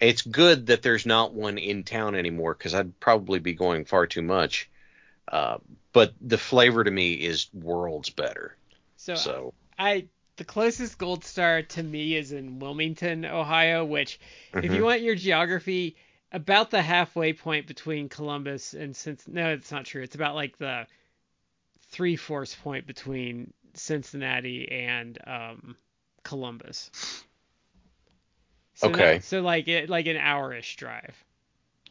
[0.00, 4.06] It's good that there's not one in town anymore because I'd probably be going far
[4.06, 4.68] too much.
[5.26, 5.58] Uh,
[5.92, 8.56] but the flavor to me is worlds better.
[8.96, 14.18] so So I the closest gold star to me is in Wilmington, Ohio, which
[14.54, 14.74] if Mhm.
[14.76, 15.96] you want your geography,
[16.30, 20.02] about the halfway point between Columbus and since no, it's not true.
[20.02, 20.86] It's about like the
[21.90, 25.76] three fourths point between Cincinnati and um,
[26.22, 26.90] Columbus.
[28.74, 29.14] So Okay.
[29.14, 31.16] not- so like it like an hour-ish drive.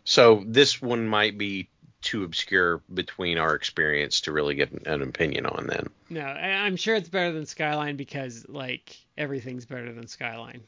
[0.04, 1.70] so this one might be
[2.02, 5.90] too obscure between our experience to really get an opinion on then.
[6.10, 10.62] No, I- I'm sure it's better than Skyline because like everything's better than Skyline.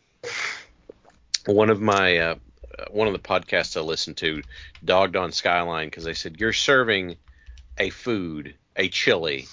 [1.46, 2.36] one of my uh,
[2.92, 4.42] one of the podcasts I listened to
[4.84, 7.18] dogged on Skyline because they said you're serving
[7.78, 9.48] a food, a chili,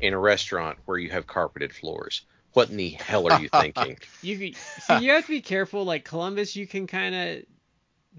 [0.00, 2.22] in a restaurant where you have carpeted floors.
[2.52, 3.98] What in the hell are you thinking?
[4.22, 5.84] You see, you have to be careful.
[5.84, 7.44] Like Columbus, you can kind of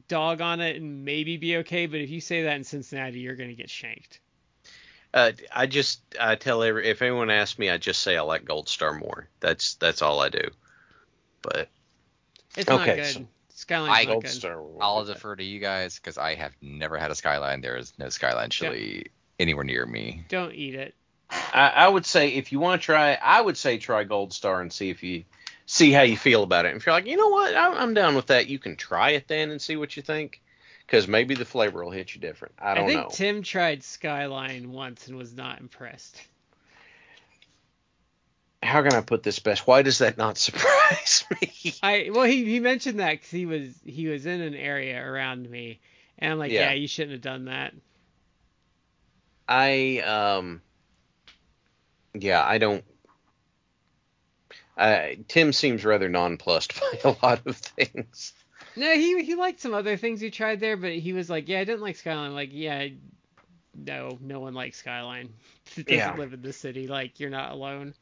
[0.07, 3.35] dog on it and maybe be okay, but if you say that in Cincinnati, you're
[3.35, 4.19] gonna get shanked.
[5.13, 8.45] uh, I just I tell every if anyone asks me, I just say I like
[8.45, 9.27] Gold Star more.
[9.39, 10.43] That's that's all I do.
[11.41, 11.69] But
[12.55, 13.05] It's Okay, not good.
[13.13, 14.31] so Skyline's I- not Gold good.
[14.31, 14.63] Star.
[14.81, 17.61] I'll defer to you guys because I have never had a skyline.
[17.61, 19.07] There is no skyline chili
[19.39, 20.25] anywhere near me.
[20.29, 20.93] Don't eat it.
[21.29, 24.61] I, I would say if you want to try, I would say try Gold Star
[24.61, 25.23] and see if you
[25.67, 26.69] see how you feel about it.
[26.69, 29.11] And if you're like, you know what, I'm, I'm down with that, you can try
[29.11, 30.41] it then and see what you think,
[30.85, 32.55] because maybe the flavor will hit you different.
[32.57, 32.91] I don't know.
[32.91, 33.09] I think know.
[33.11, 36.19] Tim tried Skyline once and was not impressed.
[38.63, 39.67] how can I put this best?
[39.67, 41.73] Why does that not surprise me?
[41.83, 45.49] I well, he, he mentioned that because he was he was in an area around
[45.49, 45.79] me,
[46.17, 46.73] and I'm like, yeah, Yeah.
[46.73, 47.73] you shouldn't have done that.
[49.47, 50.61] I um,
[52.13, 52.83] yeah, I don't.
[54.77, 58.33] Uh, Tim seems rather nonplussed by a lot of things.
[58.75, 61.59] No, he he liked some other things he tried there, but he was like, yeah,
[61.59, 62.35] I didn't like Skyline.
[62.35, 62.87] Like, yeah,
[63.75, 65.33] no, no one likes Skyline.
[65.77, 66.15] It doesn't Yeah.
[66.15, 66.87] live in the city.
[66.87, 67.93] Like, you're not alone.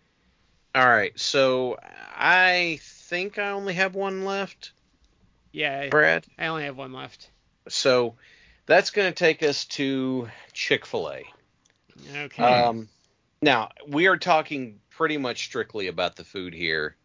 [0.76, 1.78] All right, so
[2.16, 4.74] I think I only have one left,
[5.54, 6.26] Yeah, Brad.
[6.38, 7.30] I only have one left.
[7.70, 8.16] So
[8.66, 11.24] that's going to take us to Chick Fil A.
[12.26, 12.44] Okay.
[12.44, 12.90] Um,
[13.42, 16.96] now we are talking pretty much strictly about the food here,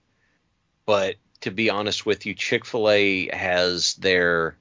[0.87, 4.57] but to be honest with you, Chick Fil A has their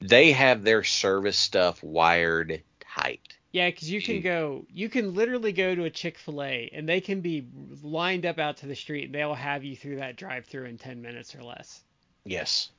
[0.00, 3.36] they have their service stuff wired tight.
[3.52, 6.88] yeah, because you can go, you can literally go to a Chick Fil A and
[6.88, 7.46] they can be
[7.82, 11.02] lined up out to the street and they'll have you through that drive-through in 10
[11.02, 11.82] minutes or less.
[12.24, 12.70] Yes,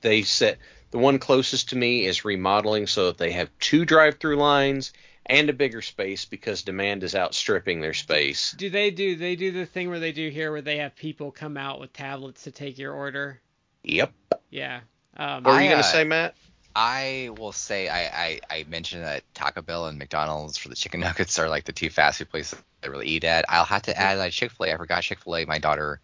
[0.00, 0.58] they set
[0.90, 4.92] the one closest to me is remodeling so that they have two drive-through lines
[5.30, 8.52] and a bigger space because demand is outstripping their space.
[8.58, 11.30] Do they do they do the thing where they do here where they have people
[11.30, 13.40] come out with tablets to take your order?
[13.84, 14.12] Yep.
[14.50, 14.80] Yeah.
[15.16, 16.34] Um, What were I, you going uh, to say, Matt?
[16.74, 21.00] I will say I, I, I mentioned that Taco Bell and McDonald's for the chicken
[21.06, 23.44] nuggets are like the two fast food places I really eat at.
[23.48, 24.74] I'll have to add like Chick Fil A.
[24.74, 25.44] I forgot Chick Fil A.
[25.46, 26.00] My daughter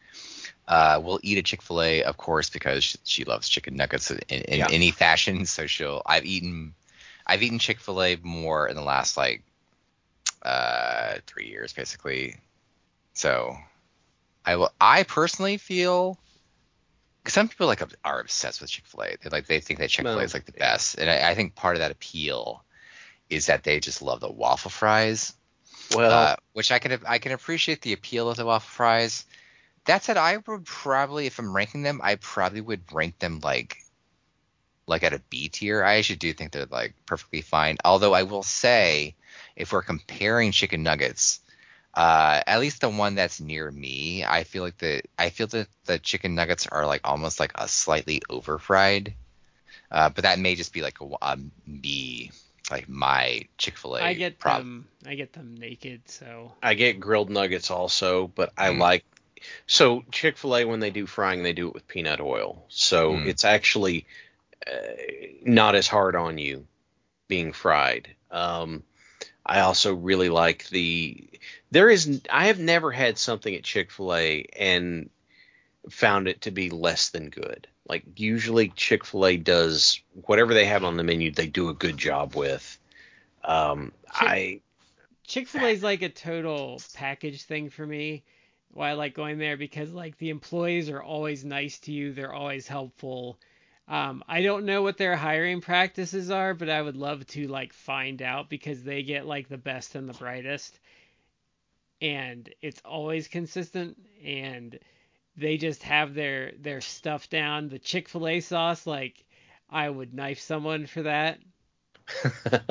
[0.69, 4.11] uh, will eat a Chick Fil A, of course, because she, she loves chicken nuggets
[4.11, 4.69] in, in Yeah.
[4.71, 5.47] any fashion.
[5.47, 6.03] So she'll.
[6.07, 6.75] I've eaten
[7.27, 9.43] I've eaten Chick Fil A more in the last like
[10.43, 12.37] uh, three years, basically.
[13.15, 13.57] So
[14.45, 14.71] I will.
[14.81, 16.19] I personally feel.
[17.25, 19.17] 'cause Some people like are obsessed with Chick Fil A.
[19.17, 21.35] They like they think that Chick Fil A is like the best, and I, I
[21.35, 22.65] think part of that appeal
[23.29, 25.35] is that they just love the waffle fries,
[25.95, 29.25] Well, uh, which I can I can appreciate the appeal of the waffle fries.
[29.87, 33.79] That said, I would probably, if I'm ranking them, I probably would rank them like
[34.87, 35.85] like at a B tier.
[35.85, 37.77] I actually do think they're like perfectly fine.
[37.85, 39.15] Although I will say,
[39.57, 41.41] if we're comparing chicken nuggets,
[41.95, 45.69] uh, at least the one that's near me, I feel like the I feel that
[45.87, 49.15] the chicken nuggets are like almost like a slightly over fried.
[49.91, 52.31] Uh, but that may just be like a, a me,
[52.71, 54.03] like my Chick Fil A.
[54.03, 58.53] I get prob- them I get them naked, so I get grilled nuggets also, but
[58.57, 58.79] I Mm.
[58.79, 59.05] like
[59.67, 63.13] so Chick Fil A when they do frying, they do it with peanut oil, so
[63.13, 63.27] Mm.
[63.29, 64.07] it's actually
[65.43, 66.67] not as hard on you
[67.29, 68.09] being fried.
[68.31, 68.83] Um,
[69.45, 71.29] I also really like the
[71.71, 75.11] there is I have never had something at Chick-fil-A and
[75.89, 77.69] found it to be less than good.
[77.89, 82.35] Like usually Chick-fil-A does whatever they have on the menu, they do a good job
[82.35, 82.79] with.
[83.45, 84.61] Um, Chick- I
[85.27, 88.23] Chick Fil A is like a total package thing for me.
[88.73, 92.13] Why I like going there because like the employees are always nice to you.
[92.13, 93.39] They're always helpful.
[93.89, 97.73] Um, I don't know what their hiring practices are, but I would love to like
[97.73, 100.79] find out because they get like the best and the brightest,
[102.01, 103.97] and it's always consistent.
[104.25, 104.79] And
[105.37, 107.69] they just have their their stuff down.
[107.69, 109.25] The Chick Fil A sauce, like
[109.71, 111.39] I would knife someone for that.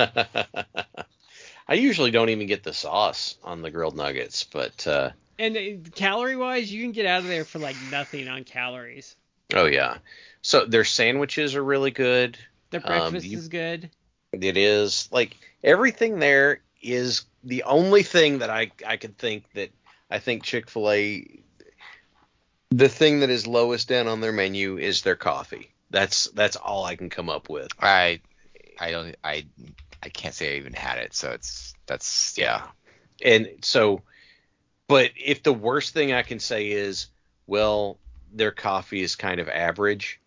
[1.67, 6.35] I usually don't even get the sauce on the grilled nuggets, but uh, And calorie
[6.35, 9.15] wise, you can get out of there for like nothing on calories.
[9.53, 9.97] Oh yeah.
[10.41, 12.37] So their sandwiches are really good.
[12.69, 13.89] Their Um, breakfast you- is good.
[14.31, 19.71] It is like everything there is the only thing that I I could think that
[20.09, 21.25] I think Chick Fil A
[22.71, 25.73] the thing that is lowest down on their menu is their coffee.
[25.89, 27.69] That's that's all I can come up with.
[27.79, 28.21] I
[28.79, 29.45] I don't I
[30.03, 32.67] I can't say I even had it, so it's that's yeah.
[33.23, 34.01] And so,
[34.87, 37.07] but if the worst thing I can say is,
[37.47, 37.97] well,
[38.35, 40.19] their coffee is kind of average,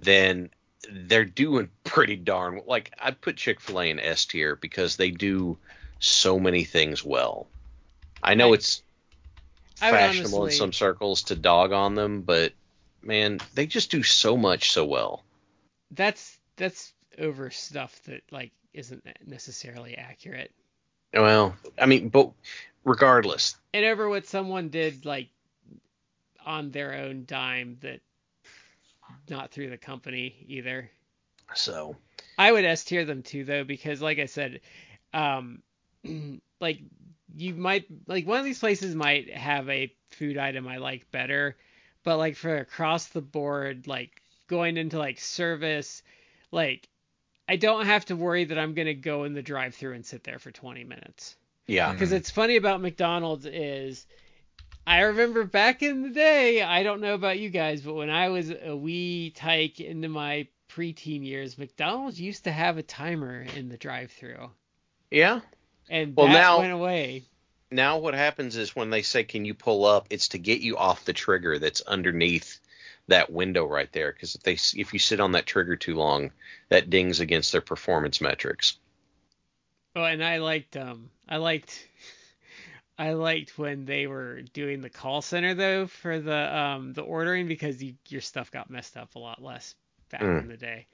[0.00, 0.50] then
[0.90, 5.10] they're doing pretty darn like I'd put Chick Fil A in S tier because they
[5.10, 5.56] do
[6.00, 7.46] so many things well.
[8.22, 8.82] I know it's
[9.76, 12.52] fashionable in some circles to dog on them, but
[13.02, 15.24] man, they just do so much so well.
[15.90, 20.50] That's that's over stuff that like isn't necessarily accurate.
[21.12, 22.30] Well, I mean, but
[22.84, 25.28] regardless, And over what someone did like
[26.46, 28.00] on their own dime that
[29.28, 30.90] not through the company either.
[31.54, 31.96] so
[32.38, 34.60] I would S tier them too though because like I said,
[35.12, 35.62] um
[36.60, 36.80] like
[37.34, 41.56] you might like one of these places might have a food item I like better,
[42.04, 46.02] but like for across the board like going into like service,
[46.50, 46.88] like
[47.48, 50.24] I don't have to worry that I'm going to go in the drive-through and sit
[50.24, 51.36] there for 20 minutes.
[51.66, 54.06] yeah, Because it's funny about McDonald's is
[54.86, 58.28] I remember back in the day, I don't know about you guys, but when I
[58.30, 63.68] was a wee tyke into my preteen years, McDonald's used to have a timer in
[63.68, 64.50] the drive-through,
[65.10, 65.40] yeah.
[65.88, 67.22] and Well, that now- went away.
[67.70, 70.76] now what happens is when they say can you pull up it's to get you
[70.76, 72.58] off the trigger that's underneath
[73.08, 76.30] that window right there because if they if you sit on that trigger too long
[76.68, 78.76] that dings against their performance metrics
[79.96, 81.86] Oh, and I liked um, I liked.
[82.98, 87.48] I liked when they were doing the call center though for the um the ordering
[87.48, 89.74] because you, your stuff got messed up a lot less
[90.10, 90.42] back Mm.
[90.42, 90.86] in the day.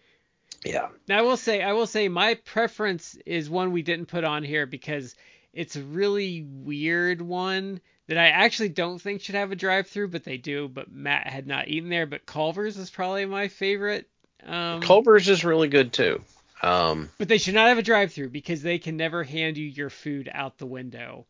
[0.64, 4.24] yeah Now I will say I will say my preference is one we didn't put
[4.24, 5.14] on here because
[5.52, 10.24] it's a really weird one that I actually don't think should have a drive-through, but
[10.24, 10.68] they do.
[10.68, 12.06] But Matt had not eaten there.
[12.06, 14.08] But Culver's is probably my favorite.
[14.46, 16.22] Um, culver's is really good too
[16.62, 19.90] um but they should not have a drive-through because they can never hand you your
[19.90, 21.26] food out the window.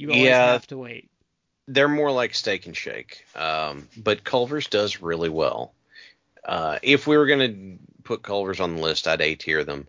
[0.00, 0.52] You always Yeah.
[0.52, 1.10] have to wait.
[1.68, 5.72] they're more like steak and shake um but culver's does really well
[6.44, 9.86] uh if we were gonna put culver's on the list i'd a tier them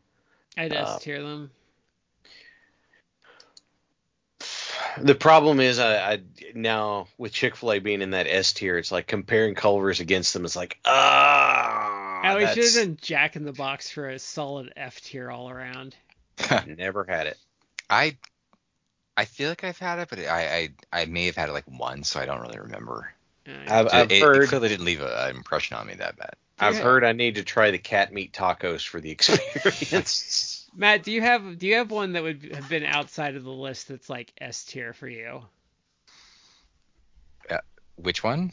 [0.57, 1.49] I'd Uh, S tier them.
[4.99, 6.21] The problem is, I, I
[6.53, 10.33] now with Chick Fil A being in that S tier, it's like comparing Culver's against
[10.33, 10.43] them.
[10.43, 14.73] It's like, ah, Oh, we should have done Jack in the Box for a solid
[14.75, 15.95] F tier all around.
[16.67, 17.37] never had it.
[17.89, 18.17] I
[19.21, 21.67] I feel like I've had it, but I I, I may have had it like
[21.67, 23.13] once, so I don't really remember.
[23.47, 26.17] Uh, I've, It- I've it, heard, it clearly didn't leave an impression on me that
[26.17, 26.35] bad.
[26.59, 26.79] I've Yeah.
[26.79, 30.67] heard I need to try the cat meat tacos for the experience.
[30.73, 33.51] Matt, do you have do you have one that would have been outside of the
[33.53, 35.43] list that's like S tier for you?
[37.95, 38.51] Which one?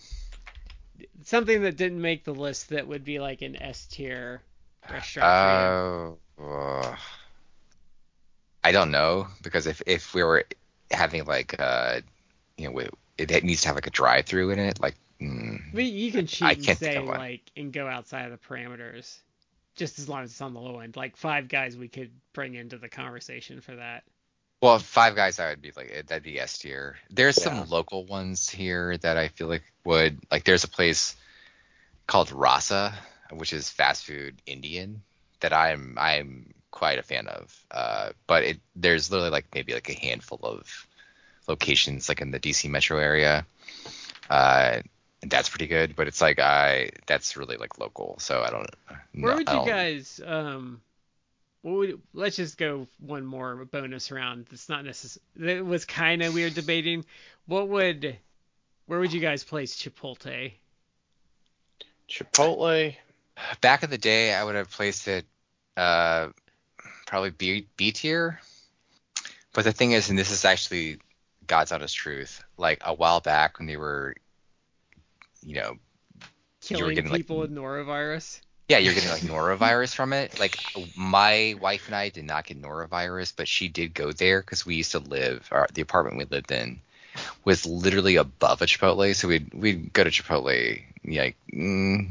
[1.23, 4.43] Something that didn't make the list that would be like an S tier
[4.89, 6.97] restaurant Uh, uh,
[8.69, 10.45] I don't know because if if we were
[10.90, 12.01] having like uh
[12.57, 12.78] you know
[13.19, 15.77] it, it needs to have like a drive through in it like mm, you.
[15.77, 19.20] But you can cheat I and can't say like and go outside of the parameters,
[19.77, 20.97] just as long as it's on the low end.
[20.97, 24.05] Like five guys we could bring into the conversation for that.
[24.62, 26.97] well five guys I would be like that'd be S tier.
[27.11, 27.43] There's Yeah.
[27.43, 31.16] some local ones here that I feel like would like there's a place
[32.07, 32.95] called Rasa
[33.32, 35.03] which is fast food Indian
[35.40, 37.64] that I'm I'm quite a fan of.
[37.72, 40.86] Uh, but it there's literally like maybe like a handful of
[41.48, 43.44] locations like in the DC metro area.
[44.30, 44.80] Uh,
[45.20, 45.96] and that's pretty good.
[45.96, 48.70] But it's like I that's really like local, so I don't.
[49.12, 50.80] Where no, would you don't- guys um
[51.62, 54.46] what would let's just go one more bonus round.
[54.52, 55.59] It's not necessary.
[55.59, 57.05] It was kind of weird debating.
[57.46, 58.16] What would
[58.86, 60.52] where would you guys place Chipotle?
[62.09, 62.94] Chipotle.
[63.60, 65.26] Back in the day, I would have placed it
[65.76, 66.28] uh,
[67.09, 68.40] probably B, B tier.
[69.55, 70.98] But the thing is, and this is actually
[71.47, 74.14] God's honest truth, like a while back when they were,
[75.43, 75.78] you know,
[76.68, 78.40] You were Killing getting, like, people with norovirus.
[78.68, 80.39] yeah, you're getting like norovirus from it.
[80.39, 80.59] Like
[80.97, 84.74] my wife and I did not get norovirus, but she did go there because we
[84.76, 86.80] used to live, or the apartment we lived in
[87.44, 92.10] was literally above a Chipotle, so we'd we'd go to Chipotle like mm,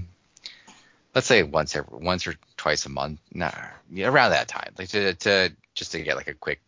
[1.14, 2.36] let's say once every once or
[2.68, 3.50] twice a month, nah,
[3.98, 6.60] around that time, like to to just to get like a quick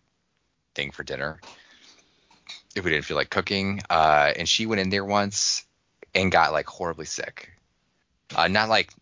[0.74, 1.42] thing for dinner
[2.74, 3.82] if we didn't feel like cooking.
[3.90, 5.66] Uh, and she went in there once
[6.16, 7.52] and got like horribly sick.
[8.34, 8.94] Uh, not like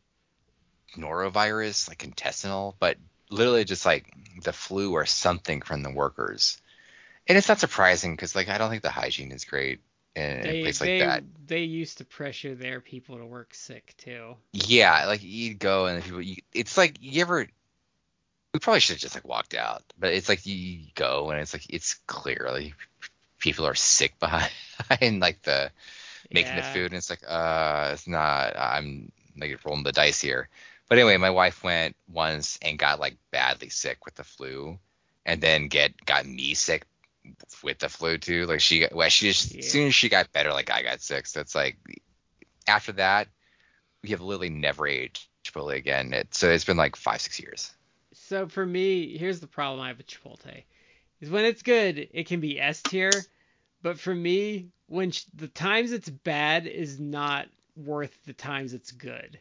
[0.97, 2.97] norovirus, like intestinal, but
[3.29, 4.11] literally just like
[4.41, 6.59] the flu or something from the workers.
[7.27, 9.81] And it's not surprising because like I don't think the hygiene is great
[10.17, 11.23] in, in a They place they like that.
[11.45, 14.37] they used to pressure their people to work sick too.
[14.53, 17.47] Yeah, like you'd go and people, you, it's like you ever.
[18.53, 21.53] We probably should have just like walked out, but it's like you go and it's
[21.53, 22.73] like it's clear like
[23.39, 24.51] people are sick behind,
[24.89, 25.71] behind like the
[26.31, 28.55] making the food, and it's like uh, it's not.
[28.57, 30.49] I'm like rolling the dice here.
[30.89, 34.79] But anyway, my wife went once and got like badly sick with the flu,
[35.25, 36.85] and then get got me sick
[37.63, 38.45] with the flu too.
[38.45, 39.59] Like she got, well, she just Yeah.
[39.59, 41.27] as soon as she got better, like I got sick.
[41.27, 41.77] So it's like
[42.67, 43.27] after that,
[44.03, 46.13] we have literally never aged Chipotle again.
[46.13, 47.71] It, so it's been like five, six years.
[48.13, 50.63] So for me, here's the problem I have with Chipotle.
[51.19, 53.11] Is when it's good, it can be S tier,
[53.81, 58.91] but for me, when ch- the times it's bad is not worth the times it's
[58.91, 59.39] good.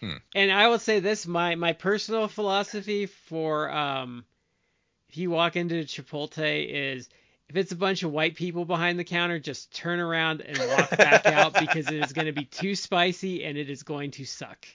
[0.00, 0.16] Hmm.
[0.34, 4.24] And I will say this, my my personal philosophy for um
[5.18, 7.08] you walk into Chipotle is
[7.48, 10.90] if it's a bunch of white people behind the counter, just turn around and walk
[10.90, 14.24] back out because it is going to be too spicy and it is going to
[14.24, 14.66] suck.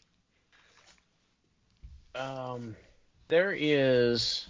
[2.15, 2.75] Um,
[3.27, 4.47] there is.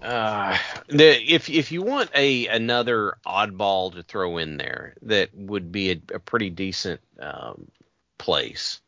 [0.00, 0.56] Uh,
[0.88, 5.90] the if if you want a another oddball to throw in there that would be
[5.90, 7.68] a, a pretty decent um,
[8.16, 8.80] place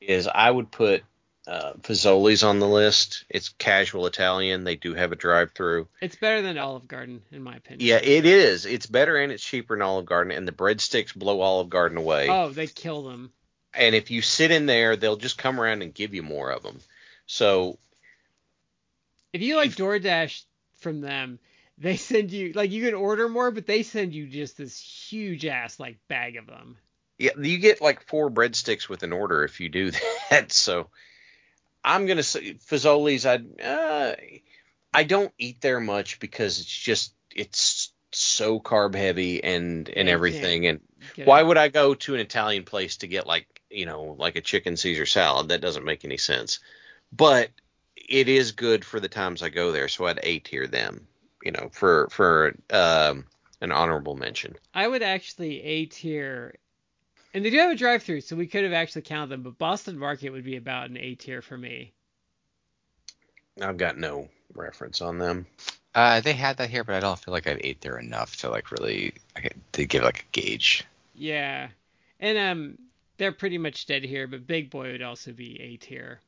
[0.00, 1.02] is I would put
[1.46, 3.24] uh, Fazoli's on the list.
[3.28, 4.64] It's casual Italian.
[4.64, 5.88] They do have a drive-through.
[6.00, 7.86] It's better than Olive Garden, in my opinion.
[7.86, 8.66] Yeah, it is.
[8.66, 12.28] It's better and it's cheaper than Olive Garden, and the breadsticks blow Olive Garden away.
[12.28, 13.32] Oh, they kill them.
[13.74, 16.62] and if you sit in there, they'll just come around and give you more of
[16.62, 16.78] them.
[17.26, 17.78] So
[19.32, 20.42] If you like DoorDash
[20.78, 21.38] from them,
[21.78, 25.46] they send you like you can order more, but they send you just this huge
[25.46, 26.76] ass like bag of them.
[27.18, 29.90] yeah, you get like four breadsticks with an order if you do
[30.30, 30.52] that.
[30.52, 30.88] So
[31.84, 33.26] I'm gonna say Fazoli's.
[33.26, 34.14] I uh,
[34.92, 40.14] I don't eat there much because it's just it's so carb heavy and and Yeah,
[40.14, 40.66] everything.
[40.66, 40.80] And
[41.24, 44.40] why would I go to an Italian place to get like you know like a
[44.40, 45.48] chicken Caesar salad?
[45.48, 46.60] That doesn't make any sense.
[47.12, 47.50] But
[47.96, 51.06] it is good for the times I go there, so I'd A tier them.
[51.42, 53.24] You know, for for um,
[53.60, 54.56] an honorable mention.
[54.74, 56.56] I would actually A tier,
[57.34, 59.42] and they do have a drive-through, so we could have actually counted them.
[59.42, 61.92] But Boston Market would be about an A tier for me.
[63.60, 65.46] I've got no reference on them.
[65.94, 68.50] Uh, they had that here, but I don't feel like I've ate there enough to
[68.50, 70.84] like really like, to give like a gauge.
[71.14, 71.68] Yeah,
[72.20, 72.78] and um,
[73.16, 74.26] they're pretty much dead here.
[74.26, 76.20] But Big Boy would also be A tier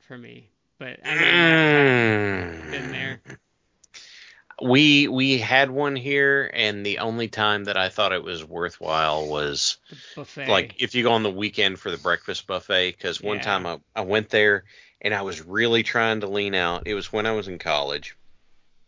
[0.00, 0.48] for me.
[0.78, 3.20] But I mean, been there.
[4.62, 9.26] We we had one here, and the only time that I thought it was worthwhile
[9.26, 9.76] was
[10.48, 12.92] like if you go on the weekend for the breakfast buffet.
[12.92, 13.42] Because one Yeah.
[13.42, 14.64] time I, I went there
[15.00, 16.86] and I was really trying to lean out.
[16.86, 18.16] It was when I was in college.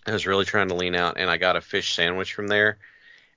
[0.06, 2.78] I was really trying to lean out, and I got a fish sandwich from there,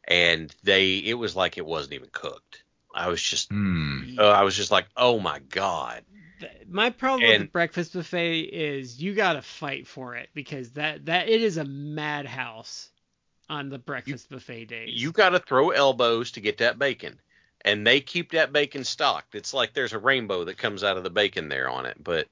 [0.08, 2.64] and they it was like it wasn't even cooked.
[2.94, 4.18] I was just Hmm.
[4.20, 6.04] uh, I was just like, oh my god.
[6.68, 11.30] My problem with the breakfast buffet is you gotta fight for it because that that
[11.30, 12.90] it is a madhouse
[13.50, 15.02] on the breakfast buffet days.
[15.02, 17.20] You got to throw elbows to get that bacon,
[17.62, 19.36] and they keep that bacon stocked.
[19.36, 21.98] It's like there's a rainbow that comes out of the bacon there on it.
[22.04, 22.28] But,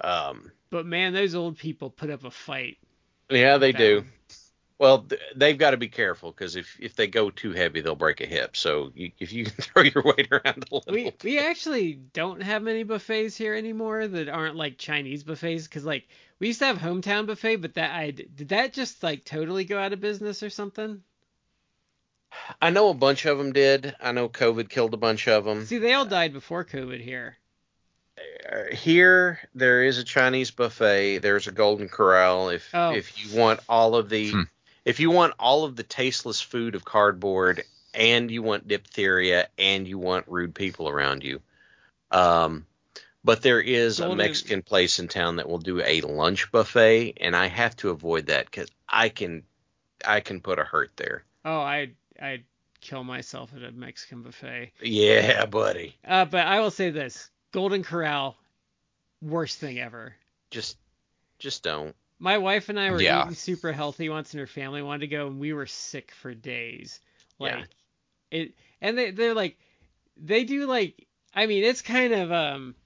[0.00, 2.78] um, but man, those old people put up a fight.
[3.30, 3.98] yeah, they do.
[3.98, 4.12] one.
[4.78, 5.06] Well,
[5.36, 8.26] they've got to be careful because if if they go too heavy, they'll break a
[8.26, 8.56] hip.
[8.56, 12.42] So you, if you can throw your weight around a little, We we actually don't
[12.42, 16.08] have many buffets here anymore that aren't like Chinese buffets because like
[16.40, 19.78] we used to have hometown buffet, but that I did that just like totally go
[19.78, 21.02] out of business or something?
[22.60, 23.94] I know a bunch of them did.
[24.00, 25.64] I know COVID killed a bunch of them.
[25.66, 27.36] See, they all died before COVID here.
[28.18, 31.18] Uh, here there is a Chinese buffet.
[31.18, 32.48] There's a Golden Corral.
[32.48, 32.92] If Oh.
[32.92, 34.42] if you want all of the Hmm.
[34.84, 39.86] If you want all of the tasteless food of cardboard, and you want diphtheria, and
[39.86, 41.40] you want rude people around you,
[42.10, 42.66] um,
[43.24, 47.34] but there is a Mexican place in town that will do a lunch buffet, and
[47.34, 49.44] I have to avoid that because I can
[50.04, 51.24] I can put a hurt there.
[51.44, 51.90] Oh, I
[52.20, 52.44] I'd
[52.80, 54.72] kill myself at a Mexican buffet.
[54.82, 55.96] Yeah, buddy.
[56.06, 58.36] Uh, but I will say this: Golden Corral,
[59.22, 60.14] worst thing ever.
[60.50, 60.76] Just
[61.38, 61.96] just don't.
[62.18, 63.04] My wife and I were Yeah.
[63.04, 66.34] eating super healthy once, and her family wanted to go, and we were sick for
[66.34, 67.00] days.
[67.38, 67.64] Like Yeah.
[68.30, 69.58] it, and they they're like,
[70.16, 72.76] they do like, I mean, it's kind of um.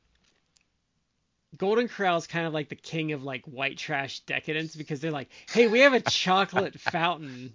[1.59, 5.11] Golden Corral is kind of like the king of like white trash decadence because they're
[5.11, 7.55] like, hey, we have a chocolate fountain.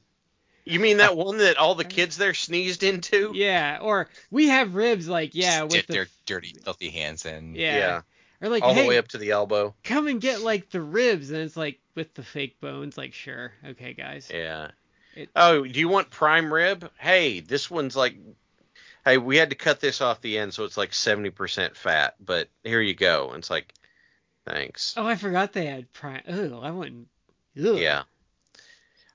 [0.65, 3.39] You mean that one that all the kids there sneezed into?
[3.39, 7.25] Yeah, or we have ribs like yeah Just with dip the their dirty, filthy hands
[7.25, 7.63] in.
[7.67, 7.67] yeah.
[7.67, 8.01] Yeah.
[8.43, 9.73] Or like all hey, the way up to the elbow.
[9.83, 13.53] come and get like the ribs and it's like with the fake bones like sure
[13.65, 14.69] okay guys Yeah.
[15.15, 16.89] It- oh, do you want prime rib?
[16.99, 18.15] Hey, this one's like,
[19.05, 22.15] hey, we had to cut this off the end, so it's like seventy percent fat.
[22.19, 23.29] But here you go.
[23.29, 23.73] And it's like,
[24.45, 24.93] thanks.
[24.97, 27.07] oh i forgot they had prime oh i wouldn't
[27.57, 27.77] ugh.
[27.77, 28.03] Yeah.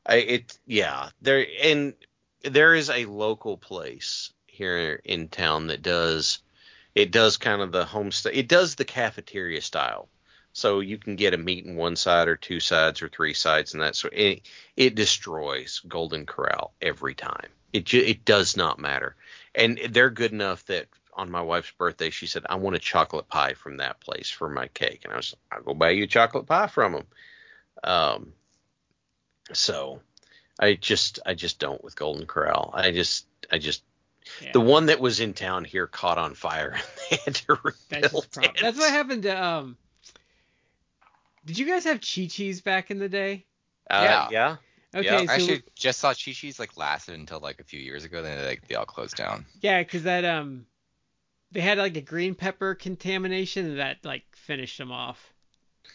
[0.07, 1.93] I it yeah there and
[2.43, 6.39] there is a local place here in town that does
[6.95, 10.09] it does kind of the homestay it does the cafeteria style.
[10.53, 13.75] So you can get a meat in one side or two sides or three sides
[13.75, 14.43] and that so it
[14.77, 17.49] it destroys Golden Corral every time.
[17.73, 19.15] It ju- it does not matter.
[19.55, 23.29] And they're good enough that on my wife's birthday she said I want a chocolate
[23.29, 25.03] pie from that place for my cake.
[25.05, 27.07] And I was I'll go buy you a chocolate pie from them
[27.85, 28.33] um
[29.53, 30.01] so
[30.59, 32.71] I just I just don't with Golden Corral.
[32.75, 33.83] I just I just
[34.43, 34.51] Yeah.
[34.53, 37.65] the one that was in town here caught on fire and they had to that's,
[37.65, 38.61] rebuild just prob- it.
[38.61, 39.77] that's what happened to um
[41.45, 43.45] did you guys have Chi Chi's back in the day
[43.91, 44.29] Uh, Yeah.
[44.31, 44.57] yeah.
[44.95, 47.81] okay Yeah, I so actually just saw Chi Chi's like lasted until like a few
[47.81, 48.23] years ago.
[48.23, 49.47] Then like they all closed down.
[49.61, 50.67] yeah because that um
[51.53, 55.33] they had like a green pepper contamination that like finished them off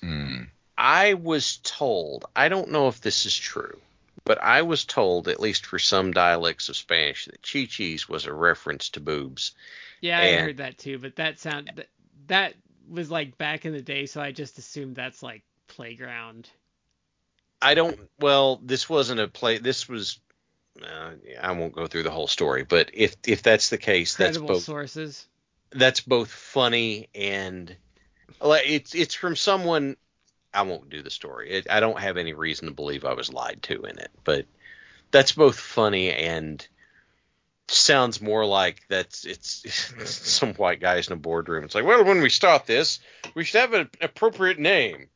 [0.02, 0.44] Hmm.
[0.76, 3.80] I was told, I don't know if this is true,
[4.26, 8.26] but I was told, at least for some dialects of Spanish, that Chi Chi's was
[8.26, 9.54] a reference to boobs.
[10.02, 11.88] yeah i heard that too but that sound that,
[12.28, 12.54] that
[12.90, 16.50] was like back in the day so i just assumed that's like playground
[17.66, 17.98] I don't.
[18.20, 19.58] Well, this wasn't a play.
[19.58, 20.20] This was.
[20.82, 24.36] Uh, I won't go through the whole story, but if if that's the case, that's
[24.38, 25.26] credible both sources
[25.76, 27.76] that's both funny and
[28.42, 29.96] like it's it's from someone
[30.54, 31.52] I won't do the story.
[31.52, 34.46] It, I don't have any reason to believe I was lied to in it, but
[35.12, 36.66] that's both funny and
[37.68, 39.64] sounds more like that's it's,
[40.10, 41.64] some white guys in a boardroom.
[41.64, 43.00] It's like, well, when we start this,
[43.34, 45.08] we should have an appropriate name.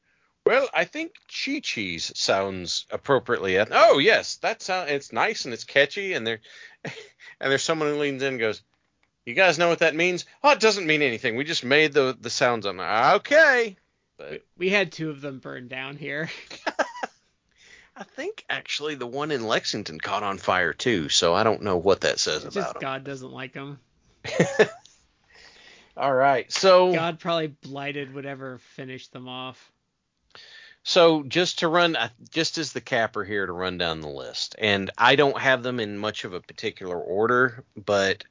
[0.46, 3.60] Well, I think Chi Chi's sounds appropriately.
[3.60, 6.40] Oh yes, that sound it's nice and it's catchy, and there
[6.86, 8.62] and there's someone who leans in and goes,
[9.26, 10.26] "You guys know what that means?
[10.42, 11.36] Oh, it doesn't mean anything.
[11.36, 13.16] We just made the the sounds on there.
[13.16, 13.76] Okay."
[14.18, 16.30] But we had two of them burned down here
[17.98, 21.78] I think actually the one in Lexington caught on fire too, so I don't know
[21.78, 22.82] what that says It's about just 'em.
[22.82, 23.80] God doesn't like them.
[25.98, 29.72] All right, so God probably blighted whatever finished them off.
[30.84, 31.98] So just to run,
[32.30, 35.80] just as the capper here to run down the list, and I don't have them
[35.80, 38.24] in much of a particular order, but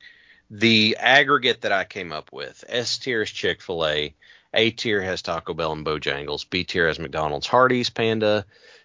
[0.48, 4.14] the aggregate that I came up with: S tier is Chick Fil A,
[4.57, 8.45] A tier has Taco Bell and Bojangles, B tier has McDonald's, Hardee's, Panda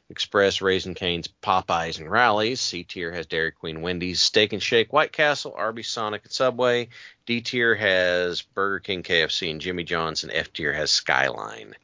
[0.10, 2.60] Express, Raising Cane's, Popeyes, and Rally's.
[2.60, 6.90] C tier has Dairy Queen, Wendy's, Steak and Shake, White Castle, Arby's, Sonic, and Subway.
[7.26, 11.76] D tier has Burger King, KFC, and Jimmy John's, and F tier has Skyline.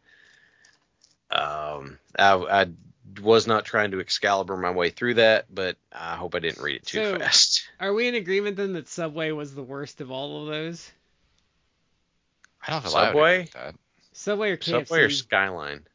[1.31, 2.65] Um, I, I
[3.21, 6.75] was not trying to Excalibur my way through that, but I hope I didn't read
[6.77, 7.69] it too So- fast.
[7.79, 10.91] Are we in agreement then that Subway was the worst of all of those?
[12.67, 13.35] I don't know if Subway?
[13.39, 13.75] agree that.
[14.13, 14.65] Subway or KFC?
[14.87, 15.87] Subway or Skyline?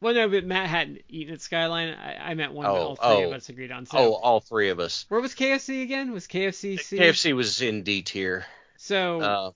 [0.00, 1.94] well, no, but Matt hadn't eaten at Skyline.
[1.94, 3.34] I, I meant one that Oh, all three of oh.
[3.36, 3.86] us agreed on.
[3.86, 5.06] So, Oh, all three of us.
[5.08, 6.10] where was KFC again?
[6.12, 6.98] Was KFC C?
[6.98, 8.44] KFC was in D tier.
[8.76, 9.50] So Uh,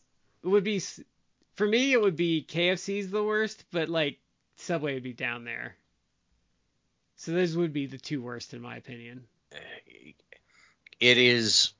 [0.44, 0.80] it would be
[1.56, 1.92] for me.
[1.92, 4.18] It would be KFC's the worst, but like
[4.56, 5.74] Subway would be down there.
[7.16, 9.24] So those would be the two worst in my opinion.
[11.00, 11.72] it is.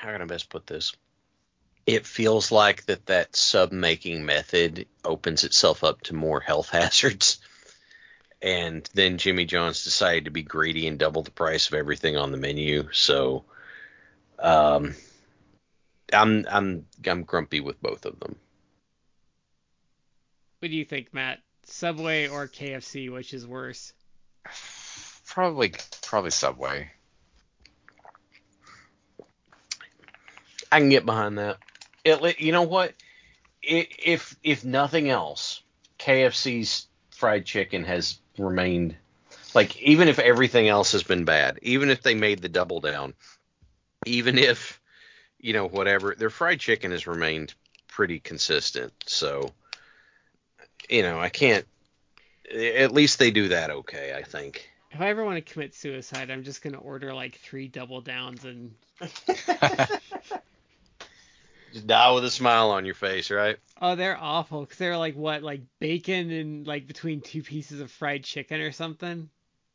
[0.00, 0.94] How can I best put this?
[1.86, 7.38] It feels like that that sub making method opens itself up to more health hazards.
[8.42, 12.30] And then Jimmy John's decided to be greedy and double the price of everything on
[12.30, 12.88] the menu.
[12.92, 13.44] So
[14.38, 14.94] Um,
[16.12, 18.36] I'm I'm I'm grumpy with both of them.
[20.58, 21.40] What do you think, Matt?
[21.64, 23.92] Subway or KFC, which is worse?
[25.26, 26.90] Probably probably Subway.
[30.70, 31.58] I can get behind that.
[32.04, 32.92] It, you know what?
[33.62, 35.62] If if nothing else,
[35.98, 38.96] KFC's fried chicken has remained
[39.54, 43.14] like even if everything else has been bad, even if they made the double down,
[44.04, 44.80] even if
[45.38, 47.54] you know whatever, their fried chicken has remained
[47.88, 48.92] pretty consistent.
[49.06, 49.52] So
[50.88, 51.66] you know, I can't.
[52.54, 54.68] At least they do that okay, I think.
[54.90, 58.44] If I ever want to commit suicide, I'm just gonna order like three double downs
[58.44, 58.74] and
[61.74, 63.58] Just die with a smile on your face, right?
[63.82, 67.90] Oh, they're awful because they're like what, like bacon and like between two pieces of
[67.90, 69.28] fried chicken or something.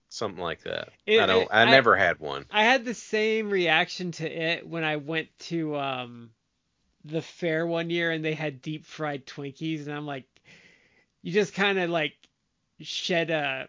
[0.07, 0.89] Something like that.
[1.05, 1.49] It- I don't.
[1.51, 2.45] I, I- never had one.
[2.49, 6.29] I had the same reaction to it when I went to um
[7.03, 10.25] the fair one year and they had deep fried Twinkies and I'm like,
[11.21, 12.15] you just kind of like
[12.79, 13.67] shed a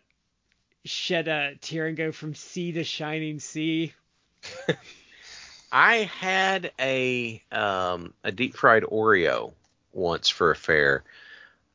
[0.85, 3.93] shed a tear and go from sea to shining sea.
[5.73, 9.53] I had a um a deep fried Oreo
[9.93, 11.05] once for a fair.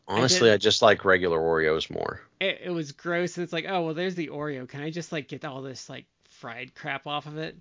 [0.07, 2.21] Honestly, did- I just like regular Oreos more.
[2.39, 4.67] It, it was gross and it's like, oh well, there's the Oreo.
[4.67, 7.55] Can I just like get all this like fried crap off of it?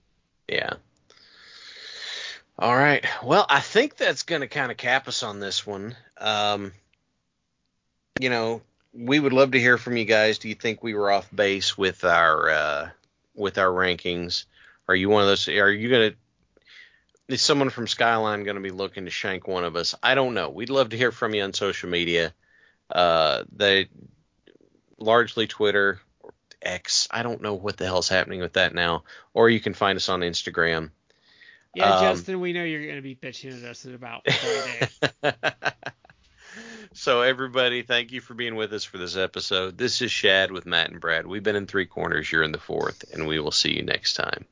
[0.48, 0.74] Yeah.
[2.58, 3.04] All right.
[3.22, 5.96] Well, I think that's going to kind of cap us on this one.
[6.18, 6.72] Um,
[8.20, 8.62] you know,
[8.92, 10.38] we would love to hear from you guys.
[10.38, 12.90] Do you think we were off base with our uh,
[13.34, 14.44] with our rankings?
[14.88, 15.48] Are you one of those?
[15.48, 16.16] Are you going to?
[17.28, 19.94] Is someone from Skyline going to be looking to shank one of us?
[20.02, 20.50] I don't know.
[20.50, 22.34] We'd love to hear from you on social media.
[22.90, 23.88] Uh, they
[24.98, 26.00] largely Twitter
[26.60, 27.08] X.
[27.10, 29.04] I don't know what the hell's happening with that now.
[29.32, 30.90] Or you can find us on Instagram.
[31.74, 34.26] Yeah, Um, Justin, we know you're gonna be bitching at us in about
[36.92, 39.76] so everybody, thank you for being with us for this episode.
[39.76, 41.26] This is Shad with Matt and Brad.
[41.26, 42.30] We've been in three corners.
[42.30, 44.46] You're in the fourth, and we will see you next time.